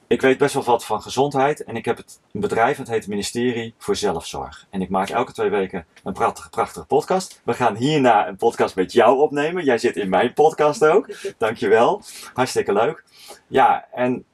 [0.07, 3.07] ik weet best wel wat van gezondheid en ik heb het, een bedrijf, het heet
[3.07, 4.65] Ministerie voor Zelfzorg.
[4.69, 7.41] En ik maak elke twee weken een prachtige, prachtige podcast.
[7.44, 9.64] We gaan hierna een podcast met jou opnemen.
[9.64, 11.10] Jij zit in mijn podcast ook.
[11.38, 12.02] Dankjewel.
[12.34, 13.03] Hartstikke leuk.
[13.48, 14.26] Ja, en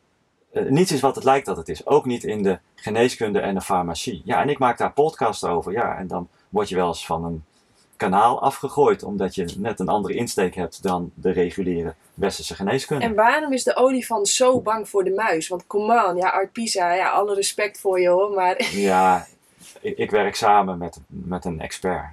[0.52, 1.86] eh, niets is wat het lijkt dat het is.
[1.86, 4.22] Ook niet in de geneeskunde en de farmacie.
[4.26, 5.72] Ja, en ik maak daar podcast over.
[5.72, 7.44] Ja, en dan word je wel eens van een
[7.95, 9.03] kanaal afgegooid.
[9.03, 13.06] Omdat je net een andere insteek hebt dan de reguliere westerse geneeskunde.
[13.06, 15.48] En waarom is de olifant zo bang voor de muis?
[15.48, 18.69] Want come on, ja, Art Pisa, ja, alle respect voor je hoor, maar...
[18.72, 19.28] Ja,
[19.82, 22.06] ik, ik werk samen met, met een expert.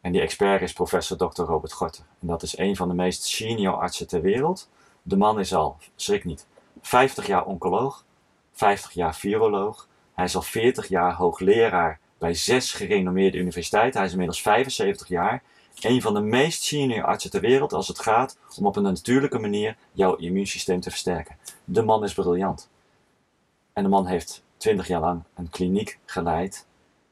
[0.00, 1.42] En die expert is professor Dr.
[1.42, 2.04] Robert Gorter.
[2.20, 4.68] En dat is een van de meest senior artsen ter wereld.
[5.02, 6.46] De man is al, schrik niet,
[6.86, 8.04] 50 jaar oncoloog,
[8.52, 9.88] 50 jaar viroloog.
[10.14, 13.96] Hij is al 40 jaar hoogleraar bij zes gerenommeerde universiteiten.
[13.96, 15.42] Hij is inmiddels 75 jaar.
[15.80, 19.38] Een van de meest senior artsen ter wereld als het gaat om op een natuurlijke
[19.38, 21.36] manier jouw immuunsysteem te versterken.
[21.64, 22.70] De man is briljant.
[23.72, 26.66] En de man heeft 20 jaar lang een kliniek geleid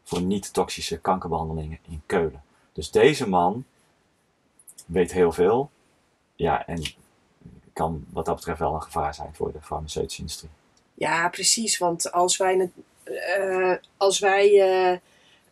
[0.05, 2.43] voor niet-toxische kankerbehandelingen in Keulen.
[2.73, 3.65] Dus deze man
[4.87, 5.71] weet heel veel.
[6.35, 6.83] Ja, en
[7.73, 10.51] kan wat dat betreft wel een gevaar zijn voor de farmaceutische industrie.
[10.95, 12.71] Ja, precies, want als wij, het,
[13.37, 14.99] eh, als wij eh,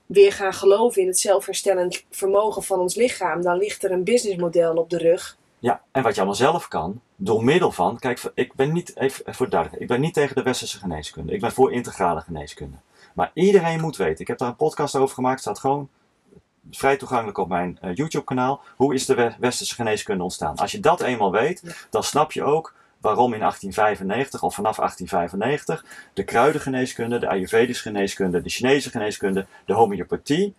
[0.07, 4.75] weer gaan geloven in het zelfherstellend vermogen van ons lichaam, dan ligt er een businessmodel
[4.75, 5.39] op de rug.
[5.59, 9.35] Ja, en wat je allemaal zelf kan, door middel van, kijk, ik ben niet, even
[9.35, 11.33] voor duidelijk, ik ben niet tegen de westerse geneeskunde.
[11.33, 12.77] Ik ben voor integrale geneeskunde.
[13.15, 15.89] Maar iedereen moet weten, ik heb daar een podcast over gemaakt, staat gewoon
[16.71, 18.63] vrij toegankelijk op mijn eh, YouTube kanaal.
[18.77, 20.57] Hoe is de we- westerse geneeskunde ontstaan?
[20.57, 21.73] Als je dat eenmaal weet, Ja.
[21.91, 28.43] dan snap je ook waarom in 1895 of vanaf 1895 de kruidengeneeskunde, de Ayurvedische geneeskunde,
[28.43, 30.55] de Chinese geneeskunde, de homeopathie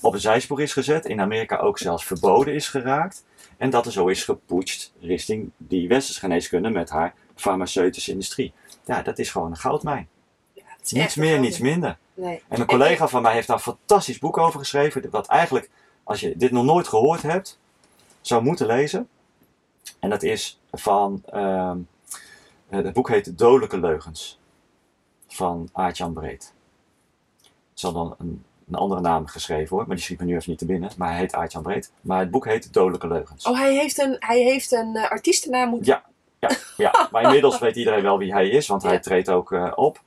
[0.00, 1.04] op een zijspoor is gezet.
[1.06, 3.24] In Amerika ook zelfs verboden is geraakt.
[3.56, 8.52] En dat er zo is gepoetst richting die westerse geneeskunde met haar farmaceutische industrie.
[8.84, 10.08] Ja, dat is gewoon een goudmijn.
[10.52, 11.98] Ja, Niets meer, niets minder.
[12.20, 12.42] Nee.
[12.48, 15.10] En een collega van mij heeft daar een fantastisch boek over geschreven.
[15.10, 15.70] Wat eigenlijk,
[16.04, 17.58] als je dit nog nooit gehoord hebt,
[18.20, 19.08] zou moeten lezen.
[19.98, 21.78] En dat is van, ehm,
[22.68, 24.38] eh, het boek heet Dodelijke Leugens.
[25.28, 26.52] Van Aart-Jan Breed.
[27.74, 30.58] Zal dan een, een andere naam geschreven worden, maar die schiet me nu even niet
[30.58, 30.90] te binnen.
[30.96, 31.92] Maar hij heet Aart-Jan Breed.
[32.00, 33.46] Maar het boek heet Dodelijke Leugens.
[33.46, 35.86] Oh, hij heeft een, hij heeft een eh, artiestennaam moeten...
[35.86, 36.04] Ja,
[36.38, 37.08] ja, ja.
[37.12, 40.00] maar inmiddels weet iedereen wel wie hij is, want hij treedt ook eh, op.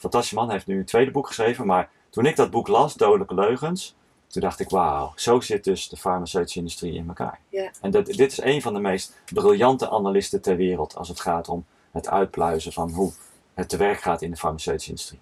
[0.00, 1.66] Fantastisch man, heeft nu een tweede boek geschreven.
[1.66, 3.94] Maar toen ik dat boek las, Dodelijke Leugens,
[4.26, 7.40] toen dacht ik, wauw, zo zit dus de farmaceutische industrie in elkaar.
[7.48, 7.70] Ja.
[7.80, 11.48] En dat, dit is een van de meest briljante analisten ter wereld als het gaat
[11.48, 13.12] om het uitpluizen van hoe
[13.54, 15.20] het te werk gaat in de farmaceutische industrie.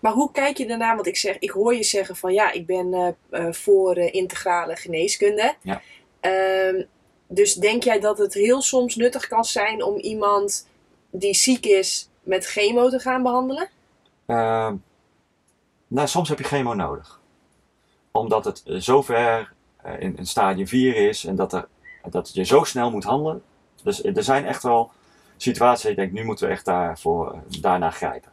[0.00, 0.94] Maar hoe kijk je daarna?
[0.94, 4.14] Want ik, zeg, ik hoor je zeggen van ja, ik ben eh, eh, voor eh,
[4.14, 5.54] integrale geneeskunde.
[5.62, 5.82] Ja.
[6.20, 6.82] Ehm,
[7.26, 10.68] dus denk jij dat het heel soms nuttig kan zijn om iemand
[11.10, 13.68] die ziek is met chemo te gaan behandelen?
[14.26, 14.74] Ehm,
[15.88, 17.20] nou, soms heb je chemo nodig.
[18.10, 21.68] Omdat het eh, zo ver eh, in, in stadium 4 is en dat, er,
[22.10, 23.42] dat je zo snel moet handelen.
[23.82, 24.90] Dus er zijn echt wel
[25.36, 28.30] situaties je denkt, nu moeten we echt daarvoor, eh, daarna grijpen.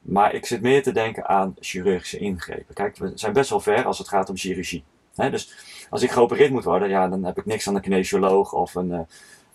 [0.00, 2.74] Maar ik zit meer te denken aan chirurgische ingrepen.
[2.74, 4.84] Kijk, we zijn best wel ver als het gaat om chirurgie.
[5.14, 5.54] Dus
[5.90, 8.92] als ik geopereerd moet worden, ja, dan heb ik niks aan een kinesioloog of een,
[8.92, 9.00] eh,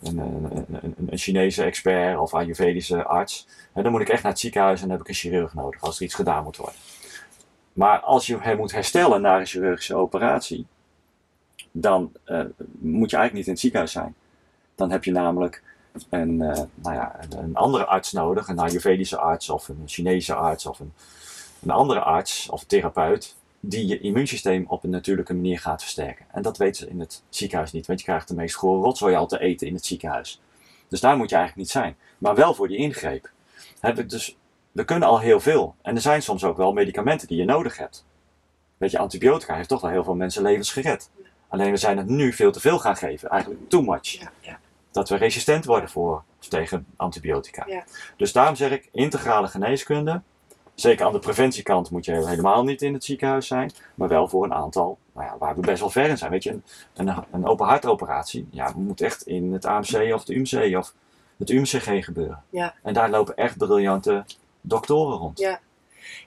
[0.03, 3.47] een, een, een, Chinese expert of Ayurvedische arts.
[3.73, 5.97] Dan moet ik echt naar het ziekenhuis en dan heb ik een chirurg nodig als
[5.97, 6.79] er iets gedaan moet worden.
[7.73, 10.65] Maar als je moet herstellen na een chirurgische operatie,
[11.71, 12.39] dan eh,
[12.79, 14.15] moet je eigenlijk niet in het ziekenhuis zijn.
[14.75, 15.63] Dan heb je namelijk
[16.09, 20.65] een, eh, nou ja, een andere arts nodig, een Ayurvedische arts of een Chinese arts
[20.65, 20.93] of een,
[21.61, 26.25] een andere arts of therapeut, die je immuunsysteem op een natuurlijke manier gaat versterken.
[26.31, 29.15] En dat weten ze in het ziekenhuis niet, want je krijgt de meest gore rotzooi
[29.15, 30.41] al te eten in het ziekenhuis.
[30.87, 31.95] Dus daar moet je eigenlijk niet zijn.
[32.17, 33.31] Maar wel voor die ingreep.
[33.79, 34.37] Heb ik dus,
[34.71, 35.75] we kunnen al heel veel.
[35.81, 38.05] En er zijn soms ook wel medicamenten die je nodig hebt.
[38.77, 41.09] Weet je, antibiotica heeft toch wel heel veel mensenlevens gered.
[41.47, 43.29] Alleen we zijn het nu veel te veel gaan geven.
[43.29, 44.07] Eigenlijk too much.
[44.07, 44.59] Ja, ja.
[44.91, 47.63] Dat we resistent worden voor, tegen antibiotica.
[47.67, 47.83] Ja.
[48.17, 50.21] Dus daarom zeg ik integrale geneeskunde.
[50.79, 53.71] Zeker aan de preventiekant moet je helemaal niet in het ziekenhuis zijn.
[53.95, 56.31] Maar wel voor een aantal nou ja, waar we best wel ver in zijn.
[56.31, 56.61] Weet je, een,
[57.07, 58.47] een, een open hartoperatie.
[58.51, 60.93] Ja, moet echt in het AMC of de UMC of
[61.37, 62.43] het UMCG gebeuren.
[62.49, 62.75] Ja.
[62.83, 64.25] En daar lopen echt briljante
[64.61, 65.39] doktoren rond.
[65.39, 65.59] Ja.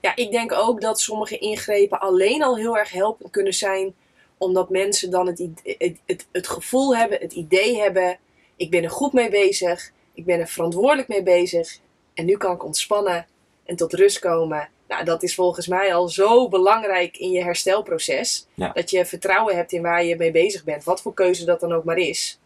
[0.00, 3.94] Ja, ik denk ook dat sommige ingrepen alleen al heel erg helpend kunnen zijn.
[4.38, 8.18] Omdat mensen dan het, het, het, het gevoel hebben, het idee hebben.
[8.56, 9.90] Ik ben er goed mee bezig.
[10.14, 11.78] Ik ben er verantwoordelijk mee bezig.
[12.14, 13.26] En nu kan ik ontspannen
[13.64, 14.68] en tot rust komen.
[14.88, 18.46] Nou, dat is volgens mij al zo belangrijk in je herstelproces.
[18.54, 18.72] Ja.
[18.72, 20.84] Dat je vertrouwen hebt in waar je mee bezig bent.
[20.84, 22.40] Wat voor keuze dat dan ook maar is.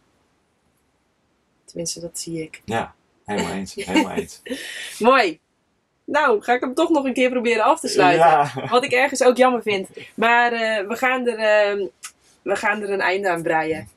[1.65, 2.63] Tenminste, dat zie ik.
[2.65, 2.95] Ja,
[3.25, 3.75] helemaal eens.
[3.75, 4.43] Helemaal eens.
[4.99, 5.41] Mooi.
[6.05, 8.27] Nou, ga ik hem toch nog een keer proberen af te sluiten.
[8.27, 8.69] Ja.
[8.69, 9.89] Wat ik ergens ook jammer vind.
[10.15, 11.87] Maar eh, we, gaan er, eh,
[12.43, 13.89] we gaan er een einde aan breien.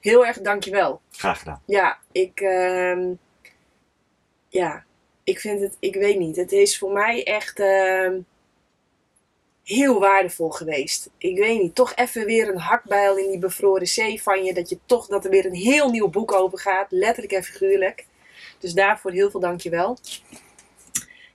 [0.00, 1.00] Heel erg dankjewel.
[1.10, 1.62] Graag gedaan.
[1.66, 3.12] Ja, ik, ehm,
[4.48, 4.84] ja,
[5.28, 6.36] ik vind het, ik weet niet.
[6.36, 8.20] Het is voor mij echt ehm,
[9.64, 11.10] heel waardevol geweest.
[11.18, 14.54] Ik weet niet, toch even weer een hakbijl in die bevroren zee van je.
[14.54, 16.86] Dat je toch, dat er weer een heel nieuw boek over gaat.
[16.90, 18.06] Letterlijk en figuurlijk.
[18.58, 19.98] Dus daarvoor heel veel dankjewel.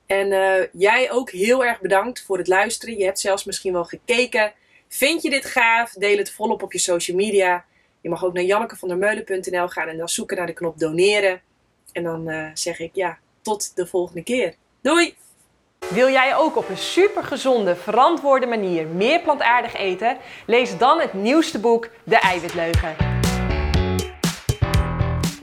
[0.06, 2.98] En eh, jij ook heel erg bedankt voor het luisteren.
[2.98, 4.52] Je hebt zelfs misschien wel gekeken.
[4.88, 5.92] Vind je dit gaaf?
[5.92, 7.64] Deel het volop op je social media.
[8.00, 11.40] Je mag ook naar jannekevandermeulen.nl gaan en dan zoeken naar de knop doneren.
[11.92, 14.54] En dan eh, zeg ik ja, tot de volgende keer.
[14.82, 15.16] Doei!
[15.88, 20.16] Wil jij ook op een supergezonde, verantwoorde manier meer plantaardig eten?
[20.46, 22.96] Lees dan het nieuwste boek De Eiwitleugen.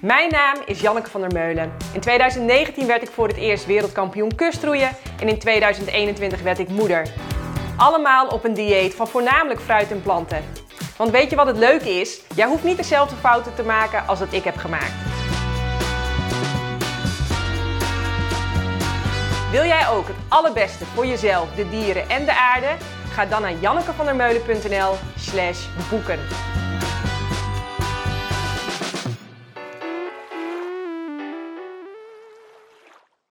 [0.02, 1.73] Mijn naam is Janneke van der Meulen.
[1.94, 7.14] In 2019 werd ik voor het eerst wereldkampioen kustroeien en in 2021 werd ik moeder.
[7.78, 10.44] Allemaal op een dieet van voornamelijk fruit en planten.
[10.98, 12.22] Want weet je wat het leuke is?
[12.36, 15.20] Jij hoeft niet dezelfde fouten te maken als dat ik heb gemaakt.
[19.52, 22.76] Wil jij ook het allerbeste voor jezelf, de dieren en de aarde?
[23.10, 26.19] Ga dan naar jannekevandermeulen.nl slash boeken.